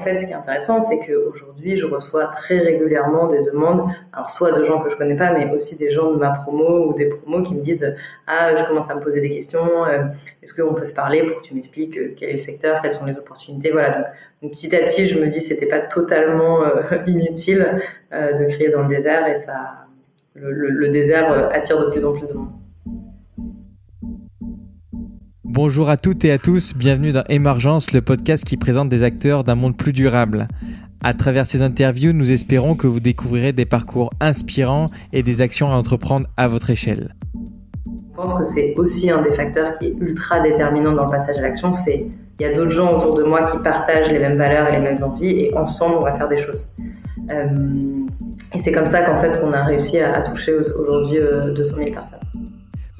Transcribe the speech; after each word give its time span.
En 0.00 0.02
fait, 0.02 0.16
ce 0.16 0.24
qui 0.24 0.30
est 0.30 0.34
intéressant, 0.34 0.80
c'est 0.80 0.98
qu'aujourd'hui, 1.00 1.76
je 1.76 1.84
reçois 1.84 2.24
très 2.28 2.58
régulièrement 2.58 3.26
des 3.26 3.42
demandes, 3.42 3.82
alors 4.14 4.30
soit 4.30 4.52
de 4.52 4.64
gens 4.64 4.80
que 4.80 4.88
je 4.88 4.96
connais 4.96 5.14
pas, 5.14 5.30
mais 5.34 5.52
aussi 5.52 5.76
des 5.76 5.90
gens 5.90 6.10
de 6.10 6.16
ma 6.16 6.30
promo 6.30 6.86
ou 6.88 6.94
des 6.94 7.04
promos 7.04 7.42
qui 7.42 7.54
me 7.54 7.60
disent 7.60 7.94
Ah, 8.26 8.56
je 8.56 8.64
commence 8.64 8.88
à 8.88 8.94
me 8.94 9.00
poser 9.00 9.20
des 9.20 9.28
questions, 9.28 9.84
euh, 9.84 10.04
est-ce 10.42 10.54
qu'on 10.54 10.72
peut 10.72 10.86
se 10.86 10.94
parler 10.94 11.22
pour 11.24 11.42
que 11.42 11.46
tu 11.46 11.54
m'expliques 11.54 11.98
euh, 11.98 12.14
quel 12.16 12.30
est 12.30 12.34
le 12.34 12.38
secteur, 12.38 12.80
quelles 12.80 12.94
sont 12.94 13.04
les 13.04 13.18
opportunités? 13.18 13.72
Voilà, 13.72 14.10
donc, 14.40 14.52
petit 14.52 14.74
à 14.74 14.78
petit, 14.86 15.06
je 15.06 15.20
me 15.20 15.26
dis 15.26 15.42
c'était 15.42 15.66
pas 15.66 15.80
totalement 15.80 16.62
euh, 16.64 16.80
inutile 17.06 17.82
de 18.10 18.44
crier 18.48 18.70
dans 18.70 18.82
le 18.82 18.88
désert 18.88 19.28
et 19.28 19.36
ça, 19.36 19.86
le 20.34 20.88
désert 20.88 21.50
attire 21.52 21.78
de 21.78 21.90
plus 21.90 22.06
en 22.06 22.12
plus 22.14 22.26
de 22.26 22.32
monde. 22.32 22.59
Bonjour 25.62 25.90
à 25.90 25.98
toutes 25.98 26.24
et 26.24 26.32
à 26.32 26.38
tous, 26.38 26.74
bienvenue 26.74 27.12
dans 27.12 27.22
Émergence, 27.28 27.92
le 27.92 28.00
podcast 28.00 28.44
qui 28.44 28.56
présente 28.56 28.88
des 28.88 29.02
acteurs 29.02 29.44
d'un 29.44 29.56
monde 29.56 29.76
plus 29.76 29.92
durable. 29.92 30.46
À 31.04 31.12
travers 31.12 31.44
ces 31.44 31.60
interviews, 31.60 32.14
nous 32.14 32.32
espérons 32.32 32.76
que 32.76 32.86
vous 32.86 32.98
découvrirez 32.98 33.52
des 33.52 33.66
parcours 33.66 34.08
inspirants 34.20 34.86
et 35.12 35.22
des 35.22 35.42
actions 35.42 35.70
à 35.70 35.74
entreprendre 35.74 36.28
à 36.38 36.48
votre 36.48 36.70
échelle. 36.70 37.14
Je 37.84 38.16
pense 38.16 38.32
que 38.38 38.44
c'est 38.44 38.72
aussi 38.78 39.10
un 39.10 39.20
des 39.20 39.32
facteurs 39.32 39.78
qui 39.78 39.88
est 39.88 39.98
ultra 40.00 40.40
déterminant 40.40 40.92
dans 40.92 41.04
le 41.04 41.10
passage 41.10 41.36
à 41.36 41.42
l'action, 41.42 41.74
c'est 41.74 42.06
il 42.38 42.42
y 42.42 42.46
a 42.46 42.54
d'autres 42.54 42.70
gens 42.70 42.96
autour 42.96 43.12
de 43.18 43.24
moi 43.24 43.52
qui 43.52 43.58
partagent 43.58 44.10
les 44.10 44.18
mêmes 44.18 44.38
valeurs 44.38 44.66
et 44.68 44.76
les 44.76 44.80
mêmes 44.80 45.02
envies 45.02 45.40
et 45.40 45.54
ensemble 45.54 45.96
on 45.96 46.04
va 46.04 46.12
faire 46.12 46.28
des 46.30 46.38
choses. 46.38 46.70
Euh, 47.32 47.44
et 48.54 48.58
c'est 48.58 48.72
comme 48.72 48.86
ça 48.86 49.02
qu'en 49.02 49.18
fait 49.18 49.38
on 49.44 49.52
a 49.52 49.60
réussi 49.60 49.98
à, 49.98 50.22
toucher 50.22 50.54
aujourd'hui 50.54 51.18
200 51.54 51.74
euh, 51.76 51.84
000 51.84 51.90
personnes. 51.90 52.29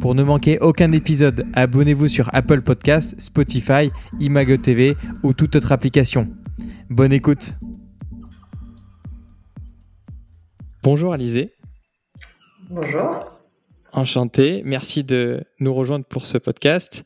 Pour 0.00 0.14
ne 0.14 0.22
manquer 0.22 0.58
aucun 0.60 0.92
épisode, 0.92 1.46
abonnez-vous 1.54 2.08
sur 2.08 2.34
Apple 2.34 2.62
Podcasts, 2.62 3.20
Spotify, 3.20 3.90
Imago 4.18 4.56
TV 4.56 4.96
ou 5.22 5.34
toute 5.34 5.56
autre 5.56 5.72
application. 5.72 6.26
Bonne 6.88 7.12
écoute. 7.12 7.54
Bonjour 10.82 11.12
Alizé. 11.12 11.52
Bonjour. 12.70 13.18
Enchanté. 13.92 14.62
Merci 14.64 15.04
de 15.04 15.44
nous 15.58 15.74
rejoindre 15.74 16.06
pour 16.06 16.24
ce 16.24 16.38
podcast. 16.38 17.04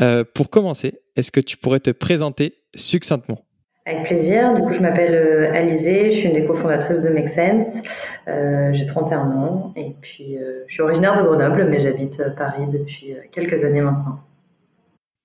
Euh, 0.00 0.24
pour 0.34 0.50
commencer, 0.50 0.98
est-ce 1.14 1.30
que 1.30 1.40
tu 1.40 1.56
pourrais 1.56 1.78
te 1.78 1.90
présenter 1.90 2.56
succinctement? 2.74 3.44
Avec 3.86 4.06
plaisir. 4.06 4.54
Du 4.54 4.62
coup, 4.62 4.72
je 4.72 4.80
m'appelle 4.80 5.14
euh, 5.14 5.52
Alizée, 5.52 6.10
je 6.10 6.16
suis 6.16 6.28
une 6.28 6.34
des 6.34 6.46
cofondatrices 6.46 7.00
de 7.00 7.10
Make 7.10 7.28
Sense. 7.28 7.82
Euh, 8.28 8.70
j'ai 8.72 8.86
31 8.86 9.30
ans 9.32 9.72
et 9.76 9.94
puis 10.00 10.38
euh, 10.38 10.64
je 10.66 10.74
suis 10.74 10.82
originaire 10.82 11.18
de 11.18 11.26
Grenoble, 11.26 11.66
mais 11.68 11.80
j'habite 11.80 12.22
Paris 12.36 12.66
depuis 12.70 13.14
quelques 13.30 13.64
années 13.64 13.82
maintenant. 13.82 14.20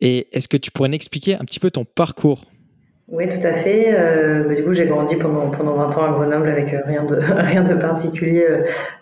Et 0.02 0.28
est-ce 0.36 0.48
que 0.48 0.58
tu 0.58 0.72
pourrais 0.72 0.90
m'expliquer 0.90 1.36
un 1.36 1.46
petit 1.46 1.60
peu 1.60 1.72
ton 1.72 1.86
parcours? 1.86 2.46
Oui, 3.12 3.28
tout 3.28 3.46
à 3.46 3.54
fait. 3.54 3.92
Bah, 4.48 4.54
du 4.54 4.64
coup, 4.64 4.72
j'ai 4.72 4.86
grandi 4.86 5.16
pendant, 5.16 5.50
pendant 5.50 5.74
20 5.74 5.98
ans 5.98 6.06
à 6.06 6.12
Grenoble 6.12 6.48
avec 6.48 6.76
rien, 6.86 7.04
de, 7.04 7.16
rien 7.38 7.64
de 7.64 7.74
particulier 7.74 8.46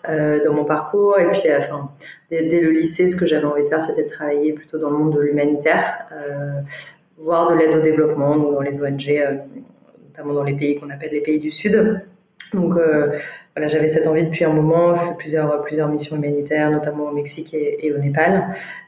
dans 0.06 0.54
mon 0.54 0.64
parcours. 0.64 1.18
Et 1.18 1.26
puis, 1.26 1.42
enfin, 1.56 1.90
dès, 2.30 2.44
dès, 2.44 2.60
le 2.60 2.70
lycée, 2.70 3.08
ce 3.08 3.16
que 3.16 3.26
j'avais 3.26 3.44
envie 3.44 3.62
de 3.62 3.68
faire, 3.68 3.82
c'était 3.82 4.04
de 4.04 4.08
travailler 4.08 4.54
plutôt 4.54 4.78
dans 4.78 4.88
le 4.88 4.96
monde 4.96 5.14
de 5.14 5.20
l'humanitaire 5.20 6.06
voire 7.18 7.50
de 7.50 7.56
l'aide 7.56 7.74
au 7.74 7.80
développement, 7.80 8.36
donc 8.36 8.54
dans 8.54 8.60
les 8.60 8.80
ONG, 8.82 9.08
euh, 9.10 9.36
notamment 10.06 10.34
dans 10.34 10.44
les 10.44 10.54
pays 10.54 10.78
qu'on 10.78 10.90
appelle 10.90 11.10
les 11.12 11.20
pays 11.20 11.38
du 11.38 11.50
Sud. 11.50 12.00
Donc 12.54 12.76
euh, 12.76 13.12
voilà, 13.54 13.68
j'avais 13.68 13.88
cette 13.88 14.06
envie 14.06 14.24
depuis 14.24 14.44
un 14.44 14.52
moment, 14.52 14.94
fait 14.94 15.14
plusieurs, 15.18 15.60
plusieurs 15.62 15.88
missions 15.88 16.16
humanitaires, 16.16 16.70
notamment 16.70 17.04
au 17.04 17.12
Mexique 17.12 17.52
et, 17.52 17.92
au 17.92 17.98
Népal. 17.98 18.46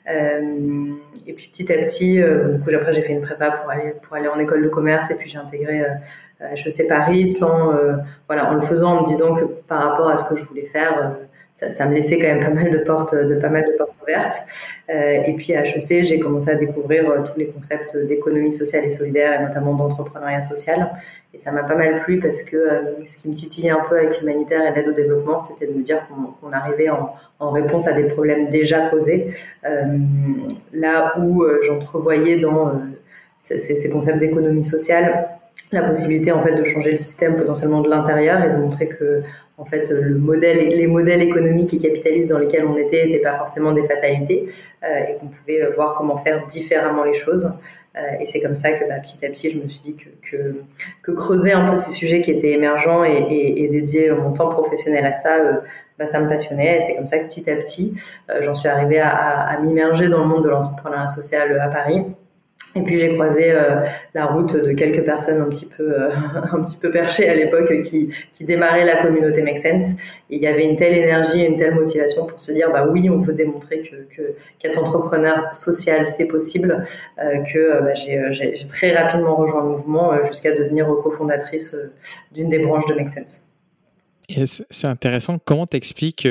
Euh, 0.09 0.93
et 1.27 1.35
puis 1.35 1.51
petit 1.53 1.71
à 1.71 1.77
petit, 1.77 2.15
du 2.15 2.61
coup, 2.61 2.71
après 2.75 2.95
j'ai 2.95 3.03
fait 3.03 3.13
une 3.13 3.21
prépa 3.21 3.51
pour 3.51 3.71
aller, 3.71 3.93
pour 4.03 4.17
aller 4.17 4.29
en 4.29 4.39
école 4.39 4.63
de 4.63 4.69
commerce 4.69 5.11
et 5.11 5.15
puis 5.15 5.29
j'ai 5.29 5.37
intégré 5.37 5.85
HEC 6.41 6.89
Paris 6.89 7.29
sans, 7.29 7.75
voilà, 8.27 8.51
en 8.51 8.55
le 8.55 8.63
faisant 8.63 8.97
en 8.97 9.03
me 9.03 9.07
disant 9.07 9.35
que 9.35 9.45
par 9.45 9.91
rapport 9.91 10.09
à 10.09 10.17
ce 10.17 10.25
que 10.25 10.37
je 10.37 10.45
voulais 10.45 10.65
faire, 10.65 11.17
ça, 11.55 11.87
me 11.87 11.95
laissait 11.95 12.17
quand 12.17 12.27
même 12.27 12.41
pas 12.41 12.51
mal 12.51 12.71
de 12.71 12.79
portes, 12.79 13.15
de 13.15 13.35
pas 13.35 13.49
mal 13.49 13.65
de 13.67 13.73
portes 13.73 13.95
ouvertes. 14.03 14.43
Euh, 14.89 15.23
et 15.27 15.35
puis 15.35 15.55
à 15.55 15.63
HEC, 15.63 16.05
j'ai 16.05 16.19
commencé 16.19 16.51
à 16.51 16.55
découvrir 16.55 17.09
euh, 17.11 17.19
tous 17.23 17.39
les 17.39 17.49
concepts 17.49 17.97
d'économie 17.97 18.53
sociale 18.53 18.85
et 18.85 18.91
solidaire, 18.91 19.41
et 19.41 19.45
notamment 19.45 19.75
d'entrepreneuriat 19.75 20.43
social. 20.43 20.91
Et 21.35 21.39
ça 21.39 21.53
m'a 21.53 21.63
pas 21.63 21.75
mal 21.75 22.01
plu 22.03 22.19
parce 22.19 22.43
que 22.43 22.57
euh, 22.57 22.81
ce 23.07 23.19
qui 23.19 23.29
me 23.29 23.35
titillait 23.35 23.71
un 23.71 23.85
peu 23.89 23.99
avec 23.99 24.21
l'humanitaire 24.21 24.63
et 24.65 24.75
l'aide 24.75 24.89
au 24.89 24.93
développement, 24.93 25.39
c'était 25.39 25.67
de 25.71 25.77
me 25.77 25.83
dire 25.83 26.01
qu'on 26.09 26.53
arrivait 26.53 26.89
en, 26.89 27.51
réponse 27.51 27.87
à 27.87 27.93
des 27.93 28.05
problèmes 28.05 28.49
déjà 28.51 28.89
causés, 28.91 29.33
là 30.73 31.15
où 31.19 31.43
j'entrevoyais 31.63 32.37
dans 32.37 32.73
ces, 33.39 33.91
concepts 33.91 34.19
d'économie 34.19 34.63
sociale 34.63 35.40
la 35.73 35.83
possibilité 35.83 36.33
en 36.33 36.43
fait 36.43 36.55
de 36.55 36.65
changer 36.65 36.91
le 36.91 36.97
système 36.97 37.37
potentiellement 37.37 37.81
de 37.81 37.89
l'intérieur 37.89 38.43
et 38.43 38.51
de 38.51 38.57
montrer 38.57 38.89
que 38.89 39.23
en 39.57 39.65
fait 39.65 39.91
le 39.91 40.17
modèle 40.19 40.69
les 40.69 40.87
modèles 40.87 41.23
économiques 41.23 41.75
et 41.75 41.79
capitalistes 41.79 42.29
dans 42.29 42.39
lesquels 42.39 42.65
on 42.65 42.77
était 42.77 43.07
n'étaient 43.07 43.19
pas 43.19 43.35
forcément 43.35 43.73
des 43.73 43.85
fatalités 43.85 44.49
euh, 44.83 45.05
et 45.09 45.15
qu'on 45.15 45.27
pouvait 45.27 45.65
voir 45.71 45.95
comment 45.95 46.17
faire 46.17 46.47
différemment 46.47 47.05
les 47.05 47.15
choses. 47.15 47.53
Euh, 47.97 48.01
et 48.21 48.27
c'est 48.27 48.41
comme 48.41 48.57
ça 48.57 48.73
que 48.73 48.89
bah, 48.89 48.99
petit 49.01 49.25
à 49.25 49.29
petit 49.29 49.51
je 49.51 49.59
me 49.59 49.69
suis 49.69 49.81
dit 49.81 49.97
que, 49.97 50.55
que, 51.03 51.13
creuser 51.13 51.53
un 51.53 51.71
peu 51.71 51.77
ces 51.77 51.91
sujets 51.91 52.21
qui 52.21 52.31
étaient 52.31 52.53
émergents 52.53 53.05
et, 53.05 53.27
et, 53.57 53.69
dédier 53.69 54.11
mon 54.11 54.33
temps 54.33 54.49
professionnel 54.49 55.05
à 55.07 55.13
ça 55.13 55.37
euh, 55.39 55.53
bah, 55.99 56.07
ça 56.07 56.21
me 56.21 56.29
passionnait. 56.29 56.79
Et 56.79 56.81
c'est 56.81 56.95
comme 56.97 57.07
ça 57.07 57.19
que 57.19 57.27
petit 57.27 57.49
à 57.51 57.57
petit 57.57 57.95
j'en 58.41 58.55
suis 58.55 58.69
arrivée 58.69 59.01
à, 59.01 59.11
à 59.11 59.59
m'immerger 59.61 60.09
dans 60.09 60.21
le 60.21 60.27
monde 60.27 60.45
de 60.45 60.49
l'entrepreneuriat 60.49 61.09
social 61.09 61.61
à 61.61 61.69
Paris 61.69 62.05
et 62.77 62.83
puis 62.83 63.01
j'ai 63.01 63.15
croisé 63.15 63.51
euh, 63.51 63.81
la 64.15 64.27
route 64.27 64.55
de 64.55 64.73
quelques 64.73 65.05
personnes 65.05 65.41
un 65.41 65.49
petit 65.49 65.67
peu, 65.67 65.83
euh, 65.83 66.11
un 66.53 66.63
petit 66.63 66.77
peu 66.77 66.91
perchées 66.91 67.29
à 67.29 67.35
l'époque 67.35 67.83
qui, 67.83 68.11
qui 68.33 68.45
démarraient 68.45 68.85
la 68.85 69.03
communauté 69.03 69.43
Make 69.43 69.59
Sense. 69.59 69.91
Et 70.31 70.37
il 70.37 70.43
y 70.43 70.47
avait 70.47 70.65
une 70.65 70.77
telle 70.77 70.97
énergie, 70.97 71.45
une 71.45 71.57
telle 71.57 71.75
motivation 71.75 72.27
pour 72.27 72.39
se 72.39 72.53
dire 72.53 72.71
bah 72.73 72.87
oui, 72.89 73.11
on 73.11 73.19
veut 73.19 73.33
démontrer 73.33 73.81
que 73.81 74.35
qu'être 74.59 74.79
entrepreneur 74.79 75.53
social 75.55 76.07
c'est 76.07 76.27
possible. 76.27 76.85
Euh, 77.19 77.39
que 77.53 77.83
bah, 77.83 77.95
j'ai 77.95 78.55
très 78.69 78.93
rapidement 78.93 79.35
rejoint 79.35 79.65
le 79.65 79.71
mouvement 79.71 80.13
jusqu'à 80.25 80.53
devenir 80.53 80.87
cofondatrice 81.03 81.75
d'une 82.33 82.49
des 82.49 82.59
branches 82.59 82.87
de 82.87 82.95
Make 82.95 83.09
Sense. 83.09 83.43
C'est 84.71 84.87
intéressant. 84.87 85.39
Comment 85.45 85.67
t'expliques 85.67 86.29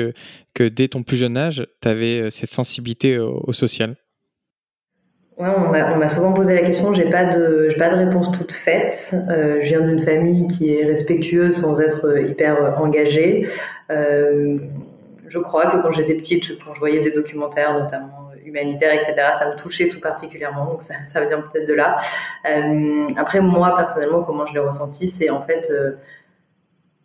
que, 0.54 0.68
dès 0.68 0.88
ton 0.88 1.02
plus 1.02 1.18
jeune 1.18 1.36
âge, 1.36 1.66
tu 1.82 1.88
avais 1.88 2.30
cette 2.30 2.50
sensibilité 2.50 3.18
au 3.18 3.52
social? 3.52 3.94
Ouais, 5.40 5.48
on 5.48 5.96
m'a 5.96 6.08
souvent 6.10 6.34
posé 6.34 6.54
la 6.54 6.60
question, 6.60 6.92
j'ai 6.92 7.08
pas 7.08 7.24
de, 7.24 7.74
pas 7.78 7.88
de 7.88 7.94
réponse 7.94 8.30
toute 8.30 8.52
faite. 8.52 9.14
Euh, 9.30 9.56
je 9.62 9.68
viens 9.68 9.80
d'une 9.80 10.02
famille 10.02 10.46
qui 10.48 10.74
est 10.76 10.84
respectueuse 10.84 11.56
sans 11.56 11.80
être 11.80 12.18
hyper 12.18 12.78
engagée. 12.78 13.48
Euh, 13.90 14.58
je 15.26 15.38
crois 15.38 15.70
que 15.70 15.80
quand 15.80 15.92
j'étais 15.92 16.12
petite, 16.12 16.62
quand 16.62 16.74
je 16.74 16.78
voyais 16.78 17.00
des 17.00 17.10
documentaires, 17.10 17.72
notamment 17.72 18.30
humanitaires, 18.44 18.92
etc., 18.92 19.14
ça 19.32 19.50
me 19.50 19.56
touchait 19.56 19.88
tout 19.88 20.00
particulièrement, 20.00 20.66
donc 20.66 20.82
ça, 20.82 20.94
ça 21.02 21.24
vient 21.24 21.40
peut-être 21.40 21.66
de 21.66 21.74
là. 21.74 21.96
Euh, 22.46 23.08
après, 23.16 23.40
moi, 23.40 23.74
personnellement, 23.76 24.22
comment 24.22 24.44
je 24.44 24.52
l'ai 24.52 24.60
ressenti, 24.60 25.08
c'est 25.08 25.30
en 25.30 25.40
fait 25.40 25.68
euh, 25.70 25.92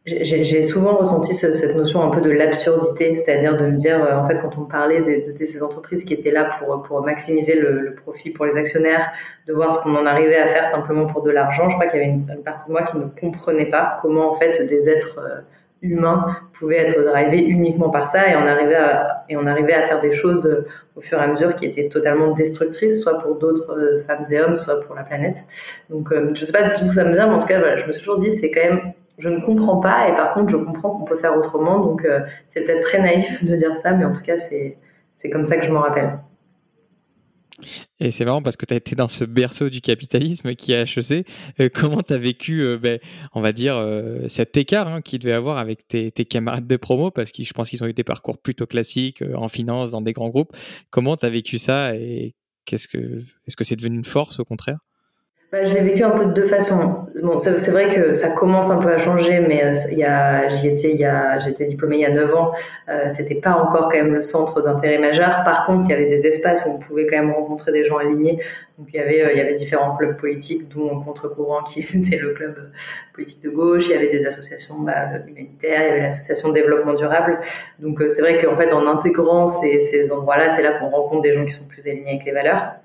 j'ai 0.05 0.61
souvent 0.61 0.97
ressenti 0.97 1.33
cette 1.33 1.75
notion 1.75 2.03
un 2.03 2.11
peu 2.11 2.21
de 2.21 2.29
l'absurdité, 2.29 3.15
c'est-à-dire 3.15 3.57
de 3.57 3.65
me 3.65 3.73
dire, 3.73 4.03
euh, 4.03 4.15
en 4.15 4.27
fait, 4.27 4.39
quand 4.39 4.55
on 4.55 4.65
parlait 4.65 5.01
de, 5.01 5.35
de, 5.35 5.45
ces 5.45 5.63
entreprises 5.63 6.05
qui 6.05 6.13
étaient 6.13 6.29
là 6.29 6.47
pour, 6.59 6.83
pour 6.83 7.01
maximiser 7.01 7.55
le, 7.55 7.79
le 7.79 7.95
profit 7.95 8.29
pour 8.29 8.45
les 8.45 8.55
actionnaires, 8.55 9.11
de 9.47 9.53
voir 9.53 9.73
ce 9.73 9.79
qu'on 9.79 9.95
en 9.95 10.05
arrivait 10.05 10.37
à 10.37 10.45
faire 10.45 10.69
simplement 10.69 11.07
pour 11.07 11.23
de 11.23 11.31
l'argent, 11.31 11.69
je 11.69 11.73
crois 11.75 11.87
qu'il 11.87 11.99
y 11.99 12.03
avait 12.03 12.11
une, 12.11 12.43
partie 12.43 12.67
de 12.67 12.71
moi 12.71 12.83
qui 12.83 12.97
ne 12.97 13.05
comprenait 13.19 13.65
pas 13.65 13.97
comment, 14.03 14.29
en 14.29 14.35
fait, 14.35 14.63
des 14.67 14.89
êtres 14.89 15.19
euh, 15.19 15.41
humains 15.81 16.37
pouvaient 16.53 16.77
être 16.77 17.03
drivés 17.03 17.41
uniquement 17.41 17.89
par 17.89 18.07
ça 18.07 18.29
et 18.29 18.35
on 18.35 18.45
arrivait 18.45 18.75
à, 18.75 19.25
et 19.27 19.37
on 19.37 19.47
arrivait 19.47 19.73
à 19.73 19.81
faire 19.83 20.01
des 20.01 20.11
choses 20.11 20.45
euh, 20.45 20.67
au 20.95 21.01
fur 21.01 21.17
et 21.17 21.23
à 21.23 21.27
mesure 21.27 21.55
qui 21.55 21.65
étaient 21.65 21.89
totalement 21.89 22.31
destructrices, 22.31 23.01
soit 23.01 23.17
pour 23.17 23.39
d'autres 23.39 24.03
femmes 24.05 24.23
et 24.29 24.39
hommes, 24.39 24.57
soit 24.57 24.81
pour 24.81 24.93
la 24.93 25.01
planète. 25.03 25.37
Donc, 25.89 26.13
je 26.35 26.45
sais 26.45 26.51
pas 26.51 26.75
d'où 26.77 26.91
ça 26.91 27.03
me 27.05 27.13
vient, 27.13 27.27
mais 27.27 27.33
en 27.33 27.39
tout 27.39 27.47
cas, 27.47 27.57
voilà, 27.57 27.77
je 27.77 27.87
me 27.87 27.91
suis 27.91 28.03
toujours 28.03 28.19
dit, 28.19 28.29
c'est 28.29 28.51
quand 28.51 28.61
même 28.61 28.93
je 29.17 29.29
ne 29.29 29.39
comprends 29.39 29.79
pas 29.79 30.09
et 30.09 30.15
par 30.15 30.33
contre 30.33 30.49
je 30.51 30.57
comprends 30.57 30.89
qu'on 30.91 31.05
peut 31.05 31.17
faire 31.17 31.37
autrement 31.37 31.79
donc 31.79 32.03
euh, 32.05 32.21
c'est 32.47 32.61
peut-être 32.61 32.81
très 32.81 33.01
naïf 33.01 33.43
de 33.43 33.55
dire 33.55 33.75
ça 33.75 33.91
mais 33.91 34.05
en 34.05 34.13
tout 34.13 34.21
cas 34.21 34.37
c'est 34.37 34.77
c'est 35.13 35.29
comme 35.29 35.45
ça 35.45 35.57
que 35.57 35.65
je 35.65 35.71
m'en 35.71 35.81
rappelle. 35.81 36.19
Et 38.01 38.11
c'est 38.11 38.25
marrant 38.25 38.41
parce 38.41 38.57
que 38.57 38.65
tu 38.65 38.73
as 38.73 38.77
été 38.77 38.95
dans 38.95 39.07
ce 39.07 39.23
berceau 39.23 39.69
du 39.69 39.79
capitalisme 39.79 40.55
qui 40.55 40.73
est 40.73 40.81
HEC. 40.81 41.25
Euh, 41.61 41.69
comment 41.73 42.01
tu 42.01 42.11
as 42.11 42.17
vécu, 42.17 42.59
euh, 42.59 42.77
ben, 42.77 42.99
on 43.33 43.39
va 43.39 43.53
dire, 43.53 43.81
cet 44.27 44.57
écart 44.57 44.89
hein, 44.89 45.01
qu'il 45.01 45.19
devait 45.19 45.31
avoir 45.31 45.57
avec 45.57 45.87
tes, 45.87 46.11
tes, 46.11 46.25
camarades 46.25 46.67
de 46.67 46.75
promo? 46.75 47.11
Parce 47.11 47.31
que 47.31 47.43
je 47.43 47.53
pense 47.53 47.69
qu'ils 47.69 47.81
ont 47.81 47.87
eu 47.87 47.93
des 47.93 48.03
parcours 48.03 48.37
plutôt 48.37 48.65
classiques 48.65 49.23
en 49.35 49.47
finance, 49.47 49.91
dans 49.91 50.01
des 50.01 50.11
grands 50.11 50.27
groupes. 50.27 50.53
Comment 50.89 51.15
tu 51.15 51.25
as 51.25 51.29
vécu 51.29 51.57
ça 51.57 51.95
et 51.95 52.35
qu'est-ce 52.65 52.89
que, 52.89 53.19
est-ce 53.47 53.55
que 53.55 53.63
c'est 53.63 53.77
devenu 53.77 53.95
une 53.95 54.03
force 54.03 54.41
au 54.41 54.45
contraire? 54.45 54.79
Bah, 55.55 55.63
je 55.63 55.73
l'ai 55.73 55.79
vécu 55.79 56.03
un 56.03 56.09
peu 56.09 56.25
de 56.25 56.33
deux 56.33 56.47
façons. 56.47 57.07
Bon, 57.23 57.39
c'est 57.39 57.71
vrai 57.71 57.95
que 57.95 58.13
ça 58.13 58.27
commence 58.31 58.69
un 58.69 58.75
peu 58.75 58.91
à 58.91 58.97
changer, 58.97 59.39
mais 59.39 59.63
euh, 59.63 60.49
j'y 60.49 60.67
étais, 60.67 60.99
j'étais 61.45 61.63
diplômée 61.63 61.95
il 61.95 62.01
y 62.01 62.05
a 62.05 62.09
9 62.09 62.35
ans. 62.35 62.51
Euh, 62.89 63.05
c'était 63.07 63.35
pas 63.35 63.53
encore 63.53 63.83
quand 63.83 63.95
même 63.95 64.13
le 64.13 64.21
centre 64.21 64.61
d'intérêt 64.61 64.97
majeur. 64.97 65.43
Par 65.45 65.65
contre, 65.65 65.85
il 65.87 65.91
y 65.91 65.93
avait 65.93 66.09
des 66.09 66.27
espaces 66.27 66.65
où 66.65 66.71
on 66.71 66.77
pouvait 66.77 67.07
quand 67.07 67.15
même 67.15 67.31
rencontrer 67.31 67.71
des 67.71 67.85
gens 67.85 67.95
alignés. 67.95 68.37
Donc 68.77 68.89
il 68.93 68.97
y 68.97 68.99
avait, 68.99 69.23
euh, 69.23 69.53
différents 69.53 69.95
clubs 69.95 70.17
politiques, 70.17 70.67
dont 70.75 70.99
contre-courant 70.99 71.63
qui 71.63 71.79
était 71.97 72.17
le 72.17 72.33
club 72.33 72.71
politique 73.13 73.41
de 73.41 73.49
gauche. 73.49 73.87
Il 73.87 73.91
y 73.91 73.95
avait 73.95 74.09
des 74.09 74.25
associations 74.25 74.75
bah, 74.79 75.19
humanitaires, 75.25 75.83
il 75.83 75.87
y 75.87 75.91
avait 75.91 76.01
l'association 76.01 76.49
développement 76.49 76.95
durable. 76.95 77.39
Donc 77.79 78.03
c'est 78.09 78.21
vrai 78.21 78.43
qu'en 78.43 78.57
fait, 78.57 78.73
en 78.73 78.85
intégrant 78.85 79.47
ces 79.47 80.11
endroits-là, 80.11 80.53
c'est 80.53 80.63
là 80.63 80.73
qu'on 80.79 80.89
rencontre 80.89 81.21
des 81.21 81.33
gens 81.33 81.45
qui 81.45 81.51
sont 81.51 81.65
plus 81.65 81.87
alignés 81.87 82.09
avec 82.09 82.25
les 82.25 82.33
valeurs. 82.33 82.75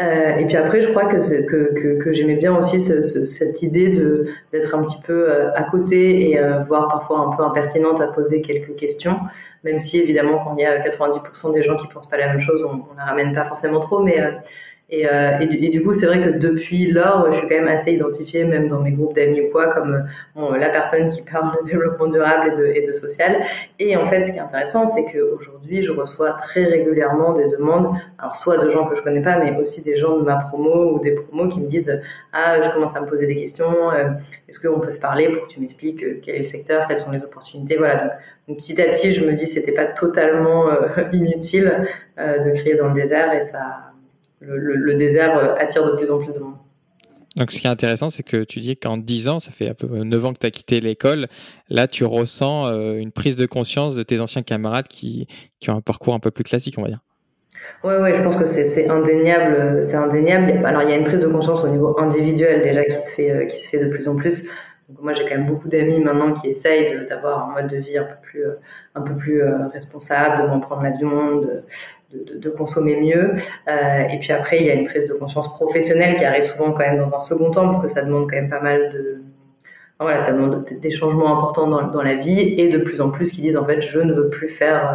Euh, 0.00 0.36
et 0.36 0.46
puis 0.46 0.56
après, 0.56 0.80
je 0.80 0.88
crois 0.88 1.04
que, 1.06 1.20
j'aimais 2.12 2.34
bien 2.34 2.56
aussi 2.56 2.80
ce, 2.80 3.02
ce, 3.02 3.24
cette 3.24 3.62
idée 3.62 3.90
d'être 4.52 4.74
un 4.74 4.82
petit 4.82 5.00
peu 5.02 5.30
euh, 5.30 5.52
à 5.54 5.62
côté 5.64 6.30
et 6.30 6.38
euh, 6.38 6.60
voire 6.60 6.88
parfois 6.88 7.20
un 7.20 7.36
peu 7.36 7.44
impertinente 7.44 8.00
à 8.00 8.08
poser 8.08 8.40
quelques 8.40 8.74
questions, 8.76 9.20
même 9.62 9.78
si 9.78 10.00
évidemment 10.00 10.42
quand 10.42 10.56
il 10.56 10.62
y 10.62 10.66
a 10.66 10.80
90% 10.80 11.54
des 11.54 11.62
gens 11.62 11.76
qui 11.76 11.86
pensent 11.88 12.08
pas 12.08 12.16
la 12.16 12.26
même 12.26 12.40
chose, 12.40 12.64
on, 12.64 12.84
on 12.92 12.96
la 12.96 13.04
ramène 13.04 13.32
pas 13.32 13.44
forcément 13.44 13.80
trop, 13.80 14.00
mais 14.00 14.20
et, 14.96 15.08
euh, 15.08 15.38
et, 15.40 15.68
du, 15.70 15.82
coup, 15.82 15.92
c'est 15.92 16.06
vrai 16.06 16.20
que 16.20 16.38
depuis 16.38 16.90
lors, 16.90 17.30
je 17.32 17.38
suis 17.38 17.48
quand 17.48 17.56
même 17.56 17.68
assez 17.68 17.92
identifiée, 17.92 18.44
même 18.44 18.68
dans 18.68 18.80
mes 18.80 18.92
groupes 18.92 19.14
d'amis 19.14 19.40
ou 19.40 19.50
quoi, 19.50 19.66
comme 19.66 20.04
bon, 20.36 20.52
la 20.52 20.68
personne 20.68 21.08
qui 21.08 21.22
parle 21.22 21.56
de 21.58 21.68
développement 21.68 22.06
durable 22.06 22.52
et 22.74 22.86
de, 22.86 22.92
social. 22.92 23.40
Et 23.80 23.96
en 23.96 24.06
fait, 24.06 24.22
ce 24.22 24.30
qui 24.30 24.36
est 24.36 24.40
intéressant, 24.40 24.86
c'est 24.86 25.04
qu'aujourd'hui, 25.10 25.82
je 25.82 25.90
reçois 25.90 26.30
très 26.32 26.64
régulièrement 26.64 27.32
des 27.32 27.48
demandes, 27.48 27.88
alors 28.18 28.36
soit 28.36 28.58
de 28.58 28.68
gens 28.70 28.86
que 28.86 28.94
je 28.94 29.02
connais 29.02 29.22
pas, 29.22 29.38
mais 29.38 29.56
aussi 29.58 29.82
des 29.82 29.96
gens 29.96 30.16
de 30.16 30.22
ma 30.22 30.36
promo 30.36 30.92
ou 30.92 31.00
des 31.00 31.12
promos 31.12 31.48
qui 31.48 31.58
me 31.60 31.66
disent 31.66 32.00
Ah, 32.32 32.60
je 32.62 32.70
commence 32.70 32.94
à 32.94 33.00
me 33.00 33.06
poser 33.06 33.26
des 33.26 33.34
questions, 33.34 33.90
euh, 33.90 34.10
est-ce 34.48 34.60
qu'on 34.60 34.78
peut 34.78 34.92
se 34.92 35.00
parler 35.00 35.28
pour 35.28 35.48
que 35.48 35.52
tu 35.52 35.60
m'expliques 35.60 36.04
euh, 36.04 36.20
quel 36.22 36.36
est 36.36 36.38
le 36.38 36.44
secteur, 36.44 36.86
quelles 36.86 37.00
sont 37.00 37.10
les 37.10 37.24
opportunités? 37.24 37.76
Voilà, 37.76 37.96
donc, 37.96 38.12
donc 38.46 38.56
petit 38.58 38.80
à 38.80 38.84
petit, 38.86 39.12
je 39.12 39.24
me 39.24 39.32
dis 39.32 39.46
c'était 39.46 39.72
pas 39.72 39.86
totalement 39.86 40.68
euh, 40.68 40.88
inutile 41.12 41.88
euh, 42.18 42.38
de 42.38 42.50
crier 42.50 42.76
dans 42.76 42.88
le 42.88 42.94
désert 42.94 43.32
et 43.32 43.42
ça 43.42 43.83
le, 44.46 44.94
désert 44.94 45.38
euh, 45.38 45.54
attire 45.58 45.84
de 45.86 45.96
plus 45.96 46.10
en 46.10 46.18
plus 46.18 46.32
de 46.32 46.38
monde. 46.38 46.56
Donc, 47.36 47.50
ce 47.50 47.58
qui 47.58 47.66
est 47.66 47.70
intéressant, 47.70 48.10
c'est 48.10 48.22
que 48.22 48.44
tu 48.44 48.60
dis 48.60 48.76
qu'en 48.76 48.96
10 48.96 49.28
ans, 49.28 49.38
ça 49.40 49.50
fait 49.50 49.68
un 49.68 49.74
peu 49.74 49.86
9 49.86 50.24
ans 50.24 50.32
que 50.32 50.38
tu 50.38 50.46
as 50.46 50.52
quitté 50.52 50.80
l'école, 50.80 51.26
là, 51.68 51.88
tu 51.88 52.04
ressens 52.04 52.68
euh, 52.68 52.94
une 52.94 53.10
prise 53.10 53.34
de 53.34 53.46
conscience 53.46 53.96
de 53.96 54.04
tes 54.04 54.20
anciens 54.20 54.42
camarades 54.42 54.86
qui, 54.86 55.26
qui 55.58 55.70
ont 55.70 55.76
un 55.76 55.80
parcours 55.80 56.14
un 56.14 56.20
peu 56.20 56.30
plus 56.30 56.44
classique, 56.44 56.76
on 56.78 56.82
va 56.82 56.88
dire. 56.88 57.00
Ouais, 57.82 57.98
ouais, 57.98 58.14
je 58.14 58.22
pense 58.22 58.36
que 58.36 58.44
c'est 58.44 58.88
indéniable. 58.88 59.82
C'est 59.82 59.96
indéniable. 59.96 60.64
Alors, 60.64 60.82
il 60.82 60.90
y 60.90 60.92
a 60.92 60.96
une 60.96 61.04
prise 61.04 61.20
de 61.20 61.26
conscience 61.26 61.64
au 61.64 61.68
niveau 61.68 61.98
individuel 61.98 62.62
déjà 62.62 62.84
qui 62.84 62.98
se 62.98 63.10
fait, 63.10 63.30
euh, 63.30 63.46
qui 63.46 63.58
se 63.58 63.68
fait 63.68 63.78
de 63.78 63.88
plus 63.88 64.06
en 64.06 64.14
plus. 64.14 64.44
Donc, 64.88 65.00
moi, 65.02 65.12
j'ai 65.12 65.24
quand 65.24 65.36
même 65.36 65.46
beaucoup 65.46 65.66
d'amis 65.66 65.98
maintenant 65.98 66.34
qui 66.34 66.50
essayent 66.50 67.04
d'avoir 67.08 67.48
un 67.48 67.54
mode 67.54 67.70
de 67.70 67.78
vie 67.78 67.98
un 67.98 68.04
peu 68.04 68.16
plus, 68.22 68.44
un 68.94 69.00
peu 69.00 69.16
plus 69.16 69.42
responsable, 69.72 70.42
de 70.42 70.46
moins 70.46 70.60
prendre 70.60 70.82
l'avion, 70.82 71.40
de, 71.40 71.62
de, 72.14 72.50
consommer 72.50 73.00
mieux. 73.00 73.34
Euh, 73.68 74.08
et 74.10 74.18
puis 74.18 74.32
après, 74.32 74.60
il 74.60 74.66
y 74.66 74.70
a 74.70 74.74
une 74.74 74.86
prise 74.86 75.08
de 75.08 75.14
conscience 75.14 75.52
professionnelle 75.54 76.16
qui 76.16 76.24
arrive 76.24 76.44
souvent 76.44 76.72
quand 76.72 76.84
même 76.84 76.98
dans 76.98 77.14
un 77.14 77.18
second 77.18 77.50
temps 77.50 77.64
parce 77.64 77.80
que 77.80 77.88
ça 77.88 78.02
demande 78.02 78.28
quand 78.28 78.36
même 78.36 78.50
pas 78.50 78.60
mal 78.60 78.90
de 78.92 79.22
voilà, 80.00 80.18
ça 80.18 80.32
demande 80.32 80.64
des 80.64 80.90
changements 80.90 81.38
importants 81.38 81.68
dans, 81.68 81.86
dans, 81.86 82.02
la 82.02 82.16
vie 82.16 82.40
et 82.40 82.68
de 82.68 82.78
plus 82.78 83.00
en 83.00 83.10
plus 83.10 83.30
qui 83.30 83.40
disent 83.40 83.56
en 83.56 83.64
fait 83.64 83.80
je 83.80 84.00
ne 84.00 84.12
veux 84.12 84.28
plus 84.28 84.48
faire 84.48 84.92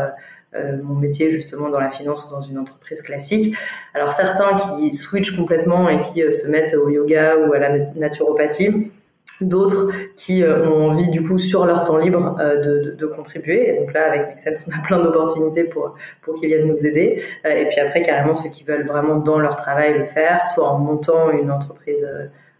euh, 0.56 0.60
euh, 0.60 0.78
mon 0.84 0.96
métier 0.96 1.30
justement 1.32 1.70
dans 1.70 1.80
la 1.80 1.90
finance 1.90 2.26
ou 2.26 2.30
dans 2.30 2.42
une 2.42 2.60
entreprise 2.60 3.02
classique. 3.02 3.56
Alors 3.94 4.12
certains 4.12 4.58
qui 4.58 4.92
switchent 4.92 5.36
complètement 5.36 5.88
et 5.90 5.98
qui 5.98 6.22
se 6.34 6.48
mettent 6.48 6.74
au 6.74 6.90
yoga 6.90 7.38
ou 7.38 7.54
à 7.54 7.60
la 7.60 7.78
naturopathie, 7.96 8.92
d'autres 9.42 9.92
qui 10.16 10.44
euh, 10.44 10.68
ont 10.68 10.90
envie 10.90 11.10
du 11.10 11.24
coup 11.24 11.38
sur 11.38 11.66
leur 11.66 11.84
temps 11.84 11.98
libre 11.98 12.36
euh, 12.40 12.62
de, 12.62 12.92
de, 12.92 13.06
contribuer. 13.06 13.70
Et 13.70 13.80
donc 13.80 13.94
là, 13.94 14.08
avec 14.08 14.40
Make 14.40 14.64
on 14.68 14.72
a 14.72 14.80
plein 14.80 15.02
d'opportunités 15.02 15.64
pour, 15.64 15.96
pour 16.22 16.36
qu'ils 16.36 16.50
viennent 16.50 16.68
nous 16.68 16.86
aider. 16.86 17.22
Euh, 17.46 17.50
et 17.50 17.68
puis 17.68 17.80
après, 17.80 18.02
carrément, 18.02 18.36
ceux 18.36 18.50
qui 18.50 18.64
veulent 18.64 18.86
vraiment 18.86 19.18
dans 19.18 19.40
leur 19.40 19.56
travail 19.56 19.98
le 19.98 20.06
faire, 20.06 20.46
soit 20.54 20.68
en 20.68 20.80
montant 20.80 21.32
une 21.32 21.52
entreprise 21.52 22.06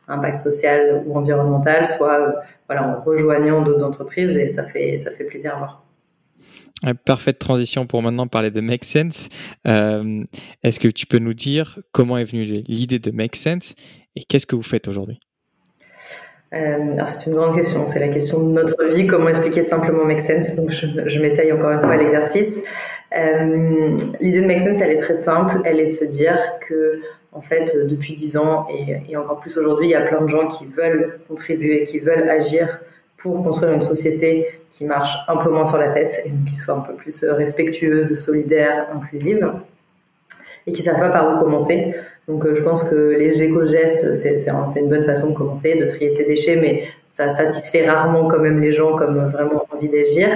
impact 0.08 0.40
social 0.40 1.04
ou 1.06 1.16
environnemental, 1.16 1.86
soit 1.86 2.36
voilà, 2.68 2.88
en 2.88 3.02
rejoignant 3.02 3.62
d'autres 3.62 3.86
entreprises. 3.86 4.38
Et 4.38 4.48
ça 4.48 4.64
fait, 4.64 4.98
ça 5.00 5.12
fait 5.12 5.26
plaisir 5.26 5.56
à 5.56 5.58
voir. 5.58 5.86
Parfaite 7.06 7.40
transition 7.40 7.86
pour 7.86 8.02
maintenant 8.02 8.28
parler 8.28 8.52
de 8.52 8.62
Make 8.62 8.86
Sense. 8.86 9.28
Est-ce 9.66 10.80
que 10.80 10.88
tu 10.88 11.06
peux 11.06 11.20
nous 11.20 11.34
dire 11.34 11.80
comment 11.92 12.18
est 12.18 12.24
venue 12.24 12.46
l'idée 12.68 13.00
de 13.00 13.12
Make 13.12 13.36
Sense 13.36 13.76
et 14.16 14.24
qu'est-ce 14.24 14.48
que 14.48 14.56
vous 14.56 14.64
faites 14.64 14.88
aujourd'hui? 14.88 15.20
Euh, 16.52 16.94
alors 16.94 17.10
c'est 17.10 17.30
une 17.30 17.36
grande 17.36 17.56
question, 17.56 17.88
c'est 17.88 18.00
la 18.00 18.08
question 18.08 18.40
de 18.40 18.52
notre 18.52 18.84
vie, 18.86 19.06
comment 19.06 19.30
expliquer 19.30 19.62
simplement 19.62 20.04
Make 20.04 20.22
Sense? 20.22 20.56
Donc 20.56 20.72
je, 20.72 21.20
m'essaye 21.20 21.52
encore 21.52 21.72
une 21.72 21.80
fois 21.80 21.92
à 21.92 21.98
l'exercice. 21.98 22.62
Euh, 23.16 23.98
L'idée 24.20 24.42
de 24.42 24.48
Make 24.48 24.64
Sense, 24.64 24.82
elle 24.82 24.92
est 24.92 25.00
très 25.00 25.16
simple, 25.16 25.62
elle 25.64 25.80
est 25.80 25.86
de 25.86 25.92
se 25.92 26.06
dire 26.06 26.40
que 26.68 27.02
en 27.32 27.42
fait 27.42 27.78
depuis 27.88 28.14
dix 28.14 28.36
ans 28.36 28.68
et, 28.74 29.12
et 29.12 29.16
encore 29.16 29.40
plus 29.40 29.56
aujourd'hui, 29.58 29.88
il 29.88 29.92
y 29.92 29.96
a 29.96 30.02
plein 30.02 30.22
de 30.22 30.28
gens 30.28 30.48
qui 30.48 30.66
veulent 30.66 31.20
contribuer, 31.28 31.84
qui 31.84 32.00
veulent 32.00 32.28
agir 32.28 32.80
pour 33.18 33.44
construire 33.44 33.74
une 33.74 33.82
société 33.84 34.48
qui 34.72 34.86
marche 34.86 35.16
un 35.28 35.38
peu 35.38 35.52
moins 35.52 35.66
sur 35.66 35.78
la 35.78 35.90
tête 35.90 36.24
et 36.26 36.32
qui 36.50 36.56
soit 36.56 36.76
un 36.76 36.82
peu 36.82 36.94
plus 36.94 37.24
respectueuse, 37.26 38.16
solidaire, 38.16 38.88
inclusive 38.96 39.52
et 40.70 40.72
qui 40.72 40.84
savent 40.84 41.00
pas 41.00 41.10
par 41.10 41.36
où 41.36 41.40
commencer. 41.40 41.96
Donc 42.28 42.46
euh, 42.46 42.54
je 42.54 42.62
pense 42.62 42.84
que 42.84 43.16
les 43.18 43.42
éco-gestes, 43.42 44.14
c'est 44.14 44.50
un, 44.50 44.68
une 44.68 44.88
bonne 44.88 45.04
façon 45.04 45.32
de 45.32 45.36
commencer, 45.36 45.76
de 45.76 45.86
trier 45.86 46.12
ses 46.12 46.26
déchets, 46.26 46.58
mais 46.58 46.84
ça 47.08 47.30
satisfait 47.30 47.90
rarement 47.90 48.28
quand 48.28 48.40
même 48.40 48.60
les 48.60 48.72
gens 48.72 48.96
comme 48.96 49.18
vraiment 49.30 49.66
envie 49.74 49.90
d'agir. 49.90 50.30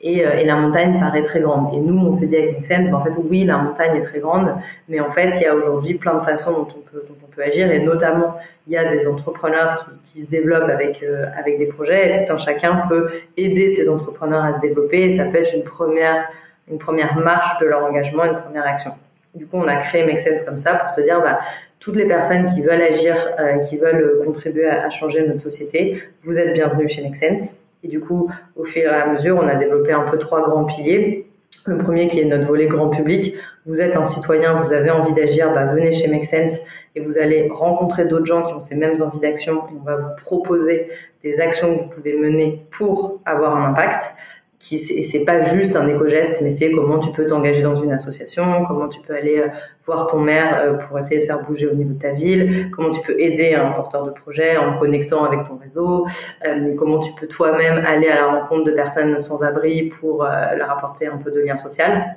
Et, 0.00 0.24
euh, 0.24 0.38
et, 0.38 0.44
la 0.44 0.54
montagne 0.54 1.00
paraît 1.00 1.22
très 1.22 1.40
grande. 1.40 1.74
Et 1.74 1.78
nous, 1.78 1.98
on 1.98 2.12
s'est 2.12 2.26
dit 2.26 2.36
avec 2.36 2.70
Make 2.70 2.94
en 2.94 3.00
fait, 3.00 3.10
oui, 3.18 3.44
la 3.44 3.56
montagne 3.56 3.96
est 3.96 4.02
très 4.02 4.20
grande, 4.20 4.54
mais 4.88 5.00
en 5.00 5.10
fait, 5.10 5.30
il 5.40 5.42
y 5.42 5.46
a 5.46 5.56
aujourd'hui 5.56 5.94
plein 5.94 6.18
de 6.18 6.24
façons 6.24 6.52
dont 6.52 6.68
on 6.68 7.26
peut, 7.32 7.42
agir, 7.42 7.70
et 7.70 7.80
notamment, 7.80 8.36
il 8.66 8.72
y 8.72 8.76
a 8.76 8.92
des 8.92 9.06
entrepreneurs 9.06 9.88
qui, 10.02 10.22
se 10.22 10.28
développent 10.28 10.68
avec, 10.68 11.02
euh, 11.04 11.26
des 11.46 11.66
projets, 11.66 12.22
et 12.22 12.24
tout 12.24 12.32
un 12.32 12.38
chacun 12.38 12.82
peut 12.88 13.08
aider 13.36 13.70
ces 13.70 13.88
entrepreneurs 13.88 14.44
à 14.44 14.52
se 14.52 14.60
développer, 14.60 15.02
et 15.02 15.16
ça 15.16 15.24
peut 15.24 15.38
être 15.38 15.54
une 15.54 15.62
première 15.62 17.16
marche 17.16 17.58
de 17.60 17.66
leur 17.66 17.84
engagement, 17.84 18.24
une 18.24 18.38
première 18.38 18.66
action. 18.66 18.92
Du 19.34 19.46
coup, 19.46 19.56
on 19.58 19.68
a 19.68 19.76
créé 19.76 20.04
Make 20.04 20.20
Sense 20.20 20.42
comme 20.42 20.58
ça 20.58 20.74
pour 20.74 20.90
se 20.90 21.00
dire, 21.00 21.20
bah, 21.20 21.38
toutes 21.80 21.96
les 21.96 22.06
personnes 22.06 22.46
qui 22.46 22.60
veulent 22.60 22.82
agir, 22.82 23.14
euh, 23.38 23.58
qui 23.58 23.76
veulent 23.76 24.20
contribuer 24.24 24.68
à, 24.68 24.90
changer 24.90 25.26
notre 25.26 25.40
société, 25.40 26.02
vous 26.22 26.38
êtes 26.38 26.54
bienvenus 26.54 26.90
chez 26.90 27.02
Make 27.02 27.16
Sense. 27.16 27.56
Et 27.84 27.88
du 27.88 28.00
coup, 28.00 28.30
au 28.56 28.64
fur 28.64 28.82
et 28.82 28.86
à 28.86 29.06
mesure, 29.06 29.38
on 29.40 29.46
a 29.46 29.54
développé 29.54 29.92
un 29.92 30.02
peu 30.02 30.18
trois 30.18 30.42
grands 30.42 30.64
piliers. 30.64 31.26
Le 31.66 31.76
premier 31.76 32.08
qui 32.08 32.20
est 32.20 32.24
notre 32.24 32.46
volet 32.46 32.66
grand 32.66 32.88
public. 32.88 33.34
Vous 33.66 33.80
êtes 33.82 33.96
un 33.96 34.04
citoyen, 34.04 34.54
vous 34.60 34.72
avez 34.72 34.90
envie 34.90 35.12
d'agir, 35.12 35.52
bah, 35.52 35.66
venez 35.66 35.92
chez 35.92 36.08
Make 36.08 36.24
Sense 36.24 36.60
et 36.94 37.00
vous 37.00 37.18
allez 37.18 37.48
rencontrer 37.50 38.06
d'autres 38.06 38.24
gens 38.24 38.42
qui 38.42 38.54
ont 38.54 38.60
ces 38.60 38.74
mêmes 38.74 39.00
envies 39.02 39.20
d'action 39.20 39.62
on 39.78 39.84
va 39.84 39.96
vous 39.96 40.16
proposer 40.24 40.88
des 41.22 41.40
actions 41.40 41.74
que 41.74 41.80
vous 41.80 41.88
pouvez 41.88 42.16
mener 42.16 42.66
pour 42.70 43.20
avoir 43.26 43.56
un 43.56 43.70
impact 43.70 44.14
qui 44.58 44.78
c'est 44.78 45.20
pas 45.20 45.42
juste 45.42 45.76
un 45.76 45.86
éco-geste, 45.86 46.40
mais 46.42 46.50
c'est 46.50 46.72
comment 46.72 46.98
tu 46.98 47.10
peux 47.12 47.26
t'engager 47.26 47.62
dans 47.62 47.76
une 47.76 47.92
association, 47.92 48.64
comment 48.66 48.88
tu 48.88 49.00
peux 49.00 49.14
aller 49.14 49.38
euh, 49.38 49.48
voir 49.86 50.08
ton 50.08 50.18
maire 50.18 50.60
euh, 50.60 50.72
pour 50.74 50.98
essayer 50.98 51.20
de 51.20 51.26
faire 51.26 51.40
bouger 51.40 51.68
au 51.68 51.74
niveau 51.74 51.92
de 51.92 51.98
ta 51.98 52.10
ville, 52.10 52.70
comment 52.72 52.90
tu 52.90 53.00
peux 53.02 53.18
aider 53.20 53.54
un 53.54 53.70
porteur 53.70 54.04
de 54.04 54.10
projet 54.10 54.56
en 54.56 54.76
connectant 54.76 55.24
avec 55.24 55.46
ton 55.46 55.56
réseau, 55.56 56.06
euh, 56.44 56.74
comment 56.76 56.98
tu 56.98 57.12
peux 57.12 57.28
toi-même 57.28 57.84
aller 57.86 58.08
à 58.08 58.16
la 58.16 58.26
rencontre 58.26 58.64
de 58.64 58.72
personnes 58.72 59.18
sans 59.20 59.44
abri 59.44 59.84
pour 60.00 60.24
leur 60.24 60.70
apporter 60.70 61.06
un 61.06 61.18
peu 61.18 61.30
de 61.30 61.40
lien 61.40 61.56
social. 61.56 62.16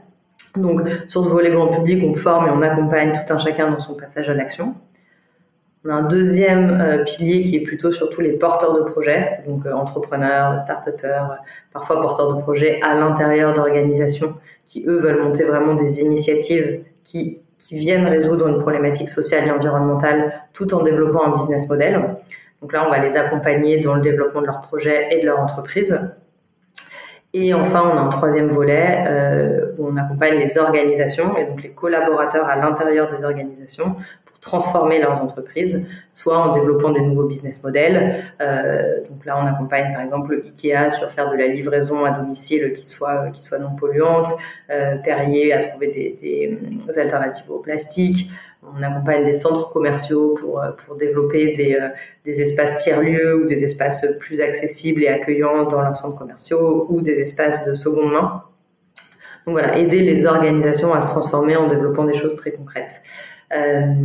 Donc 0.56 0.82
sur 1.08 1.24
ce 1.24 1.30
volet 1.30 1.52
grand 1.52 1.68
public, 1.68 2.04
on 2.04 2.16
forme 2.16 2.48
et 2.48 2.52
on 2.52 2.62
accompagne 2.64 3.14
tout 3.14 3.34
un 3.34 3.38
chacun 3.38 3.70
dans 3.70 3.80
son 3.80 3.94
passage 3.94 4.30
à 4.30 4.34
l'action. 4.34 4.76
On 5.84 5.90
a 5.90 5.94
un 5.94 6.04
deuxième 6.04 6.80
euh, 6.80 7.04
pilier 7.04 7.42
qui 7.42 7.56
est 7.56 7.62
plutôt 7.62 7.92
surtout 7.92 8.22
les 8.22 8.34
porteurs 8.34 8.74
de 8.74 8.82
projets, 8.82 9.42
donc 9.48 9.66
euh, 9.66 9.74
entrepreneurs, 9.74 10.60
start-upers, 10.60 11.38
parfois 11.74 12.00
porteurs 12.02 12.36
de 12.36 12.42
projets 12.42 12.80
à 12.84 12.94
l'intérieur 12.94 13.54
d'organisations 13.56 14.36
qui, 14.66 14.86
eux, 14.86 14.98
veulent 14.98 15.24
monter 15.24 15.44
vraiment 15.44 15.74
des 15.74 16.02
initiatives 16.02 16.82
qui, 17.04 17.40
viennent 17.74 18.06
résoudre 18.06 18.50
une 18.50 18.60
problématique 18.60 19.08
sociale 19.08 19.48
et 19.48 19.52
environnementale 19.52 20.34
tout 20.52 20.74
en 20.74 20.84
développant 20.84 21.24
un 21.26 21.38
business 21.38 21.70
model. 21.70 22.18
Donc 22.62 22.74
là, 22.74 22.86
on 22.86 22.90
va 22.90 23.00
les 23.00 23.16
accompagner 23.16 23.80
dans 23.80 23.96
le 23.96 24.02
développement 24.02 24.42
de 24.42 24.48
leur 24.48 24.60
projet 24.60 25.08
et 25.10 25.22
de 25.22 25.26
leur 25.26 25.40
entreprise. 25.40 25.98
Et 27.34 27.54
enfin, 27.54 27.90
on 27.94 27.98
a 27.98 28.02
un 28.02 28.10
troisième 28.10 28.50
volet 28.50 29.06
euh, 29.08 29.72
où 29.78 29.88
on 29.88 29.96
accompagne 29.96 30.38
les 30.38 30.58
organisations 30.58 31.38
et 31.38 31.46
donc 31.46 31.64
les 31.64 31.70
collaborateurs 31.70 32.46
à 32.50 32.58
l'intérieur 32.58 33.10
des 33.10 33.24
organisations 33.24 33.96
transformer 34.42 35.00
leurs 35.00 35.22
entreprises, 35.22 35.88
soit 36.12 36.38
en 36.38 36.52
développant 36.52 36.90
des 36.92 37.02
nouveaux 37.02 37.28
business 37.28 37.64
models. 37.64 38.16
Euh, 38.42 39.00
donc 39.08 39.24
là, 39.24 39.38
on 39.42 39.46
accompagne 39.46 39.94
par 39.94 40.02
exemple 40.02 40.42
Ikea 40.44 40.90
sur 40.90 41.12
faire 41.12 41.32
de 41.32 41.38
la 41.38 41.48
livraison 41.48 42.04
à 42.04 42.12
domicile 42.12 42.74
qui 42.74 42.86
soit 42.88 43.30
qui 43.30 43.44
soit 43.44 43.60
non 43.60 43.76
polluante, 43.76 44.30
euh, 44.72 44.98
Perrier 44.98 45.54
à 45.54 45.64
trouver 45.64 45.88
des, 45.88 46.18
des, 46.20 47.00
alternatives 47.00 47.50
au 47.52 47.60
plastique, 47.60 48.32
on 48.64 48.82
accompagne 48.82 49.26
des 49.26 49.34
centres 49.34 49.72
commerciaux 49.72 50.36
pour, 50.40 50.62
pour 50.86 50.96
développer 50.96 51.54
des, 51.54 51.78
des 52.26 52.42
espaces 52.42 52.84
tiers-lieux 52.84 53.44
ou 53.44 53.46
des 53.46 53.64
espaces 53.64 54.06
plus 54.20 54.42
accessibles 54.42 55.04
et 55.04 55.08
accueillants 55.08 55.64
dans 55.64 55.82
leurs 55.82 55.96
centres 55.96 56.18
commerciaux 56.18 56.88
ou 56.90 57.02
des 57.02 57.20
espaces 57.20 57.66
de 57.66 57.74
seconde 57.74 58.12
main. 58.12 58.44
Donc 59.46 59.54
voilà, 59.54 59.78
aider 59.78 60.00
les 60.00 60.26
organisations 60.26 60.94
à 60.94 61.02
se 61.02 61.08
transformer 61.08 61.56
en 61.56 61.68
développant 61.68 62.06
des 62.06 62.14
choses 62.14 62.36
très 62.36 62.52
concrètes. 62.52 63.02
Euh, 63.54 63.96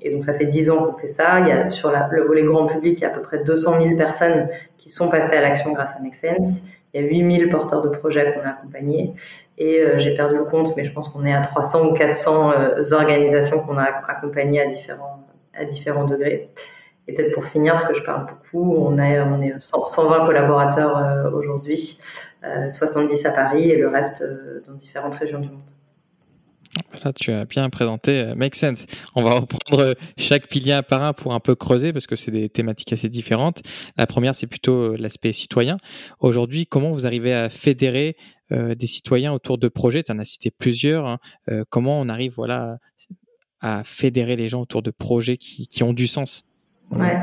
et 0.00 0.10
donc 0.10 0.24
ça 0.24 0.34
fait 0.34 0.46
10 0.46 0.70
ans 0.70 0.84
qu'on 0.84 0.98
fait 0.98 1.06
ça. 1.06 1.40
Il 1.40 1.48
y 1.48 1.52
a, 1.52 1.70
sur 1.70 1.92
le 2.10 2.22
volet 2.22 2.42
grand 2.42 2.66
public, 2.66 2.98
il 2.98 3.02
y 3.02 3.04
a 3.04 3.08
à 3.08 3.10
peu 3.10 3.22
près 3.22 3.42
200 3.42 3.80
000 3.80 3.96
personnes 3.96 4.48
qui 4.78 4.88
sont 4.88 5.08
passées 5.08 5.36
à 5.36 5.40
l'action 5.40 5.72
grâce 5.72 5.94
à 5.96 6.00
Make 6.00 6.14
Sense. 6.14 6.60
Il 6.94 7.00
y 7.00 7.04
a 7.04 7.08
8000 7.08 7.48
porteurs 7.48 7.80
de 7.80 7.88
projets 7.88 8.34
qu'on 8.34 8.40
a 8.40 8.50
accompagnés. 8.50 9.14
Et 9.56 9.80
euh, 9.80 9.98
j'ai 9.98 10.14
perdu 10.14 10.36
le 10.36 10.44
compte, 10.44 10.76
mais 10.76 10.84
je 10.84 10.92
pense 10.92 11.08
qu'on 11.08 11.24
est 11.24 11.32
à 11.32 11.40
300 11.40 11.88
ou 11.88 11.94
400 11.94 12.52
euh, 12.52 12.82
organisations 12.92 13.60
qu'on 13.60 13.78
a 13.78 13.84
accompagnées 14.08 14.60
à 14.60 14.66
différents, 14.66 15.24
à 15.54 15.64
différents 15.64 16.04
degrés. 16.04 16.50
Et 17.08 17.14
peut-être 17.14 17.32
pour 17.32 17.46
finir, 17.46 17.72
parce 17.72 17.86
que 17.86 17.94
je 17.94 18.02
parle 18.02 18.26
beaucoup, 18.26 18.76
on, 18.76 18.98
a, 18.98 19.24
on 19.24 19.40
est 19.40 19.54
120 19.58 20.26
collaborateurs 20.26 21.32
aujourd'hui, 21.34 21.98
70 22.70 23.26
à 23.26 23.32
Paris 23.32 23.70
et 23.70 23.76
le 23.76 23.88
reste 23.88 24.24
dans 24.68 24.74
différentes 24.74 25.16
régions 25.16 25.40
du 25.40 25.48
monde. 25.48 25.62
Tu 27.16 27.32
as 27.32 27.44
bien 27.44 27.68
présenté 27.70 28.20
euh, 28.20 28.34
Make 28.34 28.54
Sense. 28.54 28.86
On 29.14 29.22
va 29.22 29.32
reprendre 29.32 29.80
euh, 29.82 29.94
chaque 30.16 30.46
pilier 30.48 30.80
par 30.88 31.02
un 31.02 31.12
pour 31.12 31.34
un 31.34 31.40
peu 31.40 31.54
creuser 31.54 31.92
parce 31.92 32.06
que 32.06 32.16
c'est 32.16 32.30
des 32.30 32.48
thématiques 32.48 32.92
assez 32.92 33.08
différentes. 33.08 33.62
La 33.96 34.06
première, 34.06 34.34
c'est 34.34 34.46
plutôt 34.46 34.92
euh, 34.92 34.96
l'aspect 34.98 35.32
citoyen. 35.32 35.76
Aujourd'hui, 36.20 36.66
comment 36.66 36.90
vous 36.90 37.06
arrivez 37.06 37.34
à 37.34 37.48
fédérer 37.50 38.16
des 38.50 38.86
citoyens 38.86 39.32
autour 39.32 39.56
de 39.56 39.68
projets? 39.68 40.02
Tu 40.02 40.12
en 40.12 40.18
as 40.18 40.26
cité 40.26 40.50
plusieurs. 40.50 41.06
Hein. 41.06 41.18
comment 41.70 41.98
on 41.98 42.10
arrive 42.10 42.34
voilà, 42.36 42.76
à 43.62 43.82
fédérer 43.82 44.36
les 44.36 44.48
gens 44.48 44.60
autour 44.60 44.82
de 44.82 44.90
projets 44.90 45.38
qui, 45.38 45.66
qui 45.66 45.82
ont 45.82 45.94
du 45.94 46.06
sens? 46.06 46.44
Ouais. 46.90 47.16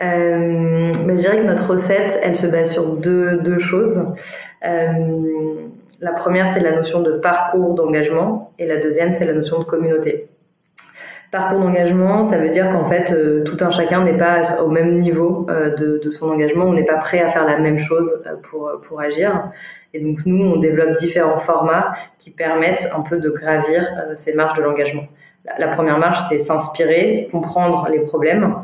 je 0.00 1.14
dirais 1.14 1.36
que 1.36 1.46
notre 1.46 1.70
recette, 1.70 2.18
elle 2.24 2.36
se 2.36 2.48
base 2.48 2.72
sur 2.72 2.96
deux, 2.96 3.38
deux 3.38 3.60
choses. 3.60 4.02
La 6.00 6.12
première, 6.12 6.48
c'est 6.48 6.60
la 6.60 6.72
notion 6.72 7.00
de 7.00 7.12
parcours 7.12 7.74
d'engagement 7.74 8.52
et 8.58 8.66
la 8.66 8.76
deuxième, 8.76 9.14
c'est 9.14 9.24
la 9.24 9.32
notion 9.32 9.58
de 9.58 9.64
communauté. 9.64 10.28
Parcours 11.32 11.58
d'engagement, 11.58 12.24
ça 12.24 12.38
veut 12.38 12.50
dire 12.50 12.70
qu'en 12.70 12.84
fait, 12.84 13.12
euh, 13.12 13.42
tout 13.44 13.56
un 13.60 13.70
chacun 13.70 14.04
n'est 14.04 14.16
pas 14.16 14.60
au 14.62 14.68
même 14.68 14.98
niveau 14.98 15.46
euh, 15.50 15.74
de, 15.74 16.10
son 16.10 16.30
engagement, 16.30 16.66
on 16.66 16.74
n'est 16.74 16.84
pas 16.84 16.98
prêt 16.98 17.20
à 17.20 17.30
faire 17.30 17.46
la 17.46 17.58
même 17.58 17.78
chose 17.78 18.22
euh, 18.26 18.34
pour, 18.42 18.70
pour 18.82 19.00
agir. 19.00 19.50
Et 19.94 20.00
donc 20.00 20.18
nous, 20.26 20.44
on 20.44 20.58
développe 20.58 20.96
différents 20.96 21.38
formats 21.38 21.94
qui 22.18 22.30
permettent 22.30 22.90
un 22.94 23.00
peu 23.00 23.18
de 23.18 23.30
gravir 23.30 23.88
ces 24.14 24.34
marches 24.34 24.56
de 24.58 24.62
l'engagement. 24.62 25.04
La 25.58 25.68
première 25.68 25.98
marche, 25.98 26.20
c'est 26.28 26.38
s'inspirer, 26.38 27.28
comprendre 27.32 27.88
les 27.90 28.00
problèmes 28.00 28.56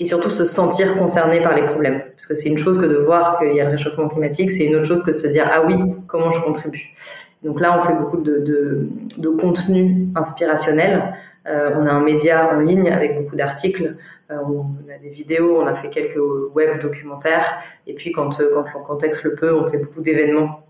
et 0.00 0.04
surtout 0.04 0.30
se 0.30 0.44
sentir 0.44 0.96
concerné 0.96 1.40
par 1.40 1.54
les 1.54 1.62
problèmes. 1.62 2.02
Parce 2.12 2.26
que 2.26 2.34
c'est 2.34 2.48
une 2.48 2.58
chose 2.58 2.78
que 2.80 2.86
de 2.86 2.96
voir 2.96 3.38
qu'il 3.38 3.52
y 3.54 3.60
a 3.60 3.64
le 3.64 3.70
réchauffement 3.70 4.08
climatique, 4.08 4.50
c'est 4.50 4.64
une 4.64 4.76
autre 4.76 4.86
chose 4.86 5.02
que 5.02 5.10
de 5.10 5.16
se 5.16 5.26
dire 5.26 5.48
ah 5.52 5.62
oui, 5.66 5.76
comment 6.06 6.32
je 6.32 6.40
contribue. 6.40 6.94
Donc 7.42 7.60
là, 7.60 7.78
on 7.78 7.82
fait 7.82 7.94
beaucoup 7.94 8.18
de, 8.18 8.38
de, 8.38 8.88
de 9.16 9.28
contenu 9.28 10.08
inspirationnel. 10.14 11.14
Euh, 11.46 11.70
on 11.74 11.86
a 11.86 11.90
un 11.90 12.02
média 12.02 12.50
en 12.52 12.60
ligne 12.60 12.90
avec 12.90 13.16
beaucoup 13.16 13.36
d'articles. 13.36 13.96
Euh, 14.30 14.36
on 14.44 14.92
a 14.92 14.98
des 14.98 15.08
vidéos, 15.08 15.60
on 15.60 15.66
a 15.66 15.74
fait 15.74 15.88
quelques 15.88 16.20
web 16.54 16.80
documentaires. 16.80 17.58
Et 17.86 17.94
puis 17.94 18.12
quand, 18.12 18.40
euh, 18.40 18.50
quand 18.52 18.64
le 18.78 18.84
contexte 18.84 19.22
le 19.24 19.34
peut, 19.34 19.54
on 19.54 19.70
fait 19.70 19.78
beaucoup 19.78 20.00
d'événements 20.00 20.64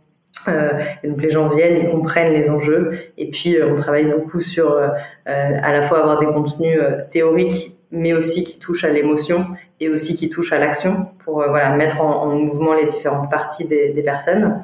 et 1.02 1.08
donc 1.08 1.20
les 1.20 1.30
gens 1.30 1.48
viennent, 1.48 1.76
ils 1.82 1.90
comprennent 1.90 2.32
les 2.32 2.48
enjeux, 2.48 2.92
et 3.18 3.28
puis 3.28 3.56
on 3.60 3.74
travaille 3.74 4.06
beaucoup 4.06 4.40
sur 4.40 4.78
à 5.26 5.72
la 5.72 5.82
fois 5.82 5.98
avoir 5.98 6.20
des 6.20 6.26
contenus 6.26 6.78
théoriques 7.10 7.76
mais 7.90 8.12
aussi 8.12 8.44
qui 8.44 8.58
touche 8.58 8.84
à 8.84 8.90
l'émotion 8.90 9.46
et 9.80 9.88
aussi 9.88 10.14
qui 10.14 10.28
touche 10.28 10.52
à 10.52 10.58
l'action 10.58 11.06
pour 11.24 11.42
euh, 11.42 11.48
voilà 11.48 11.70
mettre 11.70 12.00
en, 12.00 12.34
mouvement 12.34 12.74
les 12.74 12.86
différentes 12.86 13.30
parties 13.30 13.64
des, 13.66 14.02
personnes. 14.02 14.62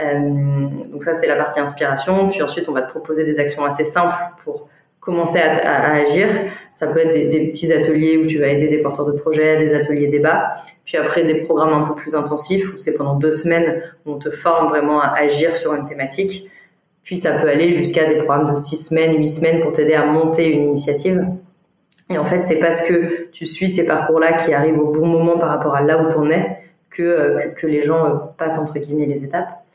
Euh, 0.00 0.68
donc 0.92 1.02
ça 1.02 1.14
c'est 1.14 1.26
la 1.26 1.36
partie 1.36 1.60
inspiration. 1.60 2.28
Puis 2.28 2.42
ensuite 2.42 2.68
on 2.68 2.72
va 2.72 2.82
te 2.82 2.90
proposer 2.90 3.24
des 3.24 3.38
actions 3.38 3.64
assez 3.64 3.84
simples 3.84 4.16
pour 4.44 4.68
commencer 5.00 5.38
à, 5.38 5.52
à, 5.52 5.94
agir. 5.94 6.28
Ça 6.74 6.88
peut 6.88 6.98
être 6.98 7.12
des, 7.12 7.26
des, 7.26 7.46
petits 7.46 7.72
ateliers 7.72 8.18
où 8.18 8.26
tu 8.26 8.38
vas 8.38 8.48
aider 8.48 8.66
des 8.68 8.78
porteurs 8.78 9.06
de 9.06 9.12
projets, 9.12 9.56
des 9.56 9.72
ateliers 9.72 10.08
débats. 10.08 10.52
Puis 10.84 10.96
après 10.96 11.24
des 11.24 11.36
programmes 11.36 11.72
un 11.72 11.86
peu 11.86 11.94
plus 11.94 12.14
intensifs 12.14 12.74
où 12.74 12.78
c'est 12.78 12.92
pendant 12.92 13.14
deux 13.14 13.32
semaines 13.32 13.82
où 14.04 14.12
on 14.12 14.18
te 14.18 14.30
forme 14.30 14.68
vraiment 14.68 15.00
à 15.00 15.16
agir 15.16 15.54
sur 15.56 15.74
une 15.74 15.86
thématique. 15.86 16.50
Puis 17.04 17.18
ça 17.18 17.38
peut 17.38 17.48
aller 17.48 17.72
jusqu'à 17.72 18.04
des 18.06 18.16
programmes 18.16 18.52
de 18.52 18.56
six 18.58 18.76
semaines, 18.76 19.16
huit 19.16 19.28
semaines 19.28 19.62
pour 19.62 19.72
t'aider 19.72 19.94
à 19.94 20.04
monter 20.04 20.52
une 20.52 20.64
initiative. 20.64 21.24
Et 22.08 22.18
en 22.18 22.24
fait, 22.24 22.44
c'est 22.44 22.58
parce 22.58 22.82
que 22.82 23.28
tu 23.30 23.46
suis 23.46 23.68
ces 23.68 23.84
parcours-là 23.84 24.34
qui 24.34 24.54
arrivent 24.54 24.78
au 24.78 24.92
bon 24.92 25.06
moment 25.06 25.38
par 25.38 25.48
rapport 25.48 25.74
à 25.74 25.82
là 25.82 25.98
où 26.00 26.08
tu 26.08 26.16
en 26.16 26.30
es 26.30 26.62
que, 26.90 27.02
euh, 27.02 27.38
que, 27.48 27.60
que, 27.62 27.66
les 27.66 27.82
gens 27.82 28.06
euh, 28.06 28.16
passent 28.38 28.58
entre 28.58 28.78
guillemets 28.78 29.06
les 29.06 29.24
étapes. 29.24 29.65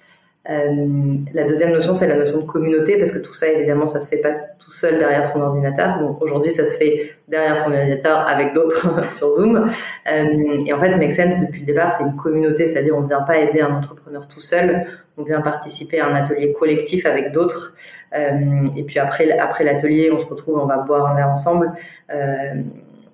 Euh, 0.49 1.17
la 1.33 1.43
deuxième 1.43 1.71
notion, 1.71 1.93
c'est 1.93 2.07
la 2.07 2.15
notion 2.15 2.39
de 2.39 2.45
communauté, 2.45 2.97
parce 2.97 3.11
que 3.11 3.19
tout 3.19 3.33
ça, 3.33 3.47
évidemment, 3.47 3.85
ça 3.85 3.99
se 3.99 4.09
fait 4.09 4.17
pas 4.17 4.31
tout 4.57 4.71
seul 4.71 4.97
derrière 4.97 5.25
son 5.25 5.39
ordinateur. 5.39 5.99
Bon, 5.99 6.17
aujourd'hui, 6.19 6.49
ça 6.49 6.65
se 6.65 6.77
fait 6.77 7.13
derrière 7.27 7.57
son 7.59 7.71
ordinateur 7.71 8.27
avec 8.27 8.53
d'autres 8.53 8.89
sur 9.11 9.31
Zoom. 9.35 9.69
Euh, 10.11 10.63
et 10.65 10.73
en 10.73 10.79
fait, 10.79 10.97
Make 10.97 11.13
Sense, 11.13 11.39
depuis 11.39 11.59
le 11.59 11.67
départ, 11.67 11.93
c'est 11.93 12.03
une 12.03 12.15
communauté, 12.15 12.65
c'est-à-dire 12.65 12.97
on 12.97 13.01
ne 13.01 13.07
vient 13.07 13.21
pas 13.21 13.37
aider 13.37 13.61
un 13.61 13.75
entrepreneur 13.75 14.27
tout 14.27 14.41
seul, 14.41 14.87
on 15.17 15.23
vient 15.23 15.41
participer 15.41 15.99
à 15.99 16.07
un 16.07 16.15
atelier 16.15 16.53
collectif 16.53 17.05
avec 17.05 17.31
d'autres. 17.31 17.75
Euh, 18.15 18.63
et 18.75 18.83
puis 18.83 18.97
après, 18.97 19.29
après 19.37 19.63
l'atelier, 19.63 20.09
on 20.11 20.19
se 20.19 20.25
retrouve, 20.25 20.57
on 20.57 20.65
va 20.65 20.77
boire 20.77 21.05
un 21.05 21.15
verre 21.15 21.29
ensemble. 21.29 21.71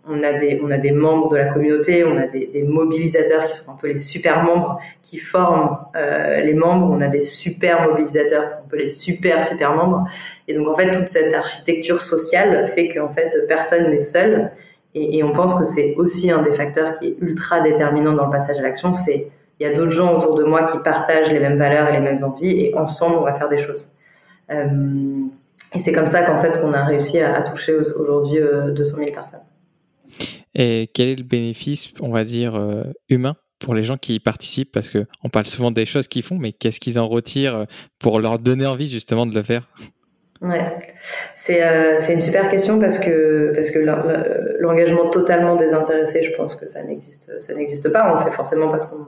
On 0.10 0.24
a 0.24 0.34
des, 0.34 0.62
on 0.64 0.72
a 0.72 0.78
des 0.78 0.92
membres 0.92 1.30
de 1.30 1.38
la 1.38 1.46
communauté, 1.46 2.06
on 2.06 2.18
a 2.18 2.28
des, 2.28 2.64
mobilisateurs 2.64 3.46
qui 3.46 3.58
sont 3.58 3.72
un 3.72 3.76
peu 3.76 3.88
les 3.88 3.98
super 3.98 4.44
membres 4.44 4.80
qui 5.04 5.18
forment 5.18 5.78
euh, 5.96 6.42
les 6.42 6.54
membres, 6.54 6.90
on 6.92 7.02
a 7.02 7.08
des 7.08 7.22
super 7.22 7.88
mobilisateurs 7.88 8.48
qui 8.48 8.54
sont 8.54 8.60
un 8.66 8.70
peu 8.70 8.78
les 8.78 8.88
super 8.88 9.46
super 9.46 9.74
membres. 9.74 10.06
Et 10.48 10.54
donc 10.54 10.68
en 10.68 10.76
fait 10.76 10.92
toute 10.92 11.08
cette 11.10 11.34
architecture 11.34 12.02
sociale 12.02 12.66
fait 12.68 12.94
qu'en 12.94 13.10
fait 13.10 13.34
personne 13.48 13.90
n'est 13.90 14.00
seul. 14.00 14.52
Et, 14.96 15.24
on 15.24 15.32
pense 15.32 15.54
que 15.54 15.64
c'est 15.64 15.94
aussi 15.96 16.32
un 16.32 16.42
des 16.42 16.52
facteurs 16.52 16.98
qui 16.98 17.08
est 17.10 17.18
ultra 17.22 17.62
déterminant 17.62 18.14
dans 18.14 18.26
le 18.26 18.32
passage 18.32 18.58
à 18.58 18.64
l'action, 18.64 18.94
c'est 18.96 19.28
il 19.60 19.68
y 19.68 19.70
a 19.70 19.74
d'autres 19.74 19.92
gens 19.92 20.18
autour 20.18 20.36
de 20.36 20.44
moi 20.44 20.64
qui 20.64 20.78
partagent 20.80 21.32
les 21.32 21.40
mêmes 21.40 21.58
valeurs 21.58 21.90
et 21.90 21.92
les 21.92 22.00
mêmes 22.00 22.24
envies, 22.24 22.66
et 22.66 22.76
ensemble 22.76 23.18
on 23.18 23.24
va 23.24 23.34
faire 23.34 23.50
des 23.50 23.58
choses. 23.58 23.90
Euh, 24.52 24.66
et 25.74 25.80
c'est 25.80 25.92
comme 25.92 26.08
ça 26.08 26.24
qu'en 26.24 26.38
fait 26.38 26.60
qu'on 26.60 26.74
a 26.74 26.84
réussi 26.84 27.20
à, 27.20 27.38
à 27.38 27.42
toucher 27.42 27.76
aujourd'hui 27.76 28.40
200 28.40 28.98
euh, 28.98 29.04
000 29.04 29.12
personnes. 29.14 29.42
Et 30.56 30.90
quel 30.94 31.10
est 31.10 31.16
le 31.16 31.24
bénéfice, 31.24 31.94
on 32.02 32.12
va 32.12 32.24
dire, 32.24 32.56
euh, 32.56 32.84
humain 33.10 33.36
pour 33.60 33.74
les 33.74 33.84
gens 33.84 33.98
qui 33.98 34.16
y 34.16 34.20
participent? 34.20 34.72
Parce 34.72 34.90
que 34.90 35.06
on 35.24 35.30
parle 35.30 35.46
souvent 35.46 35.72
des 35.72 35.86
choses 35.86 36.08
qu'ils 36.08 36.24
font, 36.24 36.38
mais 36.38 36.52
qu'est-ce 36.52 36.80
qu'ils 36.80 37.00
en 37.00 37.08
retirent 37.08 37.56
euh, 37.56 37.66
pour 38.00 38.20
leur 38.20 38.40
donner 38.40 38.66
envie 38.66 38.90
justement 38.90 39.26
de 39.26 39.34
le 39.34 39.44
faire? 39.44 39.68
Ouais, 40.42 40.62
c'est 41.36 41.66
euh, 41.66 41.98
une 42.10 42.20
super 42.20 42.50
question 42.50 42.78
parce 42.80 43.00
que 43.00 43.52
parce 43.56 43.72
que 43.72 43.80
l'engagement 44.60 45.10
totalement 45.10 45.56
désintéressé, 45.56 46.22
je 46.22 46.32
pense 46.36 46.56
que 46.56 46.68
ça 46.68 46.84
n'existe 46.84 47.90
pas. 47.90 48.12
On 48.14 48.20
le 48.20 48.24
fait 48.24 48.36
forcément 48.36 48.70
parce 48.70 48.86
qu'on 48.86 49.08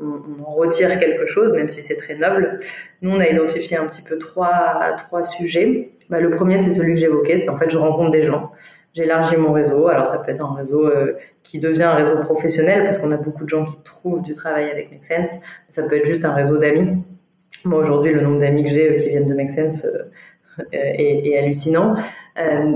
on, 0.00 0.52
retire 0.52 0.98
quelque 0.98 1.26
chose, 1.26 1.52
même 1.52 1.68
si 1.68 1.80
c'est 1.80 1.96
très 1.96 2.16
noble. 2.16 2.58
Nous, 3.02 3.10
on 3.10 3.20
a 3.20 3.28
identifié 3.28 3.76
un 3.76 3.86
petit 3.86 4.02
peu 4.02 4.18
trois 4.18 4.96
trois 4.98 5.22
sujets. 5.22 5.90
Bah, 6.10 6.20
le 6.20 6.30
premier, 6.30 6.58
c'est 6.58 6.72
celui 6.72 6.94
que 6.94 7.00
j'évoquais, 7.00 7.38
c'est 7.38 7.50
en 7.50 7.56
fait 7.56 7.70
je 7.70 7.78
rencontre 7.78 8.10
des 8.10 8.24
gens 8.24 8.50
j'élargis 8.94 9.36
mon 9.36 9.52
réseau. 9.52 9.88
Alors 9.88 10.06
ça 10.06 10.18
peut 10.18 10.30
être 10.30 10.44
un 10.44 10.54
réseau 10.54 10.86
euh, 10.86 11.18
qui 11.42 11.58
devient 11.58 11.84
un 11.84 11.94
réseau 11.94 12.16
professionnel 12.18 12.84
parce 12.84 12.98
qu'on 12.98 13.12
a 13.12 13.16
beaucoup 13.16 13.44
de 13.44 13.48
gens 13.48 13.64
qui 13.64 13.76
trouvent 13.84 14.22
du 14.22 14.34
travail 14.34 14.70
avec 14.70 14.90
Make 14.90 15.04
Sense. 15.04 15.38
Ça 15.68 15.82
peut 15.82 15.96
être 15.96 16.06
juste 16.06 16.24
un 16.24 16.32
réseau 16.32 16.56
d'amis. 16.56 17.02
Moi 17.64 17.80
aujourd'hui, 17.80 18.12
le 18.12 18.20
nombre 18.20 18.40
d'amis 18.40 18.64
que 18.64 18.70
j'ai 18.70 18.90
euh, 18.90 18.96
qui 18.96 19.08
viennent 19.10 19.26
de 19.26 19.34
Make 19.34 19.50
Sense 19.50 19.84
euh, 19.84 20.10
est, 20.72 21.36
hallucinant. 21.36 21.96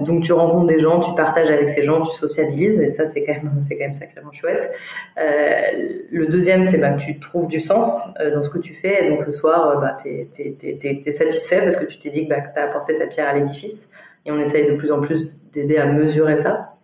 donc 0.04 0.24
tu 0.24 0.32
rencontres 0.32 0.66
des 0.66 0.80
gens, 0.80 0.98
tu 0.98 1.14
partages 1.14 1.48
avec 1.48 1.68
ces 1.68 1.82
gens, 1.82 2.02
tu 2.02 2.10
sociabilises 2.10 2.80
et 2.80 2.90
ça 2.90 3.06
c'est 3.06 3.22
quand 3.22 3.34
même 3.40 3.92
sacrément 3.92 4.32
chouette. 4.32 4.68
le 5.16 6.26
deuxième 6.26 6.64
c'est 6.64 6.78
bah, 6.78 6.90
que 6.90 7.00
tu 7.00 7.20
trouves 7.20 7.46
du 7.46 7.60
sens 7.60 8.02
dans 8.34 8.42
ce 8.42 8.50
que 8.50 8.58
tu 8.58 8.74
fais. 8.74 9.04
Et 9.06 9.10
donc 9.10 9.24
le 9.24 9.30
soir, 9.30 9.80
bah, 9.80 9.94
tu 10.02 10.08
es, 10.08 11.12
satisfait 11.12 11.62
parce 11.62 11.76
que 11.76 11.84
tu 11.84 11.98
t'es 11.98 12.10
dit 12.10 12.24
que, 12.24 12.30
bah, 12.30 12.40
tu 12.52 12.58
as 12.58 12.64
apporté 12.64 12.96
ta 12.96 13.06
pierre 13.06 13.28
à 13.28 13.34
l'édifice 13.34 13.87
et 14.28 14.30
on 14.30 14.38
essaye 14.38 14.70
de 14.70 14.76
plus 14.76 14.92
en 14.92 15.00
plus 15.00 15.32
d'aider 15.52 15.78
à 15.78 15.86
mesurer 15.86 16.36
ça. 16.36 16.74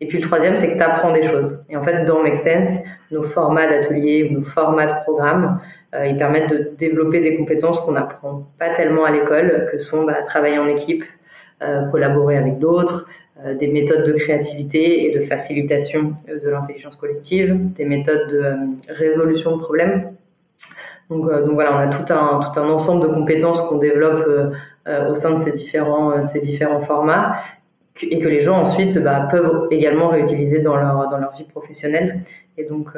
Et 0.00 0.06
puis 0.06 0.18
le 0.18 0.26
troisième, 0.26 0.56
c'est 0.56 0.72
que 0.72 0.76
tu 0.76 0.82
apprends 0.82 1.12
des 1.12 1.22
choses. 1.22 1.60
Et 1.68 1.76
en 1.76 1.82
fait, 1.82 2.04
dans 2.04 2.22
Make 2.22 2.36
Sense, 2.36 2.78
nos 3.10 3.22
formats 3.22 3.66
d'ateliers 3.66 4.30
nos 4.30 4.42
formats 4.42 4.86
de 4.86 5.02
programmes, 5.02 5.60
euh, 5.94 6.06
ils 6.06 6.16
permettent 6.16 6.50
de 6.50 6.70
développer 6.76 7.20
des 7.20 7.36
compétences 7.36 7.80
qu'on 7.80 7.92
n'apprend 7.92 8.48
pas 8.58 8.70
tellement 8.70 9.04
à 9.04 9.10
l'école, 9.10 9.68
que 9.70 9.78
sont 9.78 10.04
bah, 10.04 10.22
travailler 10.22 10.58
en 10.58 10.66
équipe, 10.66 11.04
euh, 11.62 11.86
collaborer 11.90 12.36
avec 12.36 12.58
d'autres, 12.58 13.06
euh, 13.44 13.54
des 13.54 13.68
méthodes 13.68 14.04
de 14.04 14.12
créativité 14.12 15.04
et 15.06 15.14
de 15.16 15.20
facilitation 15.20 16.14
de 16.28 16.48
l'intelligence 16.48 16.96
collective, 16.96 17.56
des 17.74 17.84
méthodes 17.84 18.28
de 18.30 18.56
résolution 18.88 19.56
de 19.56 19.62
problèmes. 19.62 20.12
Donc, 21.10 21.30
donc, 21.30 21.52
voilà, 21.52 21.76
on 21.76 21.78
a 21.78 21.86
tout 21.88 22.12
un, 22.12 22.40
tout 22.40 22.58
un 22.58 22.68
ensemble 22.68 23.02
de 23.02 23.14
compétences 23.14 23.60
qu'on 23.62 23.76
développe 23.76 24.54
au 24.86 25.14
sein 25.14 25.32
de 25.32 25.38
ces 25.38 25.52
différents, 25.52 26.26
ces 26.26 26.40
différents 26.40 26.80
formats 26.80 27.32
et 28.02 28.18
que 28.18 28.28
les 28.28 28.40
gens 28.40 28.60
ensuite 28.60 28.98
bah, 28.98 29.28
peuvent 29.30 29.68
également 29.70 30.08
réutiliser 30.08 30.58
dans 30.58 30.76
leur, 30.76 31.08
dans 31.08 31.18
leur 31.18 31.32
vie 31.32 31.44
professionnelle. 31.44 32.22
Et 32.58 32.64
donc, 32.64 32.90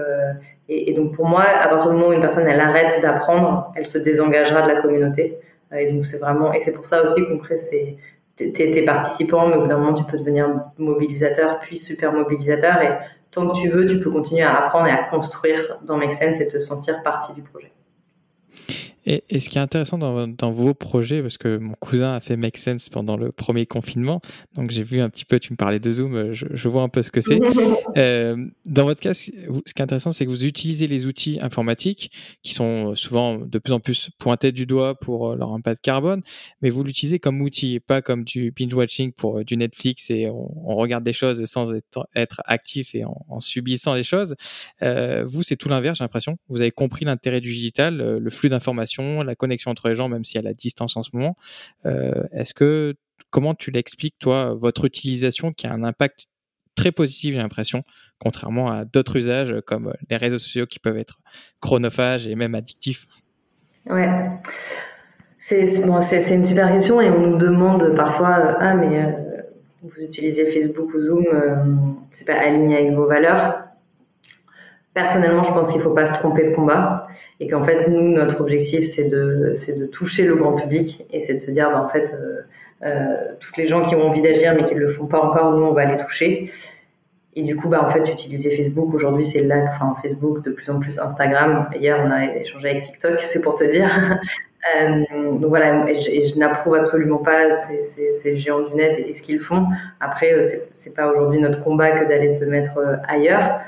et, 0.68 0.92
donc 0.94 1.14
pour 1.14 1.26
moi, 1.26 1.42
à 1.42 1.68
partir 1.68 1.90
du 1.90 1.96
moment 1.96 2.08
où 2.08 2.12
une 2.12 2.20
personne 2.20 2.48
elle 2.48 2.60
arrête 2.60 3.00
d'apprendre, 3.02 3.72
elle 3.76 3.86
se 3.86 3.98
désengagera 3.98 4.62
de 4.62 4.68
la 4.68 4.80
communauté. 4.80 5.38
Et 5.76 5.92
donc 5.92 6.06
c'est 6.06 6.18
vraiment 6.18 6.52
et 6.52 6.60
c'est 6.60 6.72
pour 6.72 6.86
ça 6.86 7.02
aussi 7.02 7.24
qu'on 7.26 7.38
crée 7.38 7.58
ces 7.58 7.98
t'es 8.36 8.82
participant, 8.82 9.48
mais 9.48 9.56
au 9.56 9.62
bout 9.62 9.66
d'un 9.66 9.78
moment 9.78 9.94
tu 9.94 10.04
peux 10.04 10.18
devenir 10.18 10.48
mobilisateur, 10.78 11.58
puis 11.60 11.76
super 11.76 12.12
mobilisateur. 12.12 12.82
Et 12.82 12.90
tant 13.30 13.48
que 13.48 13.56
tu 13.56 13.68
veux, 13.68 13.86
tu 13.86 13.98
peux 13.98 14.10
continuer 14.10 14.42
à 14.42 14.64
apprendre 14.64 14.86
et 14.86 14.90
à 14.90 15.04
construire 15.04 15.78
dans 15.82 15.96
Make 15.96 16.12
Sense 16.12 16.40
et 16.40 16.48
te 16.48 16.58
sentir 16.58 17.02
partie 17.02 17.32
du 17.32 17.42
projet. 17.42 17.72
Et, 19.06 19.38
ce 19.38 19.48
qui 19.48 19.58
est 19.58 19.60
intéressant 19.60 19.98
dans, 19.98 20.52
vos 20.52 20.74
projets, 20.74 21.22
parce 21.22 21.38
que 21.38 21.58
mon 21.58 21.74
cousin 21.74 22.14
a 22.14 22.20
fait 22.20 22.36
Make 22.36 22.56
Sense 22.56 22.88
pendant 22.88 23.16
le 23.16 23.30
premier 23.30 23.64
confinement, 23.64 24.20
donc 24.54 24.72
j'ai 24.72 24.82
vu 24.82 25.00
un 25.00 25.08
petit 25.08 25.24
peu, 25.24 25.38
tu 25.38 25.52
me 25.52 25.56
parlais 25.56 25.78
de 25.78 25.92
Zoom, 25.92 26.32
je, 26.32 26.68
vois 26.68 26.82
un 26.82 26.88
peu 26.88 27.02
ce 27.02 27.10
que 27.10 27.20
c'est. 27.20 27.40
Euh, 27.96 28.36
dans 28.66 28.84
votre 28.84 29.00
cas, 29.00 29.14
ce 29.14 29.30
qui 29.30 29.32
est 29.32 29.80
intéressant, 29.80 30.12
c'est 30.12 30.26
que 30.26 30.30
vous 30.30 30.44
utilisez 30.44 30.86
les 30.86 31.06
outils 31.06 31.38
informatiques 31.40 32.10
qui 32.42 32.52
sont 32.52 32.94
souvent 32.94 33.38
de 33.38 33.58
plus 33.58 33.72
en 33.72 33.80
plus 33.80 34.10
pointés 34.18 34.52
du 34.52 34.66
doigt 34.66 34.98
pour 34.98 35.30
euh, 35.30 35.36
leur 35.36 35.52
impact 35.52 35.82
carbone, 35.82 36.20
mais 36.60 36.68
vous 36.68 36.84
l'utilisez 36.84 37.18
comme 37.18 37.40
outil, 37.40 37.80
pas 37.80 38.02
comme 38.02 38.24
du 38.24 38.50
binge-watching 38.50 39.12
pour 39.12 39.38
euh, 39.38 39.44
du 39.44 39.56
Netflix 39.56 40.10
et 40.10 40.28
on, 40.28 40.76
regarde 40.76 41.04
des 41.04 41.14
choses 41.14 41.42
sans 41.46 41.72
être, 41.72 42.06
être 42.14 42.42
actif 42.44 42.94
et 42.94 43.04
en, 43.04 43.40
subissant 43.40 43.94
les 43.94 44.02
choses. 44.02 44.34
vous, 44.82 45.42
c'est 45.42 45.56
tout 45.56 45.70
l'inverse, 45.70 45.98
j'ai 45.98 46.04
l'impression. 46.04 46.36
Vous 46.48 46.60
avez 46.60 46.72
compris 46.72 47.06
l'intérêt 47.06 47.40
du 47.40 47.48
digital, 47.48 47.96
le 47.96 48.30
flux 48.30 48.50
d'informations 48.50 48.95
la 49.02 49.34
connexion 49.34 49.70
entre 49.70 49.88
les 49.88 49.94
gens, 49.94 50.08
même 50.08 50.24
si 50.24 50.38
à 50.38 50.42
la 50.42 50.54
distance 50.54 50.96
en 50.96 51.02
ce 51.02 51.10
moment. 51.12 51.36
Euh, 51.84 52.24
est-ce 52.32 52.54
que 52.54 52.94
comment 53.30 53.54
tu 53.54 53.70
l'expliques 53.70 54.18
toi 54.18 54.54
votre 54.54 54.84
utilisation 54.84 55.52
qui 55.52 55.66
a 55.66 55.72
un 55.72 55.84
impact 55.84 56.26
très 56.74 56.92
positif, 56.92 57.34
j'ai 57.34 57.40
l'impression, 57.40 57.84
contrairement 58.18 58.70
à 58.70 58.84
d'autres 58.84 59.16
usages 59.16 59.54
comme 59.66 59.94
les 60.10 60.16
réseaux 60.16 60.38
sociaux 60.38 60.66
qui 60.66 60.78
peuvent 60.78 60.98
être 60.98 61.18
chronophages 61.60 62.26
et 62.26 62.34
même 62.34 62.54
addictifs? 62.54 63.06
Ouais. 63.86 64.08
C'est 65.38 65.64
une 65.64 66.44
super 66.44 66.72
question 66.72 67.00
et 67.00 67.08
on 67.08 67.20
nous 67.20 67.38
demande 67.38 67.94
parfois 67.94 68.38
euh, 68.38 68.54
Ah, 68.58 68.74
mais 68.74 69.04
euh, 69.04 69.10
vous 69.82 70.02
utilisez 70.02 70.46
Facebook 70.46 70.92
ou 70.92 71.00
Zoom, 71.00 71.24
c'est 72.10 72.26
pas 72.26 72.34
aligné 72.34 72.78
avec 72.78 72.92
vos 72.92 73.06
valeurs? 73.06 73.65
Personnellement, 74.96 75.42
je 75.42 75.52
pense 75.52 75.68
qu'il 75.68 75.76
ne 75.76 75.82
faut 75.82 75.92
pas 75.92 76.06
se 76.06 76.14
tromper 76.14 76.42
de 76.48 76.54
combat 76.54 77.06
et 77.38 77.48
qu'en 77.48 77.62
fait, 77.62 77.86
nous, 77.86 78.00
notre 78.00 78.40
objectif, 78.40 78.86
c'est 78.86 79.08
de, 79.08 79.52
c'est 79.54 79.78
de 79.78 79.84
toucher 79.84 80.24
le 80.24 80.36
grand 80.36 80.54
public 80.54 81.04
et 81.12 81.20
c'est 81.20 81.34
de 81.34 81.38
se 81.38 81.50
dire, 81.50 81.70
bah, 81.70 81.82
en 81.82 81.88
fait, 81.88 82.14
euh, 82.14 82.40
euh, 82.82 83.14
toutes 83.38 83.58
les 83.58 83.66
gens 83.66 83.82
qui 83.82 83.94
ont 83.94 84.08
envie 84.08 84.22
d'agir 84.22 84.54
mais 84.54 84.64
qui 84.64 84.74
ne 84.74 84.80
le 84.80 84.88
font 84.88 85.04
pas 85.04 85.20
encore, 85.20 85.52
nous, 85.52 85.66
on 85.66 85.74
va 85.74 85.84
les 85.84 85.98
toucher. 85.98 86.50
Et 87.34 87.42
du 87.42 87.56
coup, 87.56 87.68
bah, 87.68 87.84
en 87.84 87.90
fait, 87.90 88.10
utiliser 88.10 88.48
Facebook, 88.48 88.94
aujourd'hui, 88.94 89.22
c'est 89.22 89.40
là, 89.40 89.66
enfin, 89.68 89.94
Facebook, 90.00 90.42
de 90.42 90.50
plus 90.50 90.70
en 90.70 90.80
plus 90.80 90.98
Instagram. 90.98 91.68
Hier, 91.78 92.02
on 92.02 92.10
a 92.10 92.34
échangé 92.34 92.70
avec 92.70 92.84
TikTok, 92.84 93.20
c'est 93.20 93.42
pour 93.42 93.54
te 93.54 93.64
dire. 93.64 93.90
euh, 94.80 95.32
donc 95.32 95.50
voilà, 95.50 95.90
et 95.90 96.22
je, 96.22 96.38
n'approuve 96.38 96.76
absolument 96.76 97.18
pas 97.18 97.52
ces, 97.52 97.82
ces, 98.14 98.36
géants 98.38 98.62
du 98.62 98.74
net 98.74 98.98
et, 98.98 99.12
ce 99.12 99.22
qu'ils 99.22 99.40
font. 99.40 99.66
Après, 100.00 100.42
c'est, 100.42 100.70
c'est 100.72 100.94
pas 100.94 101.06
aujourd'hui 101.06 101.38
notre 101.38 101.62
combat 101.62 101.90
que 101.90 102.08
d'aller 102.08 102.30
se 102.30 102.46
mettre 102.46 102.80
ailleurs. 103.06 103.60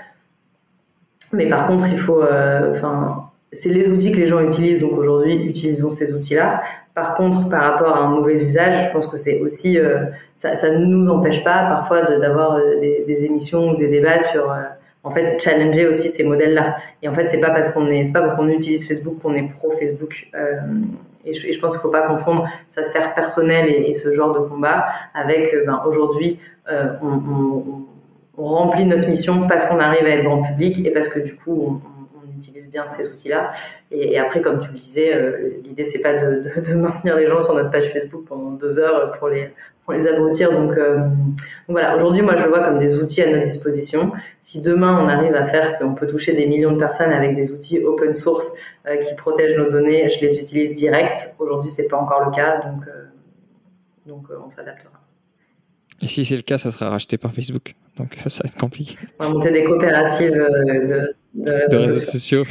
Mais 1.32 1.48
par 1.48 1.66
contre, 1.66 1.86
il 1.88 1.98
faut, 1.98 2.22
euh, 2.22 2.72
enfin, 2.72 3.30
c'est 3.52 3.68
les 3.68 3.90
outils 3.90 4.12
que 4.12 4.18
les 4.18 4.26
gens 4.26 4.40
utilisent. 4.40 4.80
Donc 4.80 4.92
aujourd'hui, 4.92 5.34
utilisons 5.34 5.90
ces 5.90 6.12
outils-là. 6.12 6.62
Par 6.94 7.14
contre, 7.14 7.48
par 7.48 7.62
rapport 7.62 7.96
à 7.96 8.00
un 8.00 8.08
mauvais 8.08 8.42
usage, 8.42 8.86
je 8.86 8.92
pense 8.92 9.06
que 9.06 9.16
c'est 9.16 9.40
aussi, 9.40 9.78
euh, 9.78 10.06
ça, 10.36 10.54
ça 10.54 10.70
ne 10.70 10.84
nous 10.84 11.08
empêche 11.08 11.44
pas 11.44 11.66
parfois 11.68 12.02
d'avoir 12.18 12.54
euh, 12.54 12.78
des, 12.80 13.04
des, 13.06 13.24
émissions 13.24 13.70
ou 13.70 13.76
des 13.76 13.88
débats 13.88 14.20
sur, 14.20 14.54
en 15.04 15.10
fait, 15.10 15.40
challenger 15.40 15.86
aussi 15.86 16.08
ces 16.08 16.24
modèles-là. 16.24 16.76
Et 17.02 17.08
en 17.08 17.14
fait, 17.14 17.28
c'est 17.28 17.40
pas 17.40 17.50
parce 17.50 17.70
qu'on 17.70 17.86
est, 17.86 18.06
c'est 18.06 18.12
pas 18.12 18.20
parce 18.20 18.34
qu'on 18.34 18.48
utilise 18.48 18.86
Facebook 18.86 19.20
qu'on 19.22 19.34
est 19.34 19.48
pro 19.48 19.70
Facebook. 19.72 20.28
Et 21.24 21.34
je, 21.34 21.46
et, 21.46 21.52
je, 21.52 21.60
pense 21.60 21.72
qu'il 21.72 21.80
faut 21.80 21.90
pas 21.90 22.06
confondre 22.06 22.48
sa 22.70 22.82
sphère 22.84 23.14
personnelle 23.14 23.68
et, 23.68 23.90
et 23.90 23.94
ce 23.94 24.12
genre 24.12 24.32
de 24.32 24.40
combat 24.48 24.86
avec, 25.14 25.54
ben, 25.66 25.82
aujourd'hui, 25.86 26.38
on, 26.68 27.06
on 27.06 27.64
on 27.88 27.97
remplit 28.44 28.84
notre 28.84 29.08
mission 29.08 29.46
parce 29.48 29.66
qu'on 29.66 29.78
arrive 29.78 30.04
à 30.06 30.10
être 30.10 30.24
grand 30.24 30.42
public 30.42 30.84
et 30.86 30.90
parce 30.90 31.08
que 31.08 31.20
du 31.20 31.36
coup, 31.36 31.80
on, 31.84 31.98
utilise 32.36 32.70
bien 32.70 32.86
ces 32.86 33.08
outils-là. 33.08 33.50
Et, 33.90 34.16
après, 34.16 34.40
comme 34.40 34.60
tu 34.60 34.68
le 34.68 34.78
disais, 34.78 35.12
euh, 35.12 35.60
l'idée, 35.64 35.84
c'est 35.84 35.98
pas 35.98 36.14
de, 36.14 36.74
maintenir 36.74 37.16
les 37.16 37.26
gens 37.26 37.40
sur 37.40 37.52
notre 37.52 37.70
page 37.70 37.92
Facebook 37.92 38.26
pendant 38.28 38.52
deux 38.52 38.78
heures 38.78 39.10
pour 39.18 39.26
les, 39.28 39.50
pour 39.84 39.92
abrutir. 39.92 40.52
Donc, 40.52 40.78
euh, 40.78 40.98
donc 40.98 41.10
voilà, 41.66 41.96
aujourd'hui, 41.96 42.22
moi, 42.22 42.36
je 42.36 42.44
le 42.44 42.50
vois 42.50 42.60
comme 42.62 42.78
des 42.78 42.96
outils 42.96 43.22
à 43.22 43.28
notre 43.28 43.42
disposition. 43.42 44.12
Si 44.38 44.60
demain, 44.60 45.04
on 45.04 45.08
arrive 45.08 45.34
à 45.34 45.46
faire 45.46 45.80
qu'on 45.80 45.94
peut 45.94 46.06
toucher 46.06 46.32
des 46.32 46.46
millions 46.46 46.70
de 46.70 46.78
personnes 46.78 47.10
avec 47.10 47.34
des 47.34 47.50
outils 47.50 47.84
open 47.84 48.14
source 48.14 48.52
euh, 48.86 48.98
qui 48.98 49.16
protègent 49.16 49.56
nos 49.56 49.68
données, 49.68 50.08
je 50.08 50.24
les 50.24 50.38
utilise 50.38 50.74
direct. 50.74 51.34
Aujourd'hui, 51.40 51.70
c'est 51.70 51.88
pas 51.88 51.96
encore 51.96 52.24
le 52.24 52.30
cas, 52.30 52.58
donc, 52.58 52.84
donc 54.06 54.26
on 54.46 54.48
s'adaptera. 54.48 54.97
Et 56.02 56.06
si 56.06 56.24
c'est 56.24 56.36
le 56.36 56.42
cas, 56.42 56.58
ça 56.58 56.70
sera 56.70 56.90
racheté 56.90 57.18
par 57.18 57.32
Facebook. 57.32 57.74
Donc 57.96 58.16
ça 58.26 58.44
va 58.44 58.50
être 58.50 58.58
compliqué. 58.58 58.96
On 59.18 59.24
va 59.24 59.30
monter 59.30 59.50
des 59.50 59.64
coopératives 59.64 60.32
euh, 60.32 61.08
de, 61.34 61.76
réseaux, 61.76 62.00
sociaux. 62.00 62.44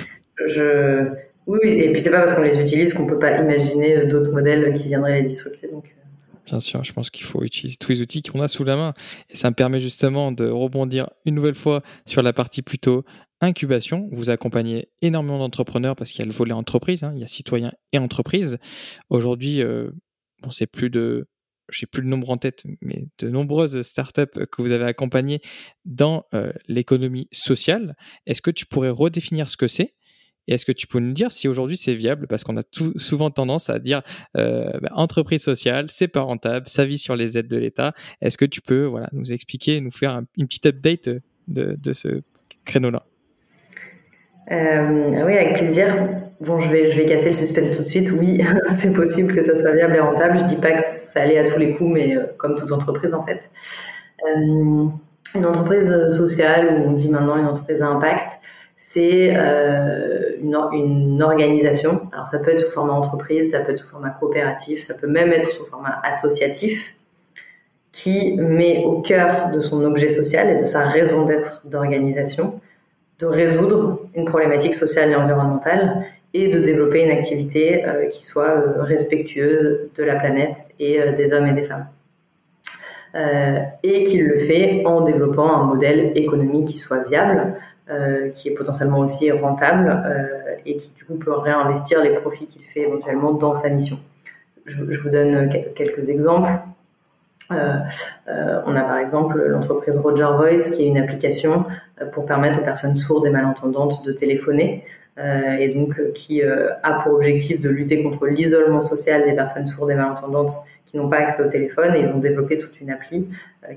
Je... 0.46 1.10
Oui, 1.46 1.60
et 1.64 1.92
puis 1.92 2.02
c'est 2.02 2.12
pas 2.12 2.20
parce 2.20 2.34
qu'on 2.34 2.42
les 2.42 2.60
utilise 2.60 2.94
qu'on 2.94 3.08
peut 3.08 3.20
pas 3.20 3.40
imaginer 3.40 3.98
euh, 3.98 4.08
d'autres 4.08 4.32
modèles 4.32 4.74
qui 4.74 4.88
viendraient 4.88 5.22
les 5.22 5.28
disrupter. 5.28 5.70
Donc... 5.72 5.86
Euh. 5.86 6.04
Bien 6.46 6.60
sûr, 6.60 6.84
je 6.84 6.94
pense 6.94 7.10
qu'il 7.10 7.26
faut 7.26 7.44
utiliser 7.44 7.78
tous 7.78 7.92
les 7.92 8.02
outils 8.02 8.22
qu'on 8.22 8.42
a 8.42 8.48
sous 8.48 8.64
la 8.64 8.76
main. 8.76 8.94
Et 9.30 9.36
ça 9.36 9.50
me 9.50 9.56
permet 9.56 9.80
justement 9.80 10.32
de 10.32 10.48
rebondir 10.48 11.10
une 11.26 11.36
nouvelle 11.36 11.56
fois 11.56 11.82
sur 12.06 12.22
la 12.22 12.32
partie 12.32 12.62
plutôt 12.62 13.04
incubation. 13.42 14.08
Vous 14.12 14.30
accompagnez 14.30 14.90
énormément 15.02 15.40
d'entrepreneurs 15.40 15.96
parce 15.96 16.12
qu'il 16.12 16.20
y 16.20 16.24
a 16.24 16.26
le 16.26 16.32
volet 16.32 16.54
entreprise, 16.54 17.04
hein. 17.04 17.12
il 17.16 17.22
y 17.22 17.24
a 17.24 17.28
citoyens 17.28 17.74
et 17.92 17.98
entreprises. 17.98 18.58
Aujourd'hui, 19.10 19.62
bon, 20.42 20.50
c'est 20.50 20.68
plus 20.68 20.90
de 20.90 21.28
je 21.70 21.84
n'ai 21.84 21.88
plus 21.88 22.02
le 22.02 22.08
nombre 22.08 22.30
en 22.30 22.38
tête, 22.38 22.64
mais 22.82 23.08
de 23.20 23.30
nombreuses 23.30 23.82
startups 23.82 24.46
que 24.52 24.62
vous 24.62 24.72
avez 24.72 24.86
accompagnées 24.86 25.42
dans 25.86 26.26
euh, 26.34 26.52
l'économie 26.68 27.28
sociale. 27.32 27.96
Est-ce 28.26 28.42
que 28.42 28.52
tu 28.52 28.66
pourrais 28.66 28.90
redéfinir 28.90 29.50
ce 29.50 29.58
que 29.58 29.68
c'est? 29.68 29.94
Et 30.48 30.54
est-ce 30.54 30.66
que 30.66 30.72
tu 30.72 30.88
peux 30.88 31.00
nous 31.00 31.14
dire 31.14 31.32
si 31.32 31.48
aujourd'hui 31.48 31.76
c'est 31.76 31.94
viable? 31.94 32.28
Parce 32.28 32.44
qu'on 32.44 32.58
a 32.58 32.64
souvent 32.96 33.30
tendance 33.30 33.70
à 33.70 33.80
dire 33.80 34.02
euh, 34.38 34.72
bah, 34.82 34.90
entreprise 34.94 35.44
sociale, 35.44 35.88
c'est 35.90 36.08
pas 36.08 36.22
rentable, 36.22 36.70
ça 36.70 36.86
vit 36.86 36.98
sur 36.98 37.16
les 37.16 37.38
aides 37.38 37.50
de 37.50 37.58
l'État. 37.58 37.94
Est-ce 38.22 38.38
que 38.38 38.46
tu 38.46 38.62
peux 38.62 38.86
voilà, 38.86 39.10
nous 39.12 39.34
expliquer, 39.34 39.82
nous 39.82 39.92
faire 39.92 40.22
une 40.38 40.48
petite 40.48 40.68
update 40.68 41.10
de, 41.48 41.76
de 41.78 41.94
ce 41.94 42.22
créneau-là? 42.64 43.06
Euh, 44.52 45.26
Oui, 45.26 45.34
avec 45.34 45.58
plaisir. 45.58 46.27
Bon, 46.40 46.60
je 46.60 46.70
vais, 46.70 46.92
je 46.92 46.98
vais 46.98 47.06
casser 47.06 47.30
le 47.30 47.36
suspense 47.36 47.76
tout 47.76 47.84
de 47.84 47.88
suite. 47.88 48.12
Oui, 48.12 48.40
c'est 48.76 48.94
possible 48.94 49.34
que 49.34 49.42
ça 49.42 49.56
soit 49.56 49.72
viable 49.72 49.96
et 49.96 50.00
rentable. 50.00 50.38
Je 50.38 50.44
dis 50.46 50.56
pas 50.56 50.72
que 50.72 50.84
ça 51.14 51.22
allait 51.22 51.40
à 51.40 51.50
tous 51.50 51.58
les 51.58 51.76
coups, 51.76 51.92
mais 51.92 52.16
euh, 52.16 52.26
comme 52.38 52.56
toute 52.56 52.72
entreprise 52.72 53.14
en 53.14 53.26
fait. 53.26 53.50
Euh, 54.26 54.86
une 55.36 55.46
entreprise 55.46 56.10
sociale, 56.12 56.68
ou 56.68 56.90
on 56.90 56.92
dit 56.94 57.10
maintenant 57.10 57.38
une 57.38 57.48
entreprise 57.48 57.82
à 57.82 57.88
impact, 57.88 58.40
c'est 58.76 59.34
euh, 59.36 60.36
une, 60.42 60.56
une, 60.74 61.22
organisation. 61.24 62.08
Alors 62.14 62.28
ça 62.28 62.40
peut 62.40 62.52
être 62.52 62.62
sous 62.62 62.72
format 62.72 62.94
entreprise, 62.94 63.52
ça 63.52 63.60
peut 63.62 63.72
être 63.72 63.80
sous 63.80 63.88
format 63.88 64.12
coopératif, 64.12 64.82
ça 64.82 64.94
peut 64.94 65.08
même 65.08 65.34
être 65.34 65.50
sous 65.50 65.66
format 65.66 66.00
associatif, 66.04 66.96
qui 67.92 68.38
met 68.38 68.84
au 68.86 69.02
cœur 69.02 69.50
de 69.52 69.60
son 69.60 69.84
objet 69.84 70.08
social 70.08 70.50
et 70.50 70.62
de 70.62 70.66
sa 70.66 70.84
raison 70.84 71.26
d'être 71.26 71.62
d'organisation 71.66 72.62
de 73.20 73.26
résoudre 73.26 74.02
une 74.14 74.26
problématique 74.26 74.76
sociale 74.76 75.10
et 75.10 75.16
environnementale 75.16 76.06
et 76.38 76.48
de 76.50 76.60
développer 76.60 77.04
une 77.04 77.12
activité 77.12 77.86
euh, 77.86 78.08
qui 78.08 78.24
soit 78.24 78.50
euh, 78.50 78.84
respectueuse 78.84 79.90
de 79.96 80.04
la 80.04 80.16
planète 80.16 80.58
et 80.80 81.02
euh, 81.02 81.12
des 81.14 81.34
hommes 81.34 81.48
et 81.48 81.54
des 81.54 81.64
femmes. 81.64 81.88
et 83.84 84.04
qu'il 84.04 84.24
le 84.28 84.38
fait 84.38 84.84
en 84.86 85.02
développant 85.02 85.52
un 85.62 85.64
modèle 85.64 86.12
économique 86.16 86.68
qui 86.68 86.78
soit 86.78 87.02
viable, 87.04 87.56
qui 88.36 88.50
est 88.50 88.56
potentiellement 88.60 89.00
aussi 89.00 89.32
rentable 89.32 89.88
et 90.68 90.76
qui 90.76 90.92
du 90.94 91.04
coup 91.06 91.16
peut 91.16 91.34
réinvestir 91.34 92.04
les 92.04 92.14
profits 92.22 92.46
qu'il 92.46 92.62
fait 92.62 92.82
éventuellement 92.82 93.32
dans 93.32 93.56
sa 93.56 93.70
mission. 93.70 93.98
Je, 94.66 95.00
vous 95.02 95.10
donne 95.10 95.50
quelques 95.74 96.10
exemples. 96.10 96.52
On 97.50 98.76
a 98.82 98.84
par 98.92 99.00
exemple 99.00 99.42
l'entreprise 99.48 99.98
Roger 99.98 100.30
Voice 100.38 100.70
qui 100.74 100.84
est 100.84 100.88
une 100.88 101.00
application 101.00 101.66
pour 102.12 102.26
permettre 102.26 102.60
aux 102.60 102.66
personnes 102.72 102.98
sourdes 102.98 103.26
et 103.26 103.32
malentendantes 103.32 104.06
de 104.06 104.12
téléphoner. 104.12 104.84
Euh, 105.20 105.58
et 105.58 105.70
donc 105.70 105.98
euh, 105.98 106.12
qui 106.14 106.44
euh, 106.44 106.70
a 106.84 107.02
pour 107.02 107.14
objectif 107.14 107.60
de 107.60 107.70
lutter 107.70 108.04
contre 108.04 108.28
l'isolement 108.28 108.82
social 108.82 109.24
des 109.26 109.34
personnes 109.34 109.66
sourdes 109.66 109.90
et 109.90 109.96
malentendantes 109.96 110.52
qui 110.86 110.96
n'ont 110.96 111.10
pas 111.10 111.18
accès 111.18 111.42
au 111.42 111.48
téléphone 111.48 111.96
ils 111.98 112.08
ont 112.12 112.20
développé 112.20 112.60
toute 112.60 112.80
une 112.80 112.92
appli 112.92 113.28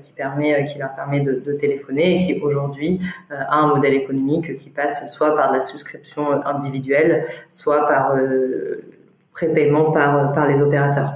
qui 0.03 0.77
leur 0.77 0.93
permet 0.93 1.19
de, 1.21 1.33
téléphoner 1.53 2.15
et 2.15 2.17
qui 2.25 2.39
aujourd'hui 2.41 3.01
a 3.31 3.57
un 3.57 3.67
modèle 3.67 3.95
économique 3.95 4.55
qui 4.55 4.69
passe 4.69 5.11
soit 5.11 5.35
par 5.35 5.51
la 5.51 5.61
souscription 5.61 6.45
individuelle 6.45 7.25
soit 7.49 7.87
par 7.87 8.15
prépaiement 9.33 9.91
par 9.91 10.31
par 10.31 10.47
les 10.47 10.61
opérateurs 10.61 11.15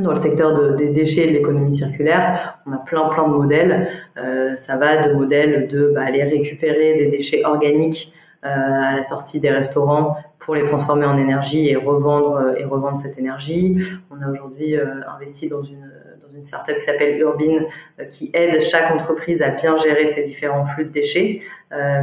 dans 0.00 0.10
le 0.10 0.18
secteur 0.18 0.76
des 0.76 0.88
déchets 0.88 1.22
et 1.22 1.28
de 1.28 1.32
l'économie 1.32 1.74
circulaire, 1.74 2.58
on 2.66 2.72
a 2.72 2.76
plein 2.76 3.08
plein 3.08 3.28
de 3.28 3.32
modèles. 3.32 3.88
ça 4.56 4.76
va 4.76 5.08
de 5.08 5.14
modèles 5.14 5.68
de 5.68 5.92
bah, 5.94 6.02
aller 6.02 6.22
récupérer 6.22 6.96
des 6.98 7.06
déchets 7.06 7.46
organiques 7.46 8.12
à 8.46 8.96
la 8.96 9.02
sortie 9.02 9.40
des 9.40 9.50
restaurants 9.50 10.16
pour 10.38 10.54
les 10.54 10.62
transformer 10.62 11.06
en 11.06 11.16
énergie 11.16 11.68
et 11.68 11.76
revendre 11.76 12.54
et 12.56 12.64
revendre 12.64 12.98
cette 12.98 13.18
énergie. 13.18 13.78
On 14.10 14.22
a 14.22 14.30
aujourd'hui 14.30 14.76
investi 14.76 15.48
dans 15.48 15.62
une 15.62 15.90
une 16.36 16.44
startup 16.44 16.76
qui 16.76 16.84
s'appelle 16.84 17.18
Urbine, 17.18 17.66
euh, 17.98 18.04
qui 18.04 18.30
aide 18.32 18.62
chaque 18.62 18.90
entreprise 18.90 19.42
à 19.42 19.48
bien 19.48 19.76
gérer 19.76 20.06
ses 20.06 20.22
différents 20.22 20.64
flux 20.64 20.84
de 20.84 20.90
déchets. 20.90 21.42
Euh, 21.72 22.02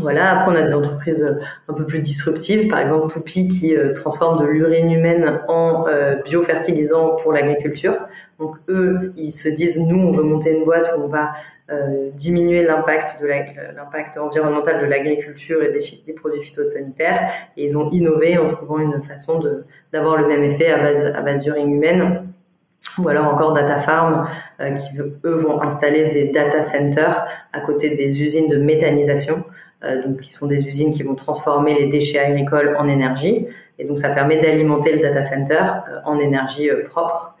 voilà. 0.00 0.38
Après, 0.38 0.52
on 0.52 0.54
a 0.54 0.62
des 0.62 0.74
entreprises 0.74 1.22
euh, 1.22 1.40
un 1.68 1.74
peu 1.74 1.84
plus 1.84 2.00
disruptives, 2.00 2.68
par 2.68 2.80
exemple 2.80 3.08
Toupi 3.08 3.48
qui 3.48 3.74
transforme 3.94 4.38
de 4.40 4.46
l'urine 4.46 4.90
humaine 4.90 5.40
en 5.48 5.86
biofertilisant 6.24 7.16
pour 7.16 7.32
l'agriculture. 7.32 7.94
Donc 8.38 8.56
eux, 8.68 9.12
ils 9.16 9.32
se 9.32 9.48
disent 9.48 9.78
nous, 9.78 9.98
on 9.98 10.12
veut 10.12 10.22
monter 10.22 10.50
une 10.52 10.64
boîte 10.64 10.92
où 10.96 11.02
on 11.02 11.08
va 11.08 11.32
diminuer 12.14 12.62
l'impact 12.64 13.20
de 13.20 13.26
l'impact 13.26 14.16
environnemental 14.16 14.80
de 14.80 14.86
l'agriculture 14.86 15.62
et 15.62 15.70
des, 15.70 16.12
produits 16.12 16.42
phytosanitaires. 16.42 17.30
Et 17.56 17.64
ils 17.64 17.76
ont 17.76 17.90
innové 17.90 18.38
en 18.38 18.48
trouvant 18.48 18.78
une 18.78 19.02
façon 19.02 19.42
d'avoir 19.92 20.16
le 20.16 20.26
même 20.26 20.42
effet 20.42 20.70
à 20.70 20.78
base 20.78 21.04
à 21.04 21.20
base 21.20 21.42
d'urine 21.42 21.72
humaine 21.72 22.28
ou 22.98 23.08
alors 23.08 23.26
encore 23.26 23.52
Data 23.52 23.78
Farm, 23.78 24.26
euh, 24.60 24.70
qui 24.70 24.98
eux 24.98 25.34
vont 25.34 25.60
installer 25.60 26.08
des 26.10 26.28
data 26.28 26.62
centers 26.62 27.26
à 27.52 27.60
côté 27.60 27.90
des 27.90 28.22
usines 28.22 28.48
de 28.48 28.56
méthanisation, 28.56 29.36
euh, 29.36 29.40
donc 29.82 30.20
qui 30.20 30.32
sont 30.32 30.46
des 30.46 30.66
usines 30.66 30.92
qui 30.92 31.02
vont 31.02 31.14
transformer 31.14 31.78
les 31.78 31.86
déchets 31.86 32.18
agricoles 32.18 32.74
en 32.78 32.88
énergie, 32.88 33.46
et 33.78 33.84
donc 33.84 33.98
ça 33.98 34.10
permet 34.10 34.40
d'alimenter 34.40 34.92
le 34.92 35.00
data 35.00 35.22
center 35.22 35.54
euh, 35.54 36.00
en 36.04 36.18
énergie 36.18 36.68
propre. 36.88 37.34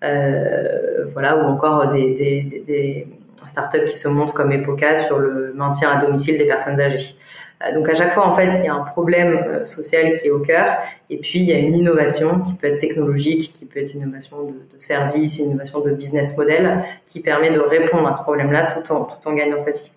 voilà, 0.00 1.36
ou 1.36 1.42
encore 1.48 1.88
des, 1.88 2.14
des, 2.14 2.62
des, 2.66 3.06
startups 3.46 3.86
qui 3.86 3.96
se 3.96 4.08
montrent 4.08 4.34
comme 4.34 4.52
Epoca 4.52 4.96
sur 4.96 5.18
le 5.18 5.52
maintien 5.54 5.90
à 5.90 5.96
domicile 5.98 6.38
des 6.38 6.46
personnes 6.46 6.80
âgées. 6.80 7.14
Euh, 7.62 7.74
donc 7.74 7.88
à 7.88 7.94
chaque 7.94 8.12
fois, 8.12 8.26
en 8.26 8.34
fait, 8.34 8.50
il 8.58 8.64
y 8.64 8.68
a 8.68 8.74
un 8.74 8.84
problème 8.84 9.38
euh, 9.46 9.66
social 9.66 10.18
qui 10.18 10.28
est 10.28 10.30
au 10.30 10.40
cœur, 10.40 10.78
et 11.08 11.18
puis 11.18 11.40
il 11.40 11.46
y 11.46 11.52
a 11.52 11.58
une 11.58 11.74
innovation 11.74 12.40
qui 12.40 12.54
peut 12.54 12.68
être 12.68 12.78
technologique, 12.78 13.52
qui 13.52 13.64
peut 13.64 13.80
être 13.80 13.92
une 13.94 14.02
innovation 14.02 14.44
de, 14.44 14.54
service, 14.78 15.38
une 15.38 15.46
innovation 15.46 15.80
de 15.80 15.90
business 15.90 16.36
model, 16.36 16.82
qui 17.06 17.20
permet 17.20 17.50
de 17.50 17.60
répondre 17.60 18.08
à 18.08 18.14
ce 18.14 18.22
problème-là 18.22 18.72
tout 18.72 18.92
en, 18.92 19.04
tout 19.04 19.28
en 19.28 19.32
gagnant 19.34 19.58
sa 19.58 19.72
vie. 19.72 19.90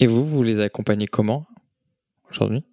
Et 0.00 0.06
vous, 0.06 0.24
vous 0.24 0.42
les 0.42 0.60
accompagnez 0.60 1.06
comment 1.06 1.46
aujourd'hui? 2.30 2.64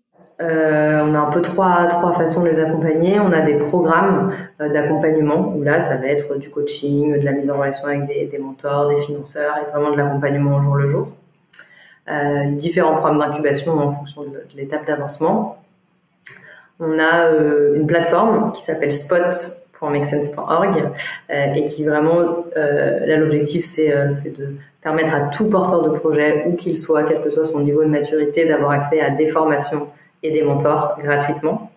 Euh, 0.42 1.02
on 1.04 1.16
a 1.16 1.20
un 1.20 1.32
peu 1.32 1.42
trois, 1.42 1.88
façons 2.14 2.44
de 2.44 2.50
les 2.50 2.62
accompagner. 2.62 3.20
On 3.20 3.32
a 3.32 3.42
des 3.42 3.56
programmes 3.56 4.32
d'accompagnement 4.60 5.56
où 5.56 5.64
là, 5.64 5.80
ça 5.80 5.98
va 5.98 6.08
être 6.08 6.38
du 6.38 6.50
coaching, 6.50 7.18
de 7.20 7.26
la 7.26 7.32
mise 7.32 7.50
en 7.50 7.58
relation 7.58 7.86
avec 7.86 8.08
des, 8.08 8.38
mentors, 8.38 8.90
des 8.90 9.02
financeurs 9.02 9.56
et 9.58 9.72
vraiment 9.72 9.92
de 9.92 9.98
l'accompagnement 9.98 10.58
au 10.58 10.62
jour 10.62 10.76
le 10.76 10.88
jour. 10.88 11.08
Euh, 12.12 12.52
différents 12.52 12.94
programmes 12.94 13.18
d'incubation 13.18 13.74
en 13.80 13.96
fonction 13.96 14.24
de, 14.24 14.44
l'étape 14.56 14.86
d'avancement. 14.86 15.64
On 16.80 17.00
a 17.00 17.28
euh, 17.28 17.78
une 17.78 17.88
plateforme 17.88 18.52
qui 18.52 18.62
s'appelle 18.62 18.94
spot.makesense.org 19.76 20.92
euh, 21.30 21.54
et 21.54 21.66
qui 21.66 21.84
vraiment, 21.84 22.46
là 22.56 23.18
l'objectif 23.18 23.66
c'est 23.66 23.90
de 24.38 24.56
permettre 24.82 25.14
à 25.16 25.22
tout 25.22 25.50
porteur 25.50 25.82
de 25.82 25.98
projet, 25.98 26.46
où 26.48 26.56
qu'il 26.56 26.78
soit, 26.78 27.04
quel 27.04 27.22
que 27.22 27.30
soit 27.30 27.46
son 27.46 27.60
niveau 27.60 27.84
de 27.84 27.90
maturité, 27.90 28.46
d'avoir 28.46 28.72
accès 28.72 29.00
à 29.00 29.10
des 29.10 29.28
formations 29.28 29.90
et 30.22 30.32
des 30.32 30.44
mentors 30.44 30.96
gratuitement. 31.02 31.72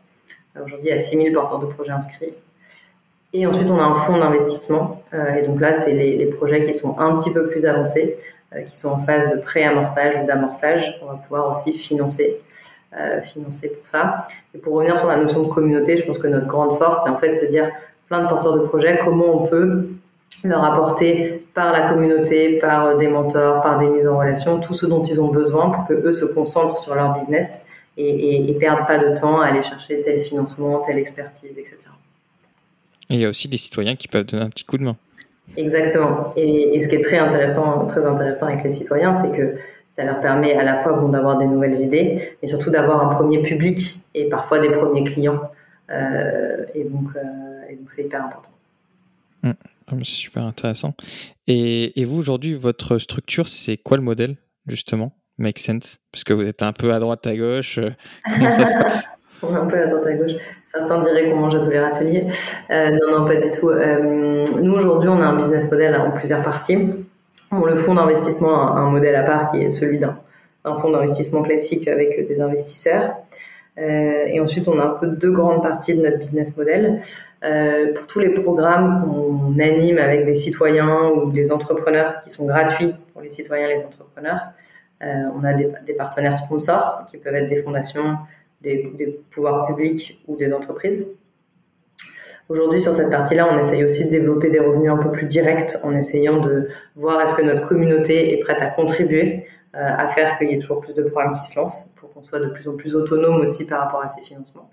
Aujourd'hui, 0.55 0.89
il 0.89 0.91
y 0.91 0.93
a 0.93 0.99
6000 0.99 1.33
porteurs 1.33 1.59
de 1.59 1.67
projets 1.67 1.93
inscrits. 1.93 2.35
Et 3.33 3.47
ensuite, 3.47 3.71
on 3.71 3.79
a 3.79 3.83
un 3.83 3.95
fonds 3.95 4.19
d'investissement. 4.19 4.99
et 5.13 5.47
donc 5.47 5.61
là, 5.61 5.73
c'est 5.75 5.93
les, 5.93 6.17
les, 6.17 6.27
projets 6.27 6.65
qui 6.65 6.75
sont 6.75 6.99
un 6.99 7.17
petit 7.17 7.31
peu 7.31 7.49
plus 7.49 7.65
avancés, 7.65 8.19
euh, 8.55 8.63
qui 8.63 8.75
sont 8.75 8.89
en 8.89 9.01
phase 9.01 9.31
de 9.31 9.39
pré-amorçage 9.43 10.17
ou 10.23 10.27
d'amorçage. 10.27 10.99
On 11.03 11.07
va 11.07 11.17
pouvoir 11.17 11.51
aussi 11.51 11.75
financer, 11.75 12.41
euh, 12.97 13.21
financer 13.21 13.69
pour 13.69 13.87
ça. 13.87 14.27
Et 14.55 14.59
pour 14.59 14.75
revenir 14.75 14.99
sur 14.99 15.09
la 15.09 15.17
notion 15.17 15.43
de 15.43 15.49
communauté, 15.49 15.97
je 15.97 16.05
pense 16.05 16.19
que 16.19 16.27
notre 16.27 16.47
grande 16.47 16.73
force, 16.79 17.03
c'est 17.05 17.11
en 17.11 17.17
fait 17.17 17.35
se 17.35 17.45
dire 17.47 17.71
plein 18.07 18.23
de 18.23 18.29
porteurs 18.29 18.55
de 18.55 18.61
projets, 18.61 18.99
comment 19.05 19.45
on 19.45 19.47
peut 19.47 19.89
leur 20.45 20.65
apporter 20.65 21.45
par 21.55 21.73
la 21.73 21.89
communauté, 21.89 22.59
par 22.59 22.97
des 22.97 23.09
mentors, 23.09 23.61
par 23.61 23.79
des 23.79 23.89
mises 23.89 24.07
en 24.07 24.19
relation, 24.19 24.61
tout 24.61 24.75
ce 24.75 24.87
dont 24.87 25.03
ils 25.03 25.21
ont 25.21 25.29
besoin 25.29 25.71
pour 25.71 25.87
que 25.87 25.95
eux 25.95 26.13
se 26.13 26.25
concentrent 26.25 26.79
sur 26.79 26.95
leur 26.95 27.13
business 27.15 27.63
et, 27.97 28.49
et, 28.49 28.55
perdent 28.55 28.87
pas 28.87 28.99
de 28.99 29.19
temps 29.19 29.41
à 29.41 29.47
aller 29.47 29.63
chercher 29.63 30.01
tel 30.03 30.21
financement, 30.21 30.79
telle 30.79 30.99
expertise, 30.99 31.59
etc. 31.59 31.77
Et 33.11 33.15
il 33.15 33.21
y 33.21 33.25
a 33.25 33.29
aussi 33.29 33.49
des 33.49 33.57
citoyens 33.57 33.97
qui 33.97 34.07
peuvent 34.07 34.25
donner 34.25 34.45
un 34.45 34.51
petit 34.51 34.65
coup 34.65 34.79
de 34.79 34.85
main. 34.85 34.97
Exactement. 35.57 36.33
Et, 36.37 36.79
ce 36.81 36.89
qui 36.89 36.97
est 36.97 37.03
très 37.03 37.19
intéressant, 37.19 37.87
très 37.87 38.07
intéressant 38.07 38.47
avec 38.47 38.63
les 38.63 38.71
citoyens, 38.71 39.15
c'est 39.15 39.37
que 39.37 39.57
ça 39.99 40.05
leur 40.05 40.21
permet 40.21 40.55
à 40.55 40.63
la 40.63 40.81
fois 40.83 40.93
bon, 40.93 41.09
d'avoir 41.09 41.39
des 41.39 41.47
nouvelles 41.47 41.75
idées, 41.81 42.37
mais 42.41 42.49
surtout 42.49 42.71
d'avoir 42.71 43.05
un 43.05 43.13
premier 43.13 43.43
public 43.43 43.99
et 44.15 44.29
parfois 44.29 44.61
des 44.61 44.71
premiers 44.71 45.03
clients. 45.03 45.41
Euh, 45.91 46.65
et 46.73 46.85
donc, 46.85 47.09
euh, 47.17 47.21
c'est 47.89 48.05
hyper 48.05 48.25
important. 48.25 48.51
Mmh. 49.43 49.51
Ah, 49.89 49.95
c'est 49.99 50.05
super 50.05 50.45
intéressant. 50.45 50.95
Et, 51.49 52.01
et 52.01 52.05
vous, 52.05 52.19
aujourd'hui, 52.19 52.55
votre 52.55 52.99
structure, 52.99 53.49
c'est 53.49 53.77
quoi 53.77 53.97
le 53.97 54.05
modèle, 54.05 54.37
justement 54.69 55.13
Make 55.39 55.59
sense? 55.59 55.99
Parce 56.13 56.23
que 56.23 56.33
vous 56.33 56.47
êtes 56.47 56.63
un 56.63 56.73
peu 56.73 56.93
à 56.93 57.01
droite, 57.01 57.27
à 57.27 57.37
gauche. 57.37 57.79
Euh, 57.79 57.91
comment 58.35 58.53
ça 58.53 58.67
se 58.67 58.75
passe? 58.81 59.09
On 59.43 59.55
est 59.55 59.59
un 59.59 59.67
peu 59.67 59.81
à 59.81 59.87
droite 59.87 60.07
à 60.07 60.15
gauche. 60.15 60.33
Certains 60.67 61.01
diraient 61.01 61.31
qu'on 61.31 61.39
mange 61.39 61.55
à 61.57 61.61
tous 61.61 61.71
les 61.71 61.81
râteliers. 61.81 62.27
Euh, 62.71 62.91
non, 62.91 63.19
non, 63.19 63.27
pas 63.27 63.37
du 63.37 63.51
tout. 63.51 63.71
Euh, 63.71 64.45
nous, 64.61 64.75
aujourd'hui, 64.75 65.09
on 65.09 65.21
a 65.21 65.27
un 65.27 65.37
business 65.37 65.69
model 65.71 65.97
en 65.97 66.13
plusieurs 66.13 66.43
parties. 66.43 66.79
Le 67.53 67.77
fonds 67.77 67.95
d'investissement 67.95 68.75
a 68.75 68.81
un 68.81 68.91
modèle 68.91 69.15
à 69.17 69.23
part 69.23 69.51
qui 69.51 69.63
est 69.63 69.71
celui 69.71 69.99
d'un 69.99 70.19
fonds 70.65 70.91
d'investissement 70.91 71.43
classique 71.43 71.89
avec 71.89 72.27
des 72.27 72.41
investisseurs. 72.41 73.17
Euh, 73.79 74.27
et 74.27 74.41
ensuite, 74.41 74.69
on 74.69 74.79
a 74.79 74.85
un 74.85 74.91
peu 74.91 75.07
deux 75.07 75.31
grandes 75.31 75.63
parties 75.63 75.95
de 75.95 76.03
notre 76.03 76.19
business 76.19 76.57
model. 76.57 77.01
Euh, 77.45 77.95
pour 77.95 78.07
tous 78.07 78.19
les 78.19 78.31
programmes 78.31 79.03
qu'on 79.03 79.59
anime 79.61 79.99
avec 79.99 80.27
des 80.27 80.35
citoyens 80.35 81.11
ou 81.11 81.31
des 81.31 81.53
entrepreneurs 81.53 82.23
qui 82.25 82.31
sont 82.31 82.45
gratuits 82.45 82.95
pour 83.13 83.23
les 83.23 83.31
citoyens 83.31 83.69
et 83.69 83.77
les 83.77 83.85
entrepreneurs, 83.85 84.41
euh, 85.03 85.07
on 85.37 85.45
a 85.45 85.55
des, 85.55 85.93
partenaires 85.97 86.35
sponsors 86.35 87.05
qui 87.09 87.19
peuvent 87.19 87.35
être 87.35 87.49
des 87.49 87.63
fondations, 87.63 88.17
des, 88.61 89.21
pouvoirs 89.31 89.67
publics 89.67 90.21
ou 90.27 90.37
des 90.37 90.53
entreprises. 90.53 91.07
Aujourd'hui, 92.49 92.81
sur 92.81 92.95
cette 92.95 93.11
partie-là, 93.11 93.47
on 93.53 93.59
essaye 93.59 93.85
aussi 93.85 94.07
de 94.07 94.11
développer 94.11 94.49
des 94.49 94.59
revenus 94.59 94.91
un 94.91 94.97
peu 94.97 95.11
plus 95.11 95.27
directs 95.27 95.77
en 95.83 95.95
essayant 95.95 96.41
de 96.41 96.69
voir 96.97 97.21
est-ce 97.21 97.35
que 97.35 97.43
notre 97.43 97.69
communauté 97.69 98.33
est 98.33 98.41
prête 98.41 98.63
à 98.63 98.67
contribuer 98.67 99.47
euh, 99.77 99.81
à 99.81 100.07
faire 100.07 100.39
qu'il 100.39 100.51
y 100.51 100.55
ait 100.55 100.59
toujours 100.59 100.81
plus 100.81 100.95
de 100.95 101.03
programmes 101.03 101.35
qui 101.35 101.47
se 101.47 101.59
lancent 101.59 101.85
pour 101.97 102.11
qu'on 102.11 102.23
soit 102.23 102.41
de 102.41 102.47
plus 102.47 102.67
en 102.69 102.77
plus 102.77 102.97
autonome 102.97 103.43
aussi 103.43 103.67
par 103.67 103.81
rapport 103.81 104.03
à 104.03 104.09
ces 104.09 104.23
financements. 104.23 104.71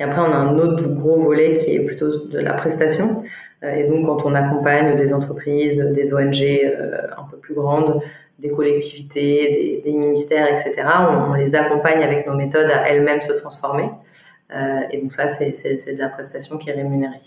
Et 0.00 0.02
après, 0.02 0.20
on 0.20 0.32
a 0.32 0.36
un 0.36 0.58
autre 0.58 0.88
gros 0.88 1.20
volet 1.20 1.54
qui 1.54 1.76
est 1.76 1.80
plutôt 1.80 2.26
de 2.26 2.38
la 2.40 2.54
prestation. 2.54 3.22
Euh, 3.62 3.74
et 3.74 3.84
donc, 3.84 4.06
quand 4.06 4.26
on 4.28 4.34
accompagne 4.34 4.96
des 4.96 5.14
entreprises, 5.14 5.78
des 5.78 6.12
ONG 6.12 6.42
euh, 6.42 7.06
un 7.16 7.22
peu 7.30 7.36
plus 7.36 7.54
grandes, 7.54 8.00
des 8.40 8.50
collectivités, 8.50 9.80
des, 9.84 9.92
ministères, 9.92 10.48
etc. 10.48 10.74
On, 11.28 11.34
les 11.34 11.54
accompagne 11.54 12.02
avec 12.02 12.26
nos 12.26 12.34
méthodes 12.34 12.70
à 12.70 12.88
elles-mêmes 12.88 13.20
se 13.20 13.32
transformer. 13.32 13.88
Euh, 14.54 14.80
et 14.90 14.98
donc 15.00 15.12
ça, 15.12 15.28
c'est 15.28 15.50
de 15.50 15.98
la 15.98 16.08
prestation 16.08 16.58
qui 16.58 16.70
est 16.70 16.74
rémunérée. 16.74 17.20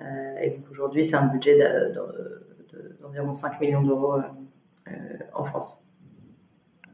Euh, 0.00 0.38
et 0.42 0.50
donc 0.50 0.64
aujourd'hui, 0.70 1.04
c'est 1.04 1.16
un 1.16 1.26
budget 1.26 1.58
d'environ 3.02 3.34
5 3.34 3.60
millions 3.60 3.82
d'euros 3.82 4.16
euh, 4.88 4.90
en 5.34 5.44
France. 5.44 5.84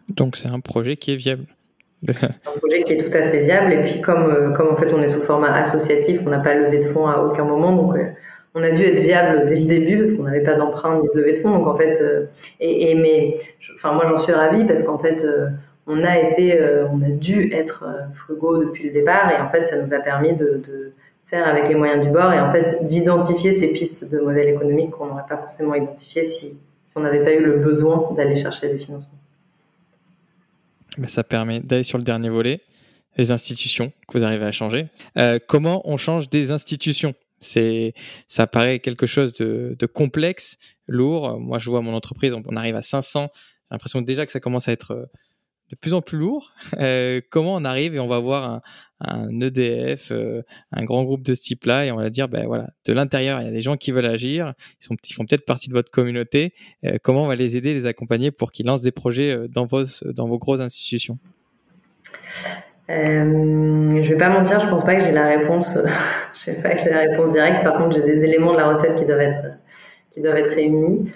Donc 0.09 0.37
c'est 0.37 0.49
un 0.49 0.61
projet 0.61 0.97
qui 0.97 1.13
est 1.13 1.17
viable. 1.17 1.47
un 2.09 2.59
projet 2.59 2.83
qui 2.85 2.93
est 2.93 3.05
tout 3.05 3.17
à 3.17 3.23
fait 3.23 3.41
viable. 3.41 3.73
Et 3.73 3.83
puis 3.83 4.01
comme, 4.01 4.55
comme 4.55 4.69
en 4.69 4.77
fait 4.77 4.93
on 4.93 5.03
est 5.03 5.09
sous 5.09 5.23
format 5.23 5.53
associatif, 5.53 6.21
on 6.25 6.31
n'a 6.31 6.39
pas 6.39 6.55
levé 6.55 6.79
de 6.79 6.85
fonds 6.85 7.07
à 7.07 7.19
aucun 7.19 7.45
moment. 7.45 7.75
Donc 7.75 7.97
on 8.55 8.63
a 8.63 8.71
dû 8.71 8.83
être 8.83 9.01
viable 9.01 9.47
dès 9.47 9.57
le 9.57 9.67
début 9.67 9.99
parce 9.99 10.13
qu'on 10.13 10.23
n'avait 10.23 10.43
pas 10.43 10.55
d'emprunt 10.55 11.01
ni 11.01 11.09
de 11.13 11.19
levée 11.19 11.33
de 11.33 11.39
fonds. 11.39 11.51
Donc 11.51 11.67
en 11.67 11.77
fait, 11.77 12.01
euh, 12.01 12.27
et, 12.61 12.95
mais, 12.95 13.39
enfin 13.75 13.93
moi 13.93 14.05
j'en 14.07 14.19
suis 14.19 14.33
ravie 14.33 14.65
parce 14.65 14.83
qu'en 14.85 14.99
fait 14.99 15.25
on 15.87 16.03
a 16.05 16.19
été, 16.19 16.61
euh, 16.61 16.87
on 16.89 17.01
a 17.03 17.09
dû 17.09 17.53
être 17.53 17.85
frugaux 18.15 18.59
depuis 18.65 18.85
le 18.85 18.91
départ 18.91 19.31
et 19.31 19.41
en 19.41 19.49
fait 19.49 19.65
ça 19.67 19.81
nous 19.81 19.93
a 19.93 20.01
permis 20.01 20.35
de, 20.35 20.93
faire 21.25 21.49
avec 21.49 21.69
les 21.69 21.75
moyens 21.75 22.05
du 22.05 22.13
bord 22.13 22.33
et 22.33 22.39
en 22.39 22.53
fait 22.53 22.87
d'identifier 22.87 23.53
ces 23.53 23.73
pistes 23.73 24.09
de 24.09 24.21
modèles 24.21 24.49
économiques 24.49 24.91
qu'on 24.91 25.07
n'aurait 25.07 25.27
pas 25.29 25.37
forcément 25.37 25.75
identifiées 25.75 26.23
si, 26.23 26.57
on 26.95 27.01
n'avait 27.01 27.23
pas 27.23 27.33
eu 27.33 27.45
le 27.45 27.59
besoin 27.59 28.15
d'aller 28.15 28.37
chercher 28.41 28.69
des 28.69 28.79
financements. 28.79 29.19
Mais 30.97 31.09
ça 31.09 31.25
permet 31.25 31.61
d'aller 31.61 31.83
sur 31.83 31.99
le 31.99 32.05
dernier 32.05 32.31
volet, 32.31 32.63
les 33.19 33.33
institutions 33.33 33.93
que 34.09 34.17
vous 34.17 34.25
arrivez 34.25 34.47
à 34.47 34.53
changer. 34.53 34.87
comment 35.47 35.83
on 35.85 35.99
change 35.99 36.31
des 36.31 36.53
institutions? 36.53 37.13
C'est, 37.41 37.93
ça 38.29 38.47
paraît 38.47 38.79
quelque 38.79 39.07
chose 39.07 39.35
de, 39.35 39.87
complexe, 39.87 40.57
lourd. 40.87 41.39
Moi, 41.39 41.59
je 41.59 41.69
vois 41.69 41.83
mon 41.83 41.95
entreprise, 41.95 42.33
on, 42.33 42.57
arrive 42.57 42.77
à 42.77 42.83
500. 42.83 43.29
J'ai 43.35 43.75
l'impression 43.75 44.01
déjà 44.01 44.25
que 44.25 44.33
ça 44.33 44.41
commence 44.41 44.69
à 44.69 44.73
être 44.73 44.93
euh, 44.93 45.07
de 45.71 45.77
plus 45.77 45.95
en 45.95 46.01
plus 46.01 46.19
lourd. 46.19 46.53
comment 47.31 47.55
on 47.55 47.65
arrive 47.65 47.95
et 47.95 48.01
on 48.01 48.09
va 48.09 48.19
voir 48.19 48.63
un, 49.01 49.41
EDF, 49.41 50.13
un 50.73 50.85
grand 50.85 51.05
groupe 51.05 51.23
de 51.23 51.35
ce 51.35 51.43
type-là, 51.43 51.87
et 51.87 51.93
on 51.93 51.97
va 51.97 52.09
dire, 52.11 52.29
ben 52.29 52.47
voilà, 52.47 52.71
de 52.87 52.93
l'intérieur, 52.93 53.41
il 53.41 53.45
y 53.45 53.49
a 53.49 53.53
des 53.53 53.63
gens 53.63 53.77
qui 53.77 53.93
veulent 53.93 54.07
agir, 54.07 54.55
ils, 54.81 55.15
font 55.15 55.25
peut-être 55.25 55.45
partie 55.45 55.69
de 55.69 55.75
votre 55.75 55.91
communauté. 55.91 56.55
comment 57.03 57.25
on 57.25 57.27
va 57.27 57.37
les 57.37 57.57
aider, 57.57 57.75
les 57.75 57.87
accompagner 57.87 58.31
pour 58.31 58.53
qu'ils 58.53 58.67
lancent 58.67 58.83
des 58.83 58.93
projets 58.93 59.49
dans 59.49 59.67
vos, 59.67 59.85
dans 60.15 60.27
vos 60.27 60.39
grosses 60.39 60.61
institutions? 60.61 61.19
Euh, 62.89 64.01
je 64.03 64.09
vais 64.11 64.17
pas 64.17 64.29
mentir, 64.29 64.61
je 64.61 64.69
pense 64.69 64.85
pas 64.85 64.95
que 64.95 65.05
j'ai 65.05 65.13
la 65.13 65.27
réponse. 65.27 65.77
je 66.35 66.39
sais 66.39 66.55
pas 66.55 66.75
que 66.75 66.83
j'ai 66.83 66.91
la 66.91 67.01
réponse 67.01 67.33
directe. 67.33 67.65
Par 67.65 67.79
contre, 67.79 67.97
j'ai 67.97 68.03
des 68.03 68.23
éléments 68.23 68.53
de 68.53 68.59
la 68.59 68.69
recette 68.69 68.97
qui 68.97 69.05
doivent 69.05 69.21
être 69.21 69.45
qui 70.13 70.21
doivent 70.21 70.37
être 70.37 70.55
réunis. 70.55 71.11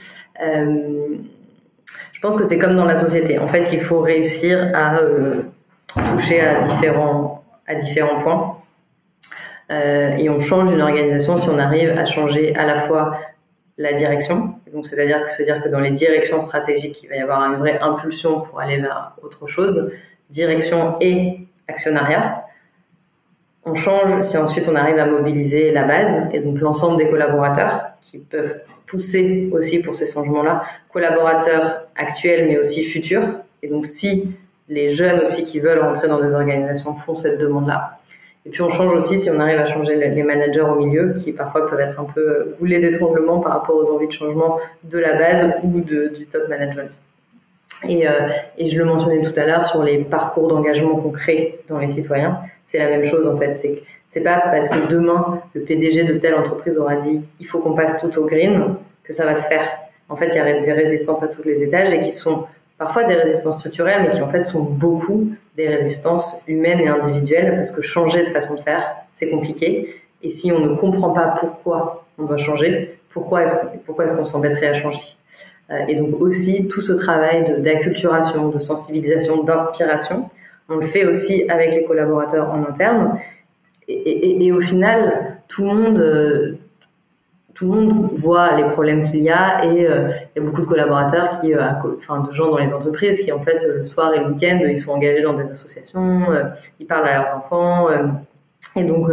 Euh, 0.45 1.17
je 2.21 2.29
pense 2.29 2.37
que 2.37 2.45
c'est 2.45 2.59
comme 2.59 2.77
dans 2.77 2.85
la 2.85 2.97
société. 2.97 3.39
En 3.39 3.49
fait, 3.49 3.73
il 3.73 3.81
faut 3.81 4.01
réussir 4.01 4.71
à 4.75 4.99
euh, 4.99 5.45
toucher 6.13 6.39
à 6.43 6.61
différents 6.61 8.21
points. 8.23 8.59
Euh, 9.73 10.17
et 10.19 10.29
on 10.29 10.39
change 10.39 10.71
une 10.71 10.83
organisation 10.83 11.39
si 11.39 11.49
on 11.49 11.59
arrive 11.59 11.97
à 11.97 12.05
changer 12.05 12.55
à 12.57 12.67
la 12.67 12.83
fois 12.83 13.17
la 13.79 13.95
direction. 13.95 14.53
Donc, 14.71 14.87
c'est-à-dire 14.87 15.27
que 15.27 15.33
se 15.33 15.43
dire 15.43 15.63
que 15.63 15.71
dans 15.71 15.81
les 15.81 15.93
directions 15.93 16.43
stratégiques, 16.43 17.03
il 17.05 17.09
va 17.09 17.17
y 17.17 17.21
avoir 17.21 17.41
une 17.41 17.59
vraie 17.59 17.79
impulsion 17.81 18.43
pour 18.43 18.61
aller 18.61 18.77
vers 18.77 19.15
autre 19.23 19.47
chose. 19.47 19.91
Direction 20.29 20.99
et 21.01 21.39
actionnariat. 21.69 22.45
On 23.65 23.75
change 23.75 24.21
si 24.21 24.37
ensuite 24.37 24.69
on 24.69 24.77
arrive 24.77 24.99
à 24.99 25.07
mobiliser 25.07 25.73
la 25.73 25.85
base 25.85 26.29
et 26.35 26.41
donc 26.41 26.61
l'ensemble 26.61 26.99
des 26.99 27.09
collaborateurs 27.09 27.93
qui 28.03 28.19
peuvent 28.19 28.61
pousser 28.91 29.49
aussi 29.53 29.79
pour 29.79 29.95
ces 29.95 30.07
changements-là, 30.07 30.65
collaborateurs 30.93 31.87
actuels 32.01 32.49
mais 32.49 32.59
aussi 32.59 32.85
futurs. 32.85 33.27
Et 33.63 33.69
donc 33.69 33.87
si 33.87 34.33
les 34.69 34.91
jeunes 34.91 35.21
aussi 35.21 35.45
qui 35.45 35.61
veulent 35.61 35.81
rentrer 35.81 36.09
dans 36.09 36.21
des 36.21 36.35
organisations 36.35 36.95
font 36.95 37.15
cette 37.15 37.39
demande-là. 37.39 37.99
Et 38.47 38.51
puis 38.51 38.63
on 38.63 38.71
change 38.71 38.95
aussi 38.95 39.19
si 39.19 39.29
on 39.31 39.39
arrive 39.39 39.59
à 39.59 39.67
changer 39.67 39.97
les 39.97 40.23
managers 40.23 40.63
au 40.63 40.77
milieu 40.77 41.13
qui 41.13 41.33
parfois 41.33 41.69
peuvent 41.69 41.81
être 41.81 42.01
un 42.01 42.05
peu 42.05 42.55
goulés 42.59 42.79
d'étranglement 42.79 43.41
par 43.41 43.53
rapport 43.53 43.77
aux 43.77 43.91
envies 43.91 44.07
de 44.07 44.13
changement 44.13 44.59
de 44.85 44.99
la 44.99 45.15
base 45.15 45.53
ou 45.63 45.81
du 45.81 46.27
top 46.31 46.49
management. 46.49 46.99
Et, 47.89 48.07
euh, 48.07 48.29
et, 48.59 48.69
je 48.69 48.79
le 48.79 48.85
mentionnais 48.85 49.23
tout 49.23 49.39
à 49.39 49.47
l'heure 49.47 49.65
sur 49.65 49.83
les 49.83 49.99
parcours 49.99 50.49
d'engagement 50.49 50.97
qu'on 50.97 51.11
crée 51.11 51.61
dans 51.69 51.79
les 51.79 51.89
citoyens. 51.89 52.41
C'est 52.65 52.79
la 52.79 52.89
même 52.89 53.05
chose 53.07 53.27
en 53.27 53.37
fait. 53.37 53.55
C'est 53.55 53.83
c'est 54.09 54.21
pas 54.21 54.41
parce 54.41 54.69
que 54.69 54.89
demain 54.89 55.41
le 55.55 55.63
PDG 55.63 56.05
de 56.05 56.15
telle 56.15 56.35
entreprise 56.35 56.77
aura 56.79 56.97
dit 56.97 57.21
il 57.39 57.47
faut 57.47 57.61
qu'on 57.61 57.75
passe 57.75 57.99
tout 58.01 58.19
au 58.19 58.27
green 58.27 58.75
que 59.05 59.13
ça 59.13 59.25
va 59.25 59.35
se 59.35 59.47
faire. 59.49 59.67
En 60.11 60.17
fait, 60.17 60.29
il 60.29 60.35
y 60.35 60.39
a 60.41 60.61
des 60.61 60.73
résistances 60.73 61.23
à 61.23 61.29
tous 61.29 61.43
les 61.45 61.63
étages 61.63 61.95
et 61.95 62.01
qui 62.01 62.13
sont 62.13 62.47
parfois 62.77 63.05
des 63.05 63.15
résistances 63.15 63.59
structurelles, 63.59 64.03
mais 64.03 64.11
qui 64.11 64.21
en 64.21 64.29
fait 64.29 64.43
sont 64.43 64.63
beaucoup 64.63 65.33
des 65.57 65.69
résistances 65.69 66.35
humaines 66.49 66.81
et 66.81 66.89
individuelles 66.89 67.55
parce 67.57 67.71
que 67.71 67.81
changer 67.81 68.25
de 68.25 68.31
façon 68.31 68.55
de 68.57 68.61
faire, 68.61 68.97
c'est 69.15 69.31
compliqué. 69.31 69.95
Et 70.23 70.31
si 70.31 70.51
on 70.51 70.59
ne 70.59 70.75
comprend 70.75 71.11
pas 71.11 71.37
pourquoi 71.41 72.05
on 72.19 72.25
doit 72.25 72.37
changer, 72.37 72.99
pourquoi 73.11 73.45
est-ce 73.45 73.55
pourquoi 73.87 74.05
est-ce 74.05 74.15
qu'on 74.15 74.25
s'embêterait 74.25 74.69
à 74.69 74.75
changer? 74.75 75.01
Euh, 75.71 75.85
et 75.87 75.95
donc 75.95 76.21
aussi 76.21 76.67
tout 76.69 76.81
ce 76.81 76.93
travail 76.93 77.61
d'acculturation, 77.61 78.49
de, 78.49 78.59
sensibilisation, 78.59 79.45
d'inspiration, 79.45 80.29
on 80.69 80.77
le 80.77 80.87
fait 80.87 81.05
aussi 81.05 81.45
avec 81.49 81.73
les 81.75 81.85
collaborateurs 81.85 82.51
en 82.51 82.65
interne. 82.65 83.19
Et, 83.89 84.47
et, 84.47 84.53
au 84.53 84.61
final, 84.61 85.39
tout 85.49 85.63
le 85.63 85.69
monde, 85.69 85.99
euh, 85.99 86.59
tout 87.55 87.67
le 87.67 87.73
monde 87.73 88.11
voit 88.15 88.57
les 88.57 88.65
problèmes 88.65 89.05
qu'il 89.11 89.23
y 89.23 89.31
a 89.31 89.65
et 89.65 89.87
euh, 89.87 90.09
il 90.35 90.43
y 90.43 90.45
a 90.45 90.49
beaucoup 90.49 90.63
de 90.63 90.67
collaborateurs 90.67 91.41
qui, 91.41 91.55
enfin 91.57 92.21
de 92.21 92.33
gens 92.33 92.51
dans 92.51 92.59
les 92.59 92.73
entreprises 92.73 93.21
qui 93.21 93.33
en 93.33 93.41
fait 93.41 93.67
le 93.67 93.85
soir 93.85 94.15
et 94.15 94.21
le 94.21 94.29
week-end 94.29 94.61
ils 94.61 94.79
sont 94.79 94.93
engagés 94.93 95.23
dans 95.23 95.35
des 95.35 95.51
associations, 95.51 96.23
ils 96.79 96.87
parlent 96.87 97.09
à 97.09 97.19
leurs 97.19 97.35
enfants 97.35 97.89
et 98.77 98.85
donc 98.85 99.11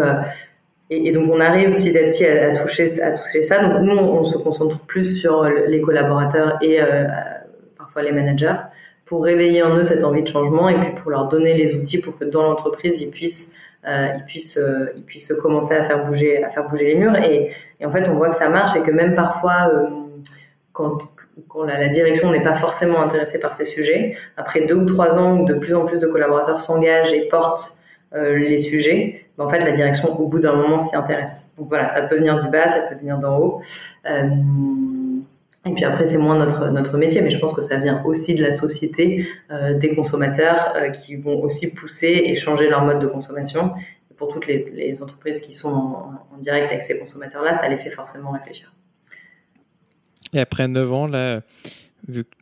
donc 0.89 1.29
on 1.29 1.39
arrive 1.39 1.75
petit 1.75 1.97
à 1.97 2.03
petit 2.03 2.25
à, 2.25 2.55
toucher 2.55 3.01
à 3.01 3.11
toucher 3.11 3.43
ça. 3.43 3.61
Donc 3.61 3.81
nous 3.81 3.97
on, 3.97 4.23
se 4.23 4.37
concentre 4.37 4.79
plus 4.79 5.19
sur 5.19 5.43
les 5.43 5.81
collaborateurs 5.81 6.57
et 6.61 6.81
euh, 6.81 7.05
parfois 7.77 8.03
les 8.03 8.11
managers 8.11 8.55
pour 9.05 9.23
réveiller 9.23 9.63
en 9.63 9.75
eux 9.77 9.83
cette 9.83 10.03
envie 10.03 10.23
de 10.23 10.27
changement 10.27 10.69
et 10.69 10.75
puis 10.79 10.91
pour 11.01 11.11
leur 11.11 11.27
donner 11.27 11.53
les 11.53 11.73
outils 11.75 11.99
pour 11.99 12.17
que 12.17 12.25
dans 12.25 12.43
l'entreprise 12.43 13.01
ils 13.01 13.09
puissent 13.09 13.51
euh, 13.85 14.07
ils 14.17 14.23
puissent 14.25 14.57
euh, 14.57 14.91
ils 14.95 15.03
puissent 15.03 15.33
commencer 15.41 15.75
à 15.75 15.83
faire 15.83 16.05
bouger 16.05 16.43
à 16.43 16.49
faire 16.49 16.67
bouger 16.67 16.85
les 16.85 16.95
murs 16.95 17.15
et, 17.15 17.51
et 17.79 17.85
en 17.85 17.91
fait 17.91 18.07
on 18.09 18.15
voit 18.15 18.29
que 18.29 18.35
ça 18.35 18.49
marche 18.49 18.75
et 18.75 18.81
que 18.81 18.91
même 18.91 19.13
parfois 19.13 19.69
euh, 19.73 19.87
quand 20.73 20.97
quand 21.47 21.63
la, 21.63 21.87
direction 21.87 22.31
n'est 22.31 22.43
pas 22.43 22.55
forcément 22.55 23.01
intéressée 23.01 23.39
par 23.39 23.55
ces 23.55 23.65
sujets, 23.65 24.17
après 24.37 24.61
deux 24.61 24.75
ou 24.75 24.85
trois 24.85 25.17
ans 25.17 25.39
où 25.39 25.45
de 25.45 25.53
plus 25.53 25.75
en 25.75 25.85
plus 25.85 25.99
de 25.99 26.07
collaborateurs 26.07 26.59
s'engagent 26.59 27.13
et 27.13 27.27
portent 27.27 27.77
euh, 28.15 28.37
les 28.37 28.57
sujets, 28.57 29.27
ben, 29.37 29.45
en 29.45 29.49
fait, 29.49 29.59
la 29.59 29.71
direction, 29.71 30.19
au 30.19 30.27
bout 30.27 30.39
d'un 30.39 30.55
moment, 30.55 30.81
s'y 30.81 30.95
intéresse. 30.95 31.51
Donc 31.57 31.69
voilà, 31.69 31.87
ça 31.89 32.01
peut 32.01 32.15
venir 32.15 32.41
du 32.43 32.49
bas, 32.49 32.67
ça 32.67 32.79
peut 32.89 32.95
venir 32.95 33.17
d'en 33.19 33.37
haut. 33.37 33.61
Euh, 34.09 34.21
et 35.67 35.73
puis 35.73 35.83
après, 35.83 36.05
c'est 36.05 36.17
moins 36.17 36.37
notre, 36.37 36.69
notre 36.69 36.97
métier, 36.97 37.21
mais 37.21 37.29
je 37.29 37.39
pense 37.39 37.53
que 37.53 37.61
ça 37.61 37.77
vient 37.77 38.03
aussi 38.05 38.35
de 38.35 38.41
la 38.41 38.51
société, 38.51 39.27
euh, 39.51 39.77
des 39.77 39.93
consommateurs 39.95 40.73
qui 40.93 41.15
vont 41.15 41.41
aussi 41.41 41.67
pousser 41.67 42.21
et 42.25 42.35
changer 42.35 42.69
leur 42.69 42.85
mode 42.85 42.99
de 42.99 43.07
consommation. 43.07 43.73
Et 44.09 44.13
pour 44.13 44.29
toutes 44.29 44.47
les, 44.47 44.69
les, 44.73 45.01
entreprises 45.01 45.41
qui 45.41 45.53
sont 45.53 45.69
en, 45.69 46.25
en 46.33 46.37
direct 46.39 46.71
avec 46.71 46.83
ces 46.83 46.97
consommateurs-là, 46.97 47.55
ça 47.55 47.67
les 47.67 47.77
fait 47.77 47.89
forcément 47.89 48.31
réfléchir. 48.31 48.71
Et 50.33 50.39
après 50.39 50.67
9 50.67 50.93
ans, 50.93 51.07
là, 51.07 51.41
vu 52.07 52.23
que 52.23 52.36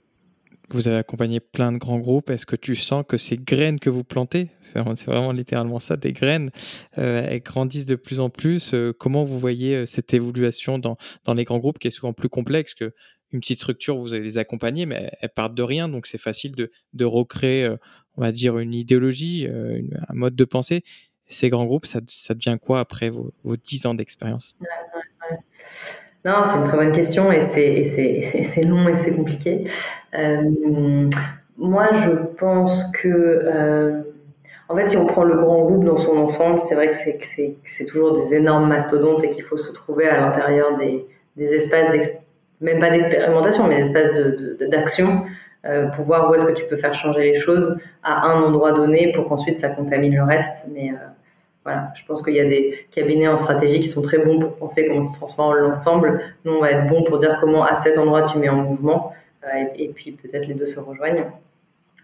vous 0.70 0.88
avez 0.88 0.98
accompagné 0.98 1.40
plein 1.40 1.72
de 1.72 1.78
grands 1.78 2.00
groupes. 2.00 2.30
Est-ce 2.30 2.46
que 2.46 2.56
tu 2.56 2.76
sens 2.76 3.04
que 3.08 3.18
ces 3.18 3.38
graines 3.38 3.80
que 3.80 3.90
vous 3.90 4.04
plantez, 4.04 4.50
c'est 4.62 4.80
vraiment 4.80 5.32
littéralement 5.32 5.80
ça, 5.80 5.98
des 5.98 6.14
graines, 6.14 6.50
euh, 6.98 7.26
elles 7.30 7.42
grandissent 7.42 7.86
de 7.86 7.96
plus 7.96 8.20
en 8.20 8.30
plus 8.30 8.74
euh, 8.74 8.94
Comment 8.94 9.26
vous 9.26 9.40
voyez 9.40 9.76
euh, 9.76 9.86
cette 9.86 10.14
évolution 10.14 10.80
dans, 10.80 10.98
dans 11.24 11.34
les 11.34 11.44
grands 11.44 11.60
groupes 11.60 11.80
qui 11.80 11.88
est 11.88 11.92
souvent 11.92 12.14
plus 12.14 12.30
complexe 12.30 12.74
que 12.74 12.94
une 13.32 13.40
petite 13.42 13.60
structure, 13.60 13.98
vous 13.98 14.14
allez 14.14 14.24
les 14.24 14.38
accompagner, 14.38 14.86
mais 14.86 15.12
elles 15.20 15.30
partent 15.30 15.56
de 15.56 15.64
rien, 15.64 15.90
donc 15.90 16.06
c'est 16.08 16.20
facile 16.20 16.56
de, 16.56 16.72
de 16.94 17.06
recréer, 17.06 17.68
on 18.16 18.22
va 18.22 18.32
dire, 18.32 18.60
une 18.60 18.74
idéologie, 18.74 19.46
un 19.48 20.14
mode 20.14 20.36
de 20.36 20.46
pensée. 20.46 20.84
Ces 21.28 21.50
grands 21.50 21.66
groupes, 21.66 21.86
ça, 21.86 22.00
ça 22.08 22.34
devient 22.34 22.58
quoi 22.62 22.80
après 22.80 23.10
vos, 23.10 23.34
10 23.44 23.88
ans 23.88 23.94
d'expérience? 23.94 24.56
Non, 26.26 26.44
c'est 26.44 26.58
une 26.58 26.64
très 26.64 26.76
bonne 26.76 26.92
question 26.92 27.32
et 27.32 27.42
c'est 27.44 28.64
long 28.64 28.90
et 28.90 28.96
c'est 28.96 29.16
compliqué. 29.16 29.68
Euh, 30.18 31.08
moi, 31.56 31.90
je 31.94 32.10
pense 32.10 32.84
que, 33.00 33.08
euh, 33.08 34.02
en 34.68 34.76
fait, 34.76 34.88
si 34.88 34.98
on 34.98 35.06
prend 35.06 35.24
le 35.24 35.36
grand 35.36 35.62
groupe 35.66 35.86
dans 35.86 35.98
son 35.98 36.18
ensemble, 36.18 36.60
c'est 36.60 36.74
vrai 36.74 36.90
que 36.90 36.96
c'est 37.64 37.86
toujours 37.86 38.20
des 38.20 38.34
énormes 38.34 38.68
mastodontes 38.68 39.24
et 39.24 39.30
qu'il 39.30 39.44
faut 39.44 39.58
se 39.58 39.72
trouver 39.72 40.08
à 40.08 40.20
l'intérieur 40.20 40.76
des, 40.76 41.06
des, 41.38 41.54
espaces, 41.54 41.96
même 42.60 42.80
pas 42.80 42.90
d'expérimentation, 42.90 43.68
mais 43.68 43.78
d'espaces 43.78 44.14
d'action 44.62 45.08
de, 45.08 45.70
euh, 45.70 45.88
pour 45.90 46.06
voir 46.06 46.32
où 46.32 46.34
est-ce 46.34 46.46
que 46.46 46.54
tu 46.54 46.66
peux 46.66 46.78
faire 46.78 46.96
changer 46.96 47.34
les 47.34 47.36
choses 47.36 47.78
à 48.02 48.28
un 48.28 48.42
endroit 48.42 48.72
donné 48.72 49.14
pour 49.14 49.28
qu'ensuite 49.28 49.60
ça 49.60 49.70
contamine 49.70 50.16
le 50.16 50.24
reste. 50.24 50.66
Mais 50.74 50.92
voilà, 51.66 51.92
je 51.96 52.06
pense 52.06 52.22
qu'il 52.22 52.36
y 52.36 52.40
a 52.40 52.46
des 52.46 52.88
cabinets 52.92 53.28
en 53.28 53.40
stratégie 53.40 53.80
qui 53.80 53.90
sont 53.90 54.04
très 54.04 54.20
bons 54.20 54.40
pour 54.40 54.56
penser 54.56 54.88
comment 54.88 55.08
tu 55.08 55.16
transformes 55.16 55.58
l'ensemble. 55.58 56.22
Nous, 56.46 56.54
on 56.54 56.62
va 56.62 56.70
être 56.70 56.88
bon 56.88 57.04
pour 57.04 57.18
dire 57.18 57.40
comment 57.42 57.66
à 57.66 57.74
cet 57.76 57.98
endroit 57.98 58.22
tu 58.22 58.38
mets 58.38 58.50
en 58.50 58.58
mouvement. 58.58 59.14
Euh, 59.44 59.64
et, 59.76 59.90
puis 59.90 60.12
peut-être 60.12 60.46
les 60.46 60.54
deux 60.54 60.68
se 60.68 60.80
rejoignent. 60.80 61.26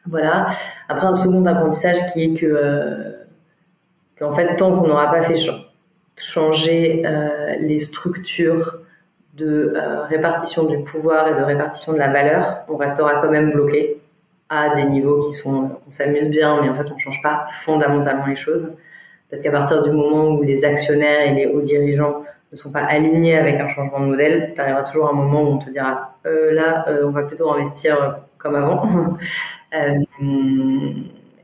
Voilà. 0.07 0.47
Après, 0.89 1.05
un 1.05 1.13
second 1.13 1.45
apprentissage 1.45 2.11
qui 2.11 2.23
est 2.23 2.33
que, 2.33 2.47
euh, 2.47 3.11
en 4.21 4.33
fait, 4.33 4.55
tant 4.55 4.75
qu'on 4.75 4.87
n'aura 4.87 5.11
pas 5.11 5.21
fait 5.21 5.35
changer 6.15 7.03
euh, 7.05 7.55
les 7.59 7.77
structures 7.77 8.79
de 9.35 9.73
répartition 10.09 10.65
du 10.65 10.83
pouvoir 10.83 11.27
et 11.27 11.35
de 11.35 11.43
répartition 11.43 11.93
de 11.93 11.99
la 11.99 12.09
valeur, 12.09 12.63
on 12.67 12.77
restera 12.77 13.21
quand 13.21 13.29
même 13.29 13.51
bloqué 13.51 14.01
à 14.49 14.75
des 14.75 14.85
niveaux 14.85 15.21
qui 15.27 15.33
sont, 15.33 15.77
on 15.87 15.91
s'amuse 15.91 16.29
bien, 16.29 16.61
mais 16.61 16.69
en 16.69 16.75
fait, 16.75 16.89
on 16.91 16.95
ne 16.95 16.99
change 16.99 17.21
pas 17.21 17.45
fondamentalement 17.63 18.25
les 18.25 18.35
choses. 18.35 18.75
Parce 19.31 19.41
qu'à 19.41 19.51
partir 19.51 19.81
du 19.81 19.91
moment 19.91 20.29
où 20.29 20.43
les 20.43 20.63
actionnaires 20.65 21.25
et 21.25 21.33
les 21.33 21.47
hauts 21.47 21.61
dirigeants 21.61 22.23
ne 22.51 22.57
sont 22.57 22.69
pas 22.69 22.81
alignés 22.81 23.37
avec 23.37 23.59
un 23.59 23.67
changement 23.67 24.01
de 24.01 24.07
modèle, 24.07 24.51
tu 24.53 24.61
arriveras 24.61 24.83
toujours 24.83 25.07
à 25.07 25.11
un 25.11 25.13
moment 25.13 25.43
où 25.43 25.53
on 25.53 25.57
te 25.57 25.69
dira 25.69 26.17
euh, 26.27 26.53
là, 26.53 26.85
euh, 26.89 27.05
on 27.05 27.11
va 27.11 27.23
plutôt 27.23 27.49
investir 27.51 28.19
comme 28.37 28.55
avant. 28.55 28.83
euh, 29.73 29.99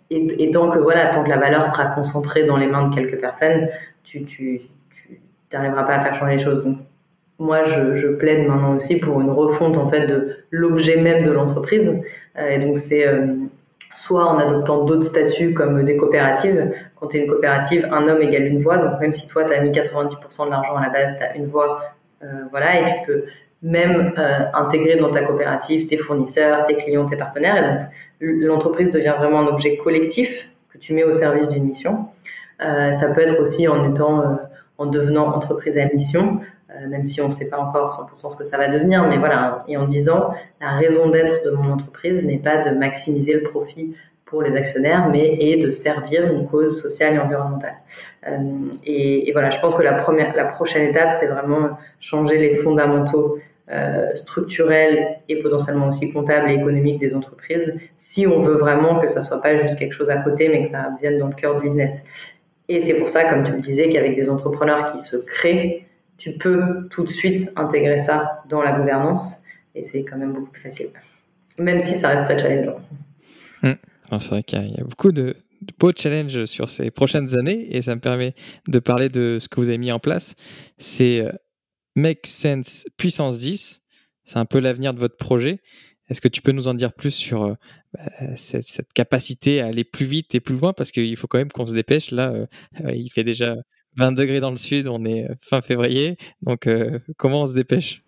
et, 0.09 0.51
tant 0.51 0.69
que 0.69 0.79
voilà, 0.79 1.07
tant 1.07 1.23
que 1.23 1.29
la 1.29 1.37
valeur 1.37 1.65
sera 1.65 1.87
concentrée 1.87 2.43
dans 2.43 2.57
les 2.57 2.67
mains 2.67 2.87
de 2.87 2.95
quelques 2.95 3.19
personnes, 3.19 3.69
tu, 4.03 4.61
n'arriveras 5.51 5.83
pas 5.83 5.95
à 5.95 5.99
faire 6.01 6.13
changer 6.13 6.33
les 6.33 6.43
choses. 6.43 6.63
Donc, 6.63 6.77
moi, 7.39 7.63
je, 7.65 7.95
je, 7.95 8.07
plaide 8.07 8.47
maintenant 8.47 8.75
aussi 8.75 8.97
pour 8.97 9.21
une 9.21 9.29
refonte 9.29 9.77
en 9.77 9.89
fait 9.89 10.07
de 10.07 10.37
l'objet 10.49 10.97
même 10.97 11.23
de 11.23 11.31
l'entreprise. 11.31 12.01
Euh, 12.37 12.49
et 12.49 12.59
donc, 12.59 12.77
c'est 12.77 13.07
euh, 13.07 13.27
soit 13.97 14.25
en 14.25 14.37
adoptant 14.37 14.83
d'autres 14.83 15.05
statuts 15.05 15.53
comme 15.53 15.83
des 15.83 15.97
coopératives. 15.97 16.71
Quand 16.95 17.07
tu 17.07 17.17
es 17.17 17.21
une 17.21 17.27
coopérative, 17.27 17.87
un 17.91 18.07
homme 18.07 18.21
égale 18.21 18.45
une 18.45 18.61
voix. 18.61 18.77
Donc 18.77 18.99
même 18.99 19.11
si 19.11 19.25
toi, 19.27 19.43
tu 19.43 19.53
as 19.53 19.59
mis 19.59 19.71
90% 19.71 20.45
de 20.45 20.51
l'argent 20.51 20.75
à 20.75 20.83
la 20.83 20.89
base, 20.89 21.15
tu 21.17 21.23
as 21.23 21.35
une 21.35 21.47
voix. 21.47 21.81
Euh, 22.23 22.27
voilà, 22.51 22.79
et 22.79 22.85
tu 22.85 23.07
peux 23.07 23.25
même 23.63 24.13
intégrés 24.53 24.97
dans 24.97 25.09
ta 25.09 25.21
coopérative, 25.21 25.87
tes 25.87 25.97
fournisseurs, 25.97 26.63
tes 26.65 26.75
clients, 26.75 27.07
tes 27.07 27.17
partenaires. 27.17 27.89
Et 28.21 28.27
donc, 28.27 28.43
l'entreprise 28.43 28.91
devient 28.91 29.15
vraiment 29.17 29.39
un 29.39 29.47
objet 29.47 29.77
collectif 29.77 30.51
que 30.69 30.77
tu 30.77 30.93
mets 30.93 31.03
au 31.03 31.11
service 31.11 31.49
d'une 31.49 31.63
mission. 31.63 32.05
ça 32.59 33.07
peut 33.15 33.21
être 33.21 33.41
aussi 33.41 33.67
en 33.67 33.83
étant, 33.83 34.37
en 34.77 34.85
devenant 34.85 35.27
entreprise 35.27 35.77
à 35.79 35.85
mission, 35.85 36.39
euh, 36.39 36.56
même 36.89 37.05
si 37.05 37.21
on 37.21 37.27
ne 37.27 37.31
sait 37.31 37.49
pas 37.49 37.57
encore 37.57 37.89
100% 37.89 38.31
ce 38.31 38.37
que 38.37 38.43
ça 38.43 38.57
va 38.57 38.67
devenir. 38.67 39.07
Mais 39.07 39.17
voilà, 39.17 39.63
et 39.67 39.77
en 39.77 39.85
disant, 39.85 40.33
la 40.59 40.71
raison 40.71 41.09
d'être 41.09 41.43
de 41.45 41.51
mon 41.51 41.71
entreprise 41.71 42.23
n'est 42.23 42.39
pas 42.39 42.57
de 42.57 42.75
maximiser 42.75 43.33
le 43.33 43.43
profit 43.43 43.95
pour 44.27 44.41
les 44.41 44.55
actionnaires, 44.55 45.09
mais 45.09 45.37
est 45.39 45.57
de 45.57 45.71
servir 45.71 46.31
une 46.31 46.47
cause 46.47 46.81
sociale 46.81 47.15
et 47.15 47.19
environnementale. 47.19 47.77
Euh, 48.27 48.37
et, 48.85 49.31
voilà, 49.31 49.49
je 49.49 49.59
pense 49.59 49.73
que 49.73 49.81
la, 49.81 49.93
première, 49.93 50.35
la 50.35 50.45
prochaine 50.45 50.89
étape, 50.89 51.13
c'est 51.13 51.27
vraiment 51.27 51.77
changer 51.99 52.37
les 52.37 52.55
fondamentaux 52.55 53.39
euh, 53.71 54.13
structurels 54.15 55.19
et 55.29 55.41
potentiellement 55.41 55.87
aussi 55.87 56.11
comptables 56.11 56.51
et 56.51 56.55
économiques 56.55 56.99
des 56.99 57.15
entreprises, 57.15 57.79
si 57.95 58.27
on 58.27 58.41
veut 58.41 58.55
vraiment 58.55 58.99
que 58.99 59.07
ça 59.07 59.21
soit 59.21 59.41
pas 59.41 59.55
juste 59.55 59.77
quelque 59.77 59.93
chose 59.93 60.09
à 60.09 60.17
côté, 60.17 60.49
mais 60.49 60.63
que 60.63 60.69
ça 60.69 60.89
vienne 60.99 61.17
dans 61.19 61.27
le 61.27 61.35
cœur 61.35 61.55
du 61.55 61.67
business. 61.67 62.03
Et 62.69 62.81
c'est 62.81 62.95
pour 62.95 63.07
ça, 63.07 63.23
comme 63.25 63.43
tu 63.43 63.53
le 63.53 63.59
disais, 63.59 63.87
qu'avec 63.89 64.13
des 64.13 64.29
entrepreneurs 64.29 64.91
qui 64.91 64.99
se 64.99 65.15
créent, 65.15 65.86
tu 66.17 66.33
peux 66.33 66.87
tout 66.89 67.03
de 67.03 67.09
suite 67.09 67.51
intégrer 67.55 67.99
ça 67.99 68.43
dans 68.49 68.61
la 68.61 68.71
gouvernance 68.71 69.37
et 69.75 69.83
c'est 69.83 70.03
quand 70.03 70.17
même 70.17 70.33
beaucoup 70.33 70.51
plus 70.51 70.61
facile, 70.61 70.89
même 71.57 71.79
si 71.79 71.95
ça 71.95 72.09
reste 72.09 72.25
très 72.25 72.39
challengeant. 72.39 72.79
Mmh. 73.63 73.73
C'est 74.19 74.29
vrai 74.29 74.43
qu'il 74.43 74.75
y, 74.75 74.79
a 74.79 74.83
beaucoup 74.83 75.11
de, 75.11 75.35
beaux 75.79 75.91
challenges 75.95 76.45
sur 76.45 76.69
ces 76.69 76.91
prochaines 76.91 77.37
années 77.37 77.75
et 77.75 77.81
ça 77.81 77.95
me 77.95 78.01
permet 78.01 78.33
de 78.67 78.79
parler 78.79 79.09
de 79.09 79.37
ce 79.39 79.47
que 79.47 79.59
vous 79.59 79.69
avez 79.69 79.77
mis 79.77 79.91
en 79.91 79.99
place. 79.99 80.35
C'est 80.77 81.21
euh, 81.21 81.31
Make 81.95 82.25
Sense 82.25 82.85
Puissance 82.97 83.39
10. 83.39 83.81
C'est 84.23 84.37
un 84.37 84.45
peu 84.45 84.59
l'avenir 84.59 84.93
de 84.93 84.99
votre 84.99 85.17
projet. 85.17 85.59
Est-ce 86.09 86.21
que 86.21 86.27
tu 86.27 86.41
peux 86.41 86.53
nous 86.53 86.67
en 86.67 86.73
dire 86.73 86.93
plus 86.93 87.11
sur 87.11 87.43
euh, 87.43 87.53
bah, 87.93 88.35
cette, 88.35 88.63
cette, 88.63 88.93
capacité 88.93 89.61
à 89.61 89.67
aller 89.67 89.83
plus 89.83 90.05
vite 90.05 90.33
et 90.35 90.39
plus 90.39 90.55
loin? 90.55 90.73
Parce 90.73 90.91
qu'il 90.91 91.15
faut 91.17 91.27
quand 91.27 91.37
même 91.37 91.51
qu'on 91.51 91.67
se 91.67 91.73
dépêche. 91.73 92.11
Là, 92.11 92.31
euh, 92.31 92.91
il 92.93 93.09
fait 93.09 93.23
déjà 93.23 93.55
20 93.97 94.11
degrés 94.11 94.39
dans 94.39 94.51
le 94.51 94.57
sud, 94.57 94.87
on 94.87 95.03
est 95.05 95.25
euh, 95.25 95.33
fin 95.41 95.61
février. 95.61 96.17
Donc, 96.41 96.67
euh, 96.67 96.99
comment 97.17 97.41
on 97.41 97.45
se 97.45 97.53
dépêche? 97.53 98.03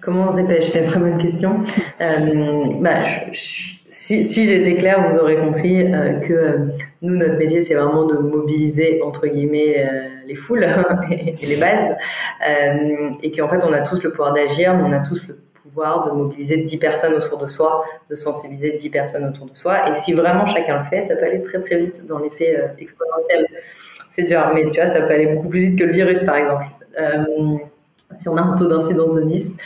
Comment 0.00 0.26
on 0.26 0.32
se 0.32 0.42
dépêche? 0.42 0.64
C'est 0.64 0.80
une 0.80 0.86
très 0.86 0.98
bonne 0.98 1.18
question. 1.18 1.60
Euh, 2.00 2.64
bah, 2.80 3.04
si, 3.32 4.24
si 4.24 4.46
j'étais 4.46 4.74
claire, 4.74 5.08
vous 5.08 5.16
aurez 5.16 5.36
compris 5.36 5.84
que 6.26 6.72
nous, 7.02 7.16
notre 7.16 7.36
métier, 7.36 7.62
c'est 7.62 7.74
vraiment 7.74 8.04
de 8.06 8.16
mobiliser, 8.16 9.00
entre 9.02 9.26
guillemets, 9.26 9.86
les 10.26 10.34
foules 10.34 10.64
et, 11.10 11.46
les 11.46 11.56
bases. 11.56 11.96
et 13.22 13.30
qu'en 13.30 13.48
fait, 13.48 13.64
on 13.64 13.72
a 13.72 13.80
tous 13.80 14.02
le 14.02 14.10
pouvoir 14.10 14.32
d'agir, 14.32 14.74
mais 14.74 14.84
on 14.84 14.92
a 14.92 15.00
tous 15.00 15.26
le 15.28 15.38
pouvoir 15.62 16.06
de 16.06 16.12
mobiliser 16.12 16.56
10 16.56 16.78
personnes 16.78 17.14
autour 17.14 17.38
de 17.38 17.46
soi, 17.46 17.84
de 18.08 18.14
sensibiliser 18.14 18.72
10 18.72 18.90
personnes 18.90 19.26
autour 19.26 19.46
de 19.46 19.56
soi. 19.56 19.90
Et 19.90 19.94
si 19.94 20.14
vraiment 20.14 20.46
chacun 20.46 20.78
le 20.78 20.84
fait, 20.84 21.02
ça 21.02 21.14
peut 21.14 21.24
aller 21.24 21.42
très 21.42 21.60
très 21.60 21.78
vite 21.78 22.06
dans 22.06 22.18
l'effet 22.18 22.74
exponentiel 22.78 23.46
c'est 24.08 24.24
dur. 24.24 24.50
Mais 24.54 24.68
tu 24.70 24.80
vois, 24.80 24.86
ça 24.86 25.00
peut 25.02 25.12
aller 25.12 25.26
beaucoup 25.26 25.48
plus 25.48 25.60
vite 25.60 25.78
que 25.78 25.84
le 25.84 25.92
virus, 25.92 26.22
par 26.22 26.36
exemple. 26.36 26.64
Euh, 27.00 27.58
si 28.14 28.28
on 28.28 28.36
a 28.36 28.42
un 28.42 28.56
taux 28.56 28.68
d'incidence 28.68 29.14
de 29.14 29.22
10. 29.22 29.56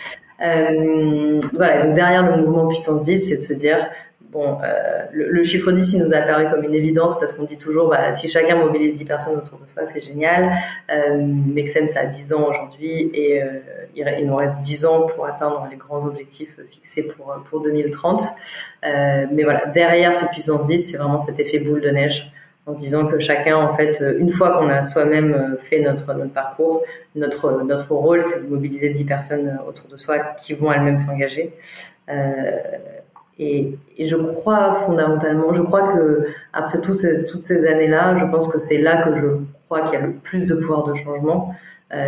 Euh, 0.43 1.39
voilà, 1.55 1.87
donc 1.87 1.95
derrière 1.95 2.29
le 2.29 2.43
mouvement 2.43 2.67
puissance 2.69 3.05
10, 3.05 3.29
c'est 3.29 3.37
de 3.37 3.41
se 3.41 3.53
dire, 3.53 3.89
bon, 4.31 4.59
euh, 4.65 5.05
le, 5.13 5.43
chiffre 5.45 5.71
10, 5.71 5.93
il 5.93 6.05
nous 6.05 6.13
a 6.13 6.17
apparu 6.17 6.49
comme 6.51 6.65
une 6.65 6.75
évidence 6.75 7.19
parce 7.21 7.33
qu'on 7.33 7.45
dit 7.45 7.59
toujours, 7.59 7.89
bah, 7.89 8.13
si 8.13 8.29
chacun 8.29 8.57
mobilise 8.57 8.97
10 8.97 9.05
personnes 9.05 9.37
autour 9.37 9.61
de 9.61 9.69
soi, 9.69 9.83
c'est 9.93 10.01
génial. 10.01 10.53
Euh, 10.91 11.87
ça 11.87 12.01
a 12.01 12.07
10 12.07 12.33
ans 12.33 12.49
aujourd'hui 12.49 13.11
et 13.15 13.41
il, 13.95 14.27
nous 14.27 14.37
reste 14.37 14.59
10 14.63 14.87
ans 14.87 15.07
pour 15.07 15.27
atteindre 15.27 15.69
les 15.71 15.77
grands 15.77 16.05
objectifs 16.05 16.59
fixés 16.71 17.03
pour, 17.03 17.35
pour 17.49 17.61
2030. 17.63 18.23
mais 18.83 19.45
voilà, 19.45 19.67
derrière 19.67 20.13
ce 20.15 20.25
puissance 20.27 20.65
10, 20.65 20.91
c'est 20.91 20.97
vraiment 20.97 21.21
cet 21.21 21.39
effet 21.39 21.59
boule 21.59 21.81
de 21.81 21.91
neige 21.91 22.33
en 22.67 22.73
disant 22.75 23.07
que 23.07 23.19
chacun, 23.19 23.57
en 23.57 23.75
fait, 23.75 24.01
euh, 24.01 24.19
une 24.19 24.31
fois 24.31 24.57
qu'on 24.57 24.69
a 24.69 24.83
soi-même 24.83 25.35
euh, 25.35 25.57
fait 25.59 25.81
notre, 25.81 26.15
notre 26.15 26.33
parcours, 26.33 26.83
notre, 27.17 27.63
notre 27.63 27.93
rôle, 27.93 28.23
c'est 28.23 28.45
de 28.45 28.49
mobiliser 28.49 28.91
10 28.91 29.05
personnes 29.05 29.49
euh, 29.49 29.69
autour 29.69 29.89
de 29.89 29.97
soi 29.97 30.19
qui 30.41 30.55
vont 30.55 30.73
elles-mêmes 30.73 30.99
s'engager. 30.99 31.53
Et, 33.39 33.79
je 33.99 34.15
crois 34.17 34.83
fondamentalement, 34.87 35.53
je 35.53 35.63
crois 35.63 35.93
que 35.95 36.27
après 36.53 36.81
tout 36.81 36.95
toutes 37.29 37.43
ces 37.43 37.67
années-là, 37.67 38.17
je 38.19 38.25
pense 38.27 38.47
que 38.47 38.59
c'est 38.59 38.79
là 38.79 39.03
que 39.03 39.17
je 39.17 39.27
crois 39.65 39.81
qu'il 39.83 39.95
y 39.95 40.03
a 40.03 40.07
le 40.07 40.13
plus 40.13 40.45
de 40.47 40.55
pouvoir 40.55 40.85
de 40.85 40.95
changement. 40.95 41.55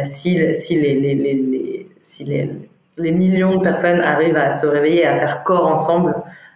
Si, 0.05 0.55
si, 0.55 0.81
les, 0.81 0.95
les, 1.01 1.15
les, 1.15 1.89
si 2.01 2.25
les, 2.25 2.51
les, 2.99 3.11
millions 3.11 3.57
de 3.57 3.63
personnes 3.63 4.01
arrivent 4.01 4.37
à 4.37 4.51
se 4.51 4.67
réveiller, 4.67 5.07
à 5.07 5.17
faire 5.17 5.43
corps 5.43 5.67
ensemble, 5.67 6.15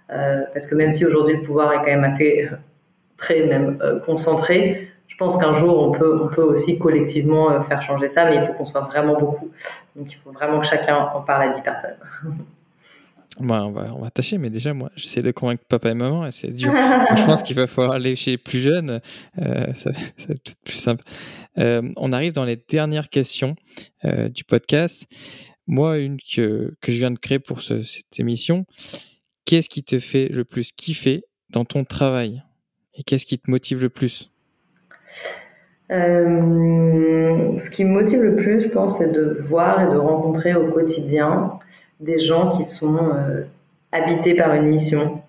parce 0.09 0.67
que 0.67 0.75
même 0.75 0.93
si 0.93 1.05
aujourd'hui 1.05 1.37
le 1.37 1.43
pouvoir 1.43 1.73
est 1.73 1.79
quand 1.79 1.87
même 1.87 2.05
assez 2.05 2.49
très 3.19 3.45
même 3.45 3.79
euh, 3.83 4.01
concentré. 4.01 4.89
Je 5.07 5.17
pense 5.17 5.37
qu'un 5.37 5.53
jour, 5.53 5.83
on 5.83 5.93
peut, 5.93 6.19
on 6.23 6.29
peut 6.29 6.43
aussi 6.43 6.79
collectivement 6.79 7.51
euh, 7.51 7.61
faire 7.61 7.83
changer 7.83 8.09
ça, 8.09 8.31
mais 8.31 8.37
il 8.37 8.43
faut 8.43 8.55
qu'on 8.55 8.67
soit 8.67 8.83
vraiment 8.83 9.19
beaucoup. 9.19 9.51
Donc, 9.95 10.11
il 10.11 10.17
faut 10.17 10.31
vraiment 10.31 10.61
que 10.61 10.67
chacun 10.67 10.97
en 10.97 11.21
parle 11.21 11.43
à 11.43 11.49
10 11.49 11.61
personnes. 11.61 11.97
On, 13.41 13.47
va, 13.47 13.95
on 13.95 14.01
va 14.01 14.11
tâcher, 14.11 14.37
mais 14.37 14.51
déjà, 14.51 14.75
moi, 14.75 14.91
j'essaie 14.97 15.23
de 15.23 15.31
convaincre 15.31 15.63
papa 15.69 15.91
et 15.91 15.95
maman 15.95 16.27
et 16.27 16.33
c'est 16.33 16.49
dur. 16.49 16.73
je 16.75 17.25
pense 17.25 17.45
qu'il 17.45 17.55
va 17.55 17.69
falloir 17.69 17.95
aller 17.95 18.17
chez 18.17 18.33
les 18.33 18.37
plus 18.37 18.59
jeunes. 18.59 19.01
Euh, 19.41 19.73
ça, 19.75 19.93
va 19.93 20.35
être 20.35 20.57
plus 20.65 20.75
simple. 20.75 21.05
on 21.57 22.13
arrive 22.13 22.33
dans 22.33 22.45
les 22.45 22.57
dernières 22.57 23.09
questions 23.09 23.55
du 24.03 24.43
podcast. 24.43 25.05
Moi, 25.69 25.99
une 25.99 26.17
que, 26.17 26.75
que 26.81 26.91
je 26.91 26.99
viens 26.99 27.13
de 27.13 27.19
créer 27.21 27.39
pour 27.39 27.63
cette 27.63 28.19
émission. 28.19 28.67
Qu'est-ce 29.45 29.69
qui 29.69 29.85
te 29.85 30.01
fait 30.01 30.27
le 30.27 30.45
plus 30.45 30.73
kiffer 30.73 31.23
dans 31.49 31.65
ton 31.65 31.85
travail? 31.85 32.43
Et 32.99 33.05
qu'est-ce 33.05 33.25
qui 33.25 33.39
te 33.39 33.51
motive 33.51 33.81
le 33.81 33.89
plus? 33.89 34.31
Euh, 35.91 37.57
ce 37.57 37.71
qui 37.71 37.85
me 37.85 37.93
motive 37.93 38.23
le 38.23 38.37
plus, 38.37 38.61
je 38.61 38.69
pense, 38.69 38.99
c'est 38.99 39.11
de 39.11 39.39
voir 39.41 39.83
et 39.83 39.93
de 39.93 39.97
rencontrer 39.97 40.55
au 40.55 40.71
quotidien 40.71 41.59
des 42.01 42.19
gens 42.19 42.51
qui 42.51 42.65
sont 42.65 42.99
euh, 43.15 43.43
habités 43.93 44.35
par 44.35 44.53
une 44.53 44.67
mission 44.67 45.23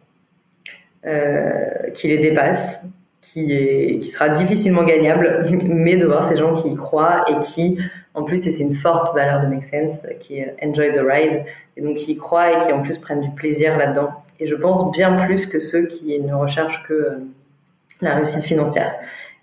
euh, 1.05 1.89
qui 1.93 2.09
les 2.09 2.17
dépasse, 2.17 2.81
qui, 3.21 3.99
qui 4.01 4.07
sera 4.07 4.29
difficilement 4.29 4.83
gagnable, 4.83 5.45
mais 5.63 5.95
de 5.95 6.05
voir 6.05 6.25
ces 6.25 6.35
gens 6.35 6.55
qui 6.55 6.69
y 6.69 6.75
croient 6.75 7.23
et 7.29 7.39
qui, 7.39 7.77
en 8.15 8.23
plus, 8.23 8.45
et 8.47 8.51
c'est 8.51 8.63
une 8.63 8.73
forte 8.73 9.15
valeur 9.15 9.41
de 9.41 9.47
Make 9.47 9.63
Sense, 9.63 10.07
qui 10.19 10.43
Enjoy 10.61 10.91
the 10.93 11.01
Ride, 11.01 11.45
et 11.77 11.81
donc 11.81 11.97
qui 11.97 12.13
y 12.13 12.17
croient 12.17 12.51
et 12.51 12.65
qui 12.65 12.73
en 12.73 12.81
plus 12.81 12.97
prennent 12.97 13.21
du 13.21 13.29
plaisir 13.29 13.77
là-dedans. 13.77 14.09
Et 14.39 14.47
je 14.47 14.55
pense 14.55 14.91
bien 14.91 15.25
plus 15.25 15.45
que 15.45 15.59
ceux 15.59 15.85
qui 15.85 16.19
ne 16.19 16.33
recherchent 16.33 16.83
que 16.83 17.19
la 18.01 18.15
réussite 18.15 18.43
financière. 18.43 18.93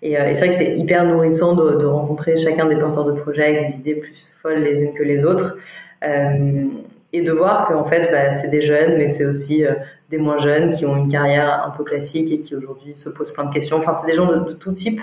Et, 0.01 0.19
euh, 0.19 0.27
et 0.27 0.33
c'est 0.33 0.45
vrai 0.45 0.49
que 0.49 0.55
c'est 0.55 0.77
hyper 0.77 1.05
nourrissant 1.05 1.55
de, 1.55 1.85
rencontrer 1.85 2.37
chacun 2.37 2.65
des 2.65 2.75
porteurs 2.75 3.05
de 3.05 3.13
projets 3.13 3.45
avec 3.45 3.67
des 3.67 3.75
idées 3.77 3.95
plus 3.95 4.25
folles 4.41 4.59
les 4.59 4.81
unes 4.81 4.93
que 4.93 5.03
les 5.03 5.25
autres. 5.25 5.57
Euh, 6.03 6.65
et 7.13 7.21
de 7.21 7.31
voir 7.31 7.67
qu'en 7.67 7.85
fait, 7.85 8.11
bah, 8.11 8.31
c'est 8.33 8.49
des 8.49 8.61
jeunes, 8.61 8.97
mais 8.97 9.07
c'est 9.07 9.25
aussi 9.25 9.65
euh, 9.65 9.73
des 10.09 10.17
moins 10.17 10.37
jeunes 10.37 10.73
qui 10.73 10.85
ont 10.85 10.95
une 10.95 11.09
carrière 11.09 11.63
un 11.65 11.71
peu 11.71 11.83
classique 11.83 12.31
et 12.31 12.39
qui 12.39 12.53
aujourd'hui 12.53 12.95
se 12.95 13.09
posent 13.09 13.31
plein 13.31 13.45
de 13.45 13.53
questions. 13.53 13.77
Enfin, 13.77 13.93
c'est 13.93 14.07
des 14.07 14.13
gens 14.13 14.27
de, 14.27 14.53
tout 14.53 14.73
type. 14.73 15.01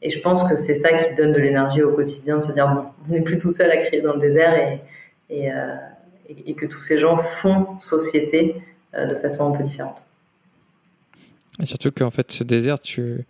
Et 0.00 0.10
je 0.10 0.20
pense 0.20 0.48
que 0.48 0.56
c'est 0.56 0.74
ça 0.74 0.92
qui 0.92 1.14
donne 1.14 1.32
de 1.32 1.38
l'énergie 1.38 1.82
au 1.82 1.92
quotidien, 1.92 2.38
de 2.38 2.42
se 2.42 2.52
dire, 2.52 2.68
bon, 2.68 2.84
on 3.08 3.12
n'est 3.12 3.20
plus 3.20 3.38
tout 3.38 3.50
seul 3.50 3.70
à 3.70 3.76
crier 3.76 4.02
dans 4.02 4.14
le 4.14 4.20
désert 4.20 4.54
et, 4.54 4.80
et, 5.30 6.54
que 6.54 6.66
tous 6.66 6.80
ces 6.80 6.98
gens 6.98 7.16
font 7.18 7.78
société 7.78 8.56
de 8.98 9.14
façon 9.14 9.52
un 9.52 9.56
peu 9.56 9.62
différente. 9.62 10.04
Et 11.60 11.66
surtout 11.66 11.90
qu'en 11.90 12.10
fait, 12.10 12.32
ce 12.32 12.44
désert, 12.44 12.78
tu 12.78 13.26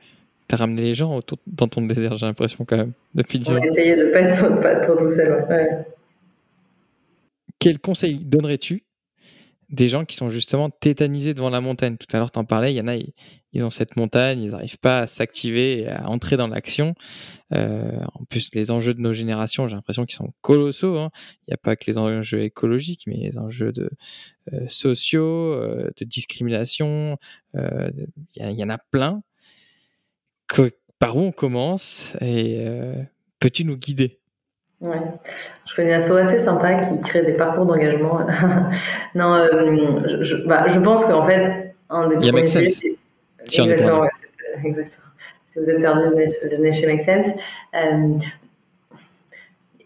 as 0.50 0.56
ramené 0.56 0.82
les 0.82 0.94
gens 0.94 1.16
autour, 1.16 1.38
dans 1.46 1.66
ton 1.66 1.80
désert, 1.86 2.16
j'ai 2.16 2.26
l'impression 2.26 2.64
quand 2.64 2.76
même, 2.76 2.92
depuis 3.14 3.38
10 3.38 3.50
ans. 3.50 3.54
On 3.54 3.62
a 3.62 3.64
essayé 3.64 3.96
de 3.96 4.04
ne 4.04 4.12
pas 4.12 4.20
être, 4.20 4.60
pas 4.60 4.76
trop 4.76 4.96
tout 4.96 5.10
seul. 5.10 5.46
Ouais. 5.48 5.86
Quel 7.58 7.78
conseil 7.78 8.18
donnerais-tu 8.18 8.82
des 9.72 9.88
gens 9.88 10.04
qui 10.04 10.16
sont 10.16 10.28
justement 10.28 10.68
tétanisés 10.68 11.32
devant 11.32 11.48
la 11.48 11.62
montagne. 11.62 11.96
Tout 11.96 12.06
à 12.14 12.18
l'heure, 12.18 12.30
tu 12.30 12.38
en 12.38 12.44
parlais, 12.44 12.74
il 12.74 12.76
y 12.76 12.80
en 12.80 12.88
a, 12.88 12.96
ils, 12.96 13.64
ont 13.64 13.70
cette 13.70 13.96
montagne, 13.96 14.42
ils 14.42 14.50
n'arrivent 14.50 14.78
pas 14.78 15.00
à 15.00 15.06
s'activer, 15.06 15.88
à 15.88 16.08
entrer 16.08 16.36
dans 16.36 16.48
l'action. 16.48 16.94
Euh, 17.54 17.98
en 18.14 18.24
plus, 18.24 18.50
les 18.52 18.70
enjeux 18.70 18.92
de 18.92 19.00
nos 19.00 19.14
générations, 19.14 19.66
j'ai 19.68 19.74
l'impression 19.74 20.04
qu'ils 20.04 20.16
sont 20.16 20.34
colossaux. 20.42 20.98
Hein. 20.98 21.10
Il 21.40 21.50
n'y 21.50 21.54
a 21.54 21.56
pas 21.56 21.74
que 21.76 21.84
les 21.86 21.96
enjeux 21.96 22.42
écologiques, 22.42 23.04
mais 23.06 23.16
les 23.16 23.38
enjeux 23.38 23.72
de, 23.72 23.90
euh, 24.52 24.66
sociaux, 24.68 25.54
euh, 25.54 25.90
de 25.96 26.04
discrimination. 26.04 27.16
Euh, 27.56 27.90
il 28.36 28.50
y, 28.50 28.64
en 28.64 28.70
a 28.70 28.78
plein. 28.78 29.22
Que, 30.48 30.70
par 30.98 31.16
où 31.16 31.20
on 31.20 31.32
commence 31.32 32.14
et 32.20 32.64
peux-tu 33.38 33.64
nous 33.64 33.76
guider? 33.76 34.21
Ouais. 34.82 34.96
Je 35.64 35.76
connais 35.76 35.94
un 35.94 35.98
asso 35.98 36.12
assez 36.12 36.40
sympa 36.40 36.74
qui 36.74 37.00
crée 37.00 37.22
des 37.22 37.34
parcours 37.34 37.66
d'engagement. 37.66 38.18
non, 39.14 39.34
euh, 39.34 40.22
je, 40.22 40.36
bah, 40.44 40.66
je, 40.66 40.80
pense 40.80 41.04
qu'en 41.04 41.24
fait, 41.24 41.74
un 41.88 42.08
des 42.08 42.16
premiers 42.16 42.46
sujets, 42.48 42.96
Exactement, 43.44 44.00
ouais, 44.00 44.08
exactement. 44.64 45.06
Si 45.46 45.58
vous 45.60 45.70
êtes 45.70 45.80
perdu, 45.80 46.08
venez, 46.08 46.26
venez 46.50 46.72
chez 46.72 46.86
Make 46.86 47.02
Sense. 47.02 47.26
Euh, 47.74 48.14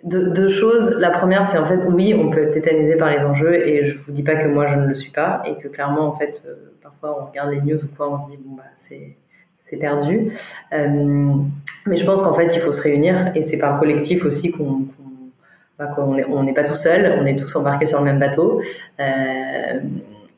deux, 0.05 0.49
choses. 0.49 0.97
La 0.99 1.11
première, 1.11 1.51
c'est 1.51 1.59
en 1.59 1.67
fait, 1.67 1.81
oui, 1.89 2.15
on 2.15 2.31
peut 2.31 2.45
être 2.45 2.55
tétanisé 2.55 2.97
par 2.97 3.11
les 3.11 3.21
enjeux 3.21 3.55
et 3.55 3.85
je 3.85 3.99
vous 3.99 4.13
dis 4.13 4.23
pas 4.23 4.37
que 4.37 4.47
moi 4.47 4.67
je 4.67 4.77
ne 4.77 4.87
le 4.87 4.95
suis 4.95 5.11
pas 5.11 5.43
et 5.45 5.57
que 5.57 5.69
clairement, 5.69 6.07
en 6.07 6.17
fait, 6.17 6.43
euh, 6.47 6.73
parfois 6.83 7.21
on 7.21 7.27
regarde 7.27 7.51
les 7.51 7.61
news 7.61 7.83
ou 7.85 7.89
quoi, 7.97 8.13
on 8.13 8.21
se 8.21 8.31
dit, 8.31 8.39
bon, 8.43 8.55
bah, 8.55 8.63
c'est, 8.77 9.17
c'est 9.65 9.77
perdu. 9.77 10.33
Mais 11.87 11.97
je 11.97 12.05
pense 12.05 12.23
qu'en 12.23 12.33
fait, 12.33 12.55
il 12.55 12.61
faut 12.61 12.73
se 12.73 12.83
réunir 12.83 13.31
et 13.35 13.43
c'est 13.43 13.59
par 13.59 13.79
collectif 13.79 14.25
aussi 14.25 14.51
qu'on, 14.51 14.87
bah, 15.79 15.87
qu'on 15.87 16.43
n'est 16.43 16.55
pas 16.55 16.65
tout 16.65 16.75
seul, 16.75 17.19
on 17.21 17.27
est 17.27 17.37
tous 17.37 17.55
embarqués 17.55 17.87
sur 17.87 17.99
le 17.99 18.05
même 18.05 18.19
bateau. 18.19 18.61
Euh, 18.99 19.81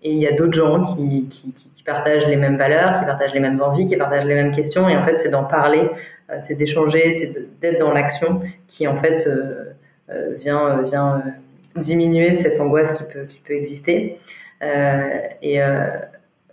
et 0.03 0.13
il 0.13 0.19
y 0.19 0.27
a 0.27 0.33
d'autres 0.33 0.53
gens 0.53 0.85
qui, 0.85 1.27
qui, 1.29 1.53
partagent 1.85 2.27
les 2.27 2.37
mêmes 2.37 2.59
valeurs, 2.59 3.01
qui 3.01 3.07
partagent 3.07 3.33
les 3.33 3.41
mêmes 3.41 3.63
envies, 3.63 3.87
qui 3.87 3.97
partagent 3.97 4.27
les 4.27 4.35
mêmes 4.35 4.55
questions. 4.55 4.89
Et 4.91 4.97
en 4.97 5.03
fait, 5.03 5.17
c'est 5.17 5.31
d'en 5.31 5.45
parler, 5.45 5.89
euh, 6.31 6.37
c'est 6.39 6.55
d'échanger, 6.55 7.11
c'est 7.13 7.61
d'être 7.61 7.79
dans 7.79 7.93
l'action 7.93 8.43
qui, 8.67 8.87
en 8.87 8.97
fait, 8.97 9.27
euh 9.27 9.65
vient, 10.39 10.81
vient 10.83 11.23
diminuer 11.77 12.33
cette 12.33 12.59
angoisse 12.61 12.93
qui 12.93 13.05
peut, 13.05 13.25
qui 13.29 13.41
peut 13.41 13.53
exister. 13.53 14.19
et 14.63 15.61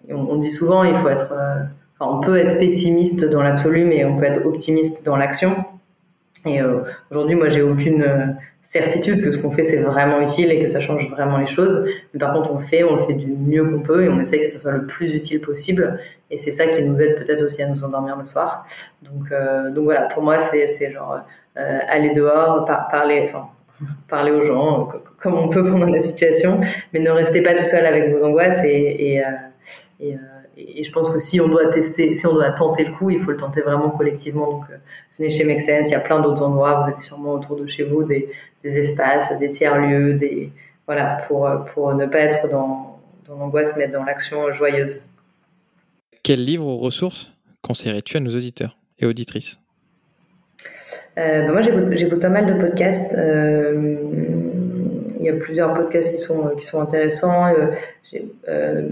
on, 0.10 0.30
on, 0.30 0.36
dit 0.36 0.52
souvent, 0.52 0.84
il 0.84 0.94
faut 0.96 1.08
être, 1.08 1.34
on 2.00 2.20
peut 2.22 2.38
être 2.38 2.58
pessimiste 2.60 3.26
dans 3.26 3.42
l'absolu, 3.42 3.86
mais 3.86 4.06
on 4.06 4.18
peut 4.18 4.26
être 4.26 4.46
optimiste 4.46 5.06
dans 5.06 5.18
l'action. 5.18 5.56
Et 6.46 6.60
aujourd'hui, 7.10 7.36
moi, 7.36 7.50
j'ai 7.50 7.64
aucune 7.64 8.38
certitude 8.66 9.24
que 9.24 9.32
ce 9.32 9.38
qu'on 9.38 9.52
fait 9.52 9.64
c'est 9.64 9.78
vraiment 9.78 10.20
utile 10.20 10.52
et 10.52 10.60
que 10.60 10.68
ça 10.68 10.80
change 10.80 11.08
vraiment 11.12 11.38
les 11.38 11.46
choses. 11.46 11.88
Mais 12.14 12.20
par 12.20 12.34
contre, 12.34 12.52
on 12.52 12.58
le 12.58 12.64
fait, 12.66 12.84
on 12.84 12.96
le 12.96 13.04
fait 13.04 13.14
du 13.14 13.28
mieux 13.28 13.64
qu'on 13.64 13.82
peut 13.82 14.04
et 14.04 14.10
on 14.10 14.20
essaye 14.20 14.42
que 14.42 14.48
ça 14.48 14.58
soit 14.58 14.72
le 14.72 14.88
plus 14.88 15.14
utile 15.14 15.40
possible. 15.40 16.00
Et 16.32 16.38
c'est 16.40 16.52
ça 16.52 16.66
qui 16.66 16.82
nous 16.82 17.00
aide 17.00 17.16
peut-être 17.16 17.44
aussi 17.44 17.62
à 17.62 17.68
nous 17.68 17.84
endormir 17.84 18.18
le 18.18 18.26
soir. 18.26 18.66
Donc, 19.04 19.32
euh, 19.32 19.70
donc 19.70 19.84
voilà, 19.84 20.08
pour 20.08 20.24
moi, 20.24 20.40
c'est, 20.40 20.92
genre 20.92 21.20
euh, 21.58 21.80
aller 21.88 22.10
dehors, 22.10 22.66
parler, 22.66 23.32
parler 24.10 24.32
aux 24.32 24.42
gens 24.42 24.90
comme 25.20 25.36
on 25.36 25.48
peut 25.48 25.64
pendant 25.64 25.86
la 25.86 26.00
situation, 26.00 26.60
mais 26.92 27.00
ne 27.00 27.12
restez 27.12 27.42
pas 27.42 27.54
tout 27.54 27.66
seul 27.66 27.86
avec 27.86 28.12
vos 28.12 28.26
angoisses 28.26 28.62
euh, 28.64 29.22
et 30.00 30.18
et, 30.58 30.84
je 30.84 30.92
pense 30.92 31.10
que 31.10 31.20
si 31.20 31.40
on 31.42 31.48
doit 31.48 31.68
tester, 31.68 32.14
si 32.14 32.26
on 32.28 32.34
doit 32.34 32.52
tenter 32.52 32.84
le 32.84 32.94
coup, 32.94 33.10
il 33.10 33.20
faut 33.20 33.32
le 33.32 33.38
tenter 33.38 33.62
vraiment 33.62 33.90
collectivement. 33.90 34.52
Donc, 34.52 34.64
euh, 34.70 34.78
venez 35.18 35.30
chez 35.30 35.44
Make 35.44 35.62
Sense, 35.62 35.90
il 35.90 35.92
y 35.92 35.96
a 35.96 36.00
plein 36.00 36.22
d'autres 36.22 36.44
endroits. 36.44 36.82
Vous 36.82 36.92
avez 36.92 37.02
sûrement 37.02 37.34
autour 37.34 37.56
de 37.56 37.66
chez 37.66 37.84
vous 37.84 38.04
des, 38.04 38.30
des 38.64 38.80
espaces, 38.80 39.38
des 39.40 39.50
tiers-lieux, 39.50 40.14
des, 40.14 40.52
voilà, 40.86 41.24
pour, 41.28 41.48
euh, 41.48 41.58
pour 41.58 41.94
ne 41.94 42.06
pas 42.06 42.20
être 42.20 42.48
dans, 42.50 43.00
dans 43.28 43.38
l'angoisse, 43.38 43.74
mais 43.78 43.84
être 43.86 43.92
dans 43.92 44.04
l'action 44.04 44.52
joyeuse. 44.52 45.02
Quel 46.24 46.44
livre 46.44 46.66
ou 46.66 46.78
ressources 46.78 47.32
conseillerais-tu 47.62 48.18
à 48.18 48.20
nos 48.20 48.36
auditeurs 48.36 48.78
et 49.00 49.06
auditrices? 49.06 49.60
Euh, 51.18 51.46
bah 51.46 51.52
moi, 51.54 51.62
j'écoute 51.62 52.20
pas 52.20 52.30
mal 52.30 52.46
de 52.46 52.60
podcasts. 52.60 53.16
Euh, 53.18 53.96
y 55.26 55.30
a 55.30 55.34
plusieurs 55.34 55.74
podcasts 55.74 56.14
qui 56.14 56.20
sont, 56.20 56.50
qui 56.58 56.66
sont 56.66 56.82
intéressants. 56.82 57.54
Euh, 58.48 58.90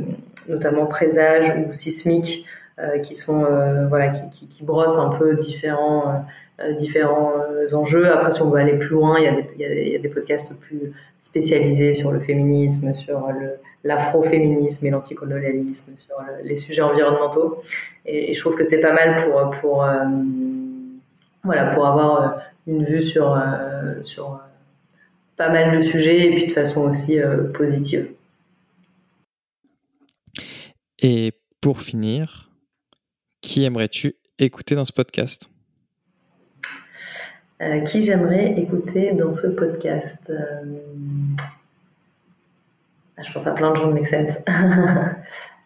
notamment 0.48 0.86
Présage 0.86 1.54
ou 1.58 1.72
Sismique, 1.72 2.46
euh, 2.80 3.00
qui 3.00 3.16
sont 3.16 3.46
euh, 3.46 3.88
voilà 3.88 4.10
qui, 4.10 4.48
qui, 4.48 4.64
brossent 4.64 4.98
un 4.98 5.10
peu 5.18 5.36
différents 5.36 6.26
euh, 6.60 6.74
différents 6.74 7.34
enjeux. 7.72 8.12
Après, 8.12 8.32
si 8.32 8.42
on 8.42 8.50
veut 8.50 8.60
aller 8.60 8.78
plus 8.78 8.90
loin, 8.90 9.20
il 9.20 9.26
y, 9.26 9.28
a 9.28 9.32
des, 9.34 9.48
il, 9.60 9.90
y 9.90 9.96
a, 9.96 10.00
des 10.00 10.10
podcasts 10.10 10.60
plus 10.60 10.92
spécialisés 11.20 11.94
sur 11.94 12.12
le 12.12 12.20
féminisme, 12.20 12.94
sur 12.94 13.30
l'afroféminisme 13.84 14.86
et 14.86 14.90
l'anticolonialisme, 14.90 15.94
sur 15.98 16.16
les 16.44 16.56
sujets 16.56 16.82
environnementaux. 16.82 17.62
Et, 18.06 18.34
je 18.34 18.40
trouve 18.40 18.56
que 18.56 18.64
c'est 18.64 18.80
pas 18.80 18.94
mal 18.94 19.24
pour 19.24 19.50
pour 19.62 19.86
voilà 21.44 21.66
pour 21.74 21.86
avoir 21.86 22.40
une 22.66 22.84
vue 22.84 23.02
sur 23.02 23.40
sur 24.02 24.40
pas 25.38 25.50
mal 25.50 25.78
de 25.78 25.82
sujets 25.82 26.28
et 26.28 26.36
puis 26.36 26.48
de 26.48 26.52
façon 26.52 26.82
aussi 26.82 27.20
positive. 27.54 28.10
Et 31.02 31.34
pour 31.60 31.82
finir, 31.82 32.50
qui 33.42 33.66
aimerais-tu 33.66 34.16
écouter 34.40 34.76
dans 34.76 34.86
ce 34.86 34.94
podcast? 34.94 35.50
Euh, 37.62 37.82
Qui 37.82 38.02
j'aimerais 38.02 38.54
écouter 38.58 39.14
dans 39.14 39.32
ce 39.32 39.48
podcast 39.48 40.30
euh, 40.30 40.64
Je 43.22 43.32
pense 43.32 43.48
à 43.48 43.52
plein 43.52 43.72
de 43.72 43.76
gens 43.76 43.88
de 43.88 43.94
Make 43.94 44.08
Sense. 44.08 44.38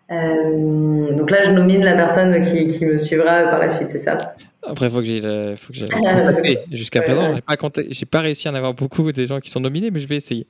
Euh, 0.10 1.12
donc 1.18 1.30
là, 1.32 1.42
je 1.44 1.52
nomine 1.52 1.84
la 1.84 1.94
personne 1.94 2.42
qui, 2.42 2.86
me 2.86 2.98
suivra 2.98 3.50
par 3.50 3.60
la 3.60 3.68
suite, 3.68 3.90
c'est 3.90 4.00
ça? 4.00 4.38
Après, 4.70 4.88
il 4.88 4.92
faut 4.92 5.00
que 5.00 5.06
j'ai 5.06 6.60
Jusqu'à 6.72 7.02
présent, 7.02 7.36
j'ai 7.36 7.42
pas 7.42 7.56
j'ai 7.90 8.06
pas 8.06 8.22
réussi 8.22 8.48
à 8.48 8.52
en 8.52 8.56
avoir 8.56 8.74
beaucoup 8.74 9.12
des 9.12 9.28
gens 9.28 9.40
qui 9.40 9.50
sont 9.50 9.60
nominés, 9.60 9.92
mais 9.92 10.00
je 10.00 10.08
vais 10.08 10.16
essayer. 10.16 10.48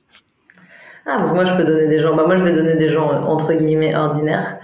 Ah, 1.10 1.16
parce 1.16 1.30
que 1.30 1.36
moi, 1.36 1.46
je 1.46 1.56
peux 1.56 1.64
donner 1.64 1.86
des 1.86 2.00
gens. 2.00 2.14
Bah, 2.14 2.24
moi, 2.26 2.36
je 2.36 2.44
vais 2.44 2.52
donner 2.52 2.74
des 2.74 2.90
gens 2.90 3.10
euh, 3.10 3.20
entre 3.20 3.54
guillemets 3.54 3.96
ordinaires. 3.96 4.58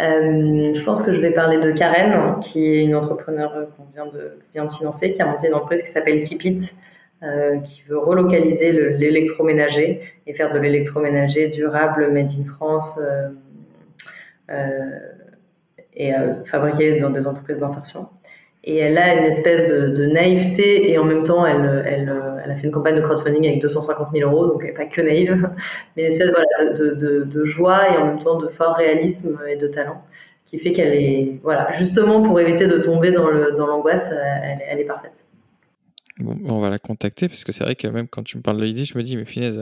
Euh, 0.00 0.72
je 0.74 0.82
pense 0.82 1.02
que 1.02 1.12
je 1.12 1.20
vais 1.20 1.30
parler 1.30 1.58
de 1.58 1.72
Karen, 1.72 2.40
qui 2.40 2.72
est 2.72 2.84
une 2.84 2.94
entrepreneure 2.94 3.52
euh, 3.54 3.66
qu'on 3.76 3.84
vient 3.92 4.06
de, 4.06 4.38
vient 4.54 4.64
de 4.64 4.72
financer, 4.72 5.12
qui 5.12 5.20
a 5.20 5.26
monté 5.26 5.48
une 5.48 5.54
entreprise 5.54 5.82
qui 5.82 5.90
s'appelle 5.90 6.20
Keep 6.20 6.44
It, 6.46 6.74
qui 7.66 7.82
veut 7.82 7.98
relocaliser 7.98 8.72
l'électroménager 8.72 10.00
et 10.26 10.32
faire 10.32 10.50
de 10.50 10.58
l'électroménager 10.58 11.48
durable, 11.48 12.10
made 12.10 12.30
in 12.30 12.44
France 12.44 12.98
et 15.94 16.12
fabriqué 16.46 16.98
dans 16.98 17.10
des 17.10 17.26
entreprises 17.26 17.58
d'insertion. 17.58 18.08
Et 18.62 18.76
elle 18.76 18.98
a 18.98 19.14
une 19.14 19.24
espèce 19.24 19.70
de, 19.70 20.06
naïveté 20.06 20.90
et 20.90 20.98
en 20.98 21.04
même 21.04 21.24
temps, 21.24 21.46
elle, 21.46 21.82
elle, 21.86 22.12
elle, 22.44 22.50
a 22.50 22.54
fait 22.54 22.66
une 22.66 22.72
campagne 22.72 22.96
de 22.96 23.00
crowdfunding 23.00 23.46
avec 23.46 23.62
250 23.62 24.08
000 24.14 24.30
euros, 24.30 24.46
donc 24.48 24.60
elle 24.60 24.68
n'est 24.68 24.74
pas 24.74 24.84
que 24.84 25.00
naïve, 25.00 25.48
mais 25.96 26.04
une 26.04 26.12
espèce 26.12 26.30
voilà, 26.30 26.72
de, 26.72 26.90
de, 26.90 27.24
de, 27.24 27.44
joie 27.44 27.88
et 27.90 27.96
en 27.96 28.06
même 28.06 28.18
temps 28.18 28.36
de 28.38 28.48
fort 28.48 28.76
réalisme 28.76 29.40
et 29.48 29.56
de 29.56 29.66
talent 29.66 30.02
qui 30.44 30.58
fait 30.58 30.72
qu'elle 30.72 30.94
est, 30.94 31.38
voilà, 31.44 31.70
justement 31.72 32.22
pour 32.22 32.38
éviter 32.40 32.66
de 32.66 32.78
tomber 32.78 33.12
dans 33.12 33.30
l'angoisse, 33.30 34.10
dans 34.10 34.16
elle, 34.16 34.58
elle 34.68 34.80
est 34.80 34.84
parfaite 34.84 35.24
on 36.44 36.60
va 36.60 36.70
la 36.70 36.78
contacter 36.78 37.28
parce 37.28 37.44
que 37.44 37.52
c'est 37.52 37.64
vrai 37.64 37.74
que 37.74 37.86
même 37.88 38.08
quand 38.08 38.22
tu 38.22 38.36
me 38.36 38.42
parles 38.42 38.58
de 38.58 38.64
l'idée, 38.64 38.84
je 38.84 38.96
me 38.96 39.02
dis, 39.02 39.16
mais 39.16 39.24
finesse, 39.24 39.56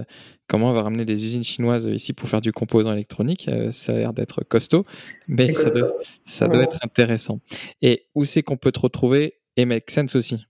comment 0.49 0.71
on 0.71 0.75
va 0.75 0.83
ramener 0.83 1.05
des 1.05 1.25
usines 1.25 1.43
chinoises 1.43 1.87
ici 1.87 2.13
pour 2.13 2.29
faire 2.29 2.41
du 2.41 2.53
composant 2.53 2.93
électronique? 2.93 3.49
Euh, 3.49 3.71
Ça 3.73 3.93
a 3.93 3.97
l'air 3.97 4.13
d'être 4.13 4.45
costaud, 4.45 4.83
mais 5.27 5.53
ça, 5.53 6.49
doit, 6.49 6.63
être 6.63 6.79
intéressant. 6.83 7.41
Et 7.83 8.07
où 8.15 8.25
c'est 8.25 8.43
qu'on 8.43 8.57
peut 8.57 8.73
te 8.73 8.81
retrouver? 8.81 9.35
Et 9.57 9.65
Make 9.65 9.91
Sense 9.91 10.15
aussi 10.15 10.47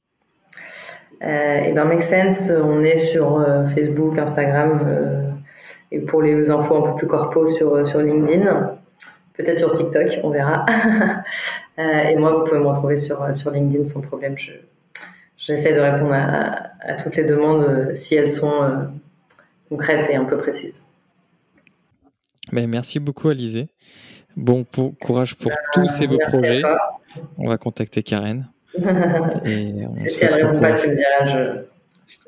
euh, 1.23 1.61
et 1.61 1.73
ben 1.73 1.85
Make 1.87 2.03
Sense, 2.03 2.51
on 2.51 2.85
est 2.85 2.99
sur 2.99 3.41
euh, 3.41 3.67
Facebook, 3.67 4.19
Instagram 4.19 5.35
et 5.91 5.99
pour 6.01 6.21
les 6.21 6.51
infos 6.51 6.77
un 6.77 6.91
peu 6.91 6.95
plus 6.97 7.07
corpo 7.07 7.47
sur, 7.47 7.87
sur 7.87 8.01
LinkedIn, 8.01 8.77
peut-être 9.33 9.59
sur 9.59 9.73
TikTok, 9.73 10.21
on 10.23 10.31
verra. 10.31 10.67
et 11.79 12.15
moi, 12.17 12.33
vous 12.33 12.45
pouvez 12.45 12.61
me 12.61 12.67
retrouver 12.67 12.99
sur, 12.99 13.35
sur 13.35 13.51
LinkedIn 13.51 13.87
sans 13.87 14.03
problème. 14.03 14.37
Je, 14.37 14.53
j'essaie 15.49 15.73
de 15.73 15.81
répondre 15.81 16.13
à, 16.13 16.95
toutes 17.03 17.17
les 17.17 17.25
demandes 17.25 17.65
euh, 17.65 17.95
si 17.95 18.15
elles 18.15 18.29
sont 18.29 18.63
euh, 18.63 18.85
concrètes 19.69 20.09
et 20.11 20.17
un 20.17 20.25
peu 20.25 20.37
précises. 20.37 20.83
Ben, 22.53 22.69
merci 22.69 23.01
beaucoup, 23.01 23.29
Alizé. 23.29 23.69
Bon 24.37 24.65
courage 25.01 25.35
pour 25.35 25.51
tous 25.73 25.89
ces 25.89 26.07
beaux 26.07 26.19
projets. 26.19 26.63
On 27.39 27.49
va 27.49 27.57
contacter 27.57 28.03
Karen. 28.03 28.49
si 28.75 28.83
elle 28.85 28.95
ne 29.75 30.35
répond 30.35 30.61
pas, 30.61 30.73
tu 30.73 30.89
me 30.89 30.95
diras, 30.95 31.27
je, 31.27 31.63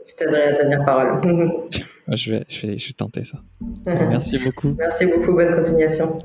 je 0.08 0.14
t'aiderai 0.14 0.42
à 0.42 0.52
tenir 0.52 0.84
parole. 0.84 1.20
je, 2.08 2.32
vais, 2.32 2.44
je, 2.48 2.66
vais, 2.66 2.78
je 2.78 2.88
vais 2.88 2.94
tenter 2.94 3.24
ça. 3.24 3.38
merci 3.86 4.38
beaucoup. 4.38 4.74
Merci 4.76 5.06
beaucoup, 5.06 5.34
bonne 5.34 5.54
continuation. 5.54 6.18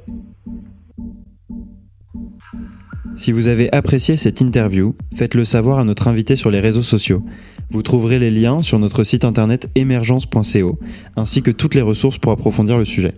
Si 3.16 3.32
vous 3.32 3.48
avez 3.48 3.72
apprécié 3.74 4.18
cette 4.18 4.42
interview, 4.42 4.96
faites-le 5.16 5.46
savoir 5.46 5.80
à 5.80 5.84
notre 5.84 6.08
invité 6.08 6.36
sur 6.36 6.52
les 6.52 6.60
réseaux 6.60 6.82
sociaux. 6.82 7.24
Vous 7.72 7.82
trouverez 7.82 8.20
les 8.20 8.30
liens 8.30 8.62
sur 8.62 8.78
notre 8.78 9.04
site 9.04 9.24
internet 9.24 9.70
émergence.co, 9.76 10.80
ainsi 11.16 11.42
que 11.42 11.52
toutes 11.52 11.76
les 11.76 11.82
ressources 11.82 12.18
pour 12.18 12.32
approfondir 12.32 12.78
le 12.78 12.86
sujet. 12.86 13.14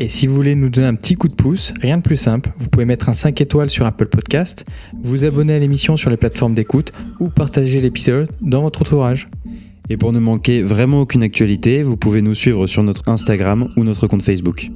Et 0.00 0.08
si 0.08 0.26
vous 0.26 0.34
voulez 0.34 0.54
nous 0.54 0.68
donner 0.68 0.86
un 0.86 0.94
petit 0.94 1.14
coup 1.14 1.28
de 1.28 1.34
pouce, 1.34 1.72
rien 1.80 1.96
de 1.98 2.02
plus 2.02 2.16
simple, 2.16 2.52
vous 2.58 2.68
pouvez 2.68 2.84
mettre 2.84 3.08
un 3.08 3.14
5 3.14 3.40
étoiles 3.40 3.70
sur 3.70 3.86
Apple 3.86 4.06
Podcast, 4.06 4.64
vous 5.02 5.24
abonner 5.24 5.54
à 5.54 5.58
l'émission 5.58 5.96
sur 5.96 6.10
les 6.10 6.16
plateformes 6.16 6.54
d'écoute 6.54 6.92
ou 7.18 7.30
partager 7.30 7.80
l'épisode 7.80 8.28
dans 8.40 8.62
votre 8.62 8.82
entourage. 8.82 9.28
Et 9.90 9.96
pour 9.96 10.12
ne 10.12 10.18
manquer 10.18 10.60
vraiment 10.60 11.00
aucune 11.00 11.22
actualité, 11.22 11.82
vous 11.82 11.96
pouvez 11.96 12.22
nous 12.22 12.34
suivre 12.34 12.66
sur 12.66 12.82
notre 12.82 13.08
Instagram 13.08 13.68
ou 13.76 13.84
notre 13.84 14.06
compte 14.06 14.22
Facebook. 14.22 14.70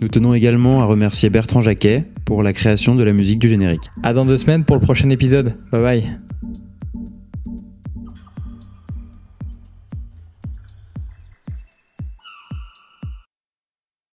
Nous 0.00 0.08
tenons 0.08 0.34
également 0.34 0.80
à 0.80 0.84
remercier 0.84 1.30
Bertrand 1.30 1.60
Jacquet 1.60 2.04
pour 2.24 2.42
la 2.42 2.52
création 2.52 2.94
de 2.94 3.02
la 3.02 3.12
musique 3.12 3.38
du 3.38 3.48
générique. 3.48 3.90
À 4.02 4.12
dans 4.12 4.24
deux 4.24 4.38
semaines 4.38 4.64
pour 4.64 4.76
le 4.76 4.82
prochain 4.82 5.10
épisode. 5.10 5.54
Bye 5.72 5.82
bye. 5.82 6.18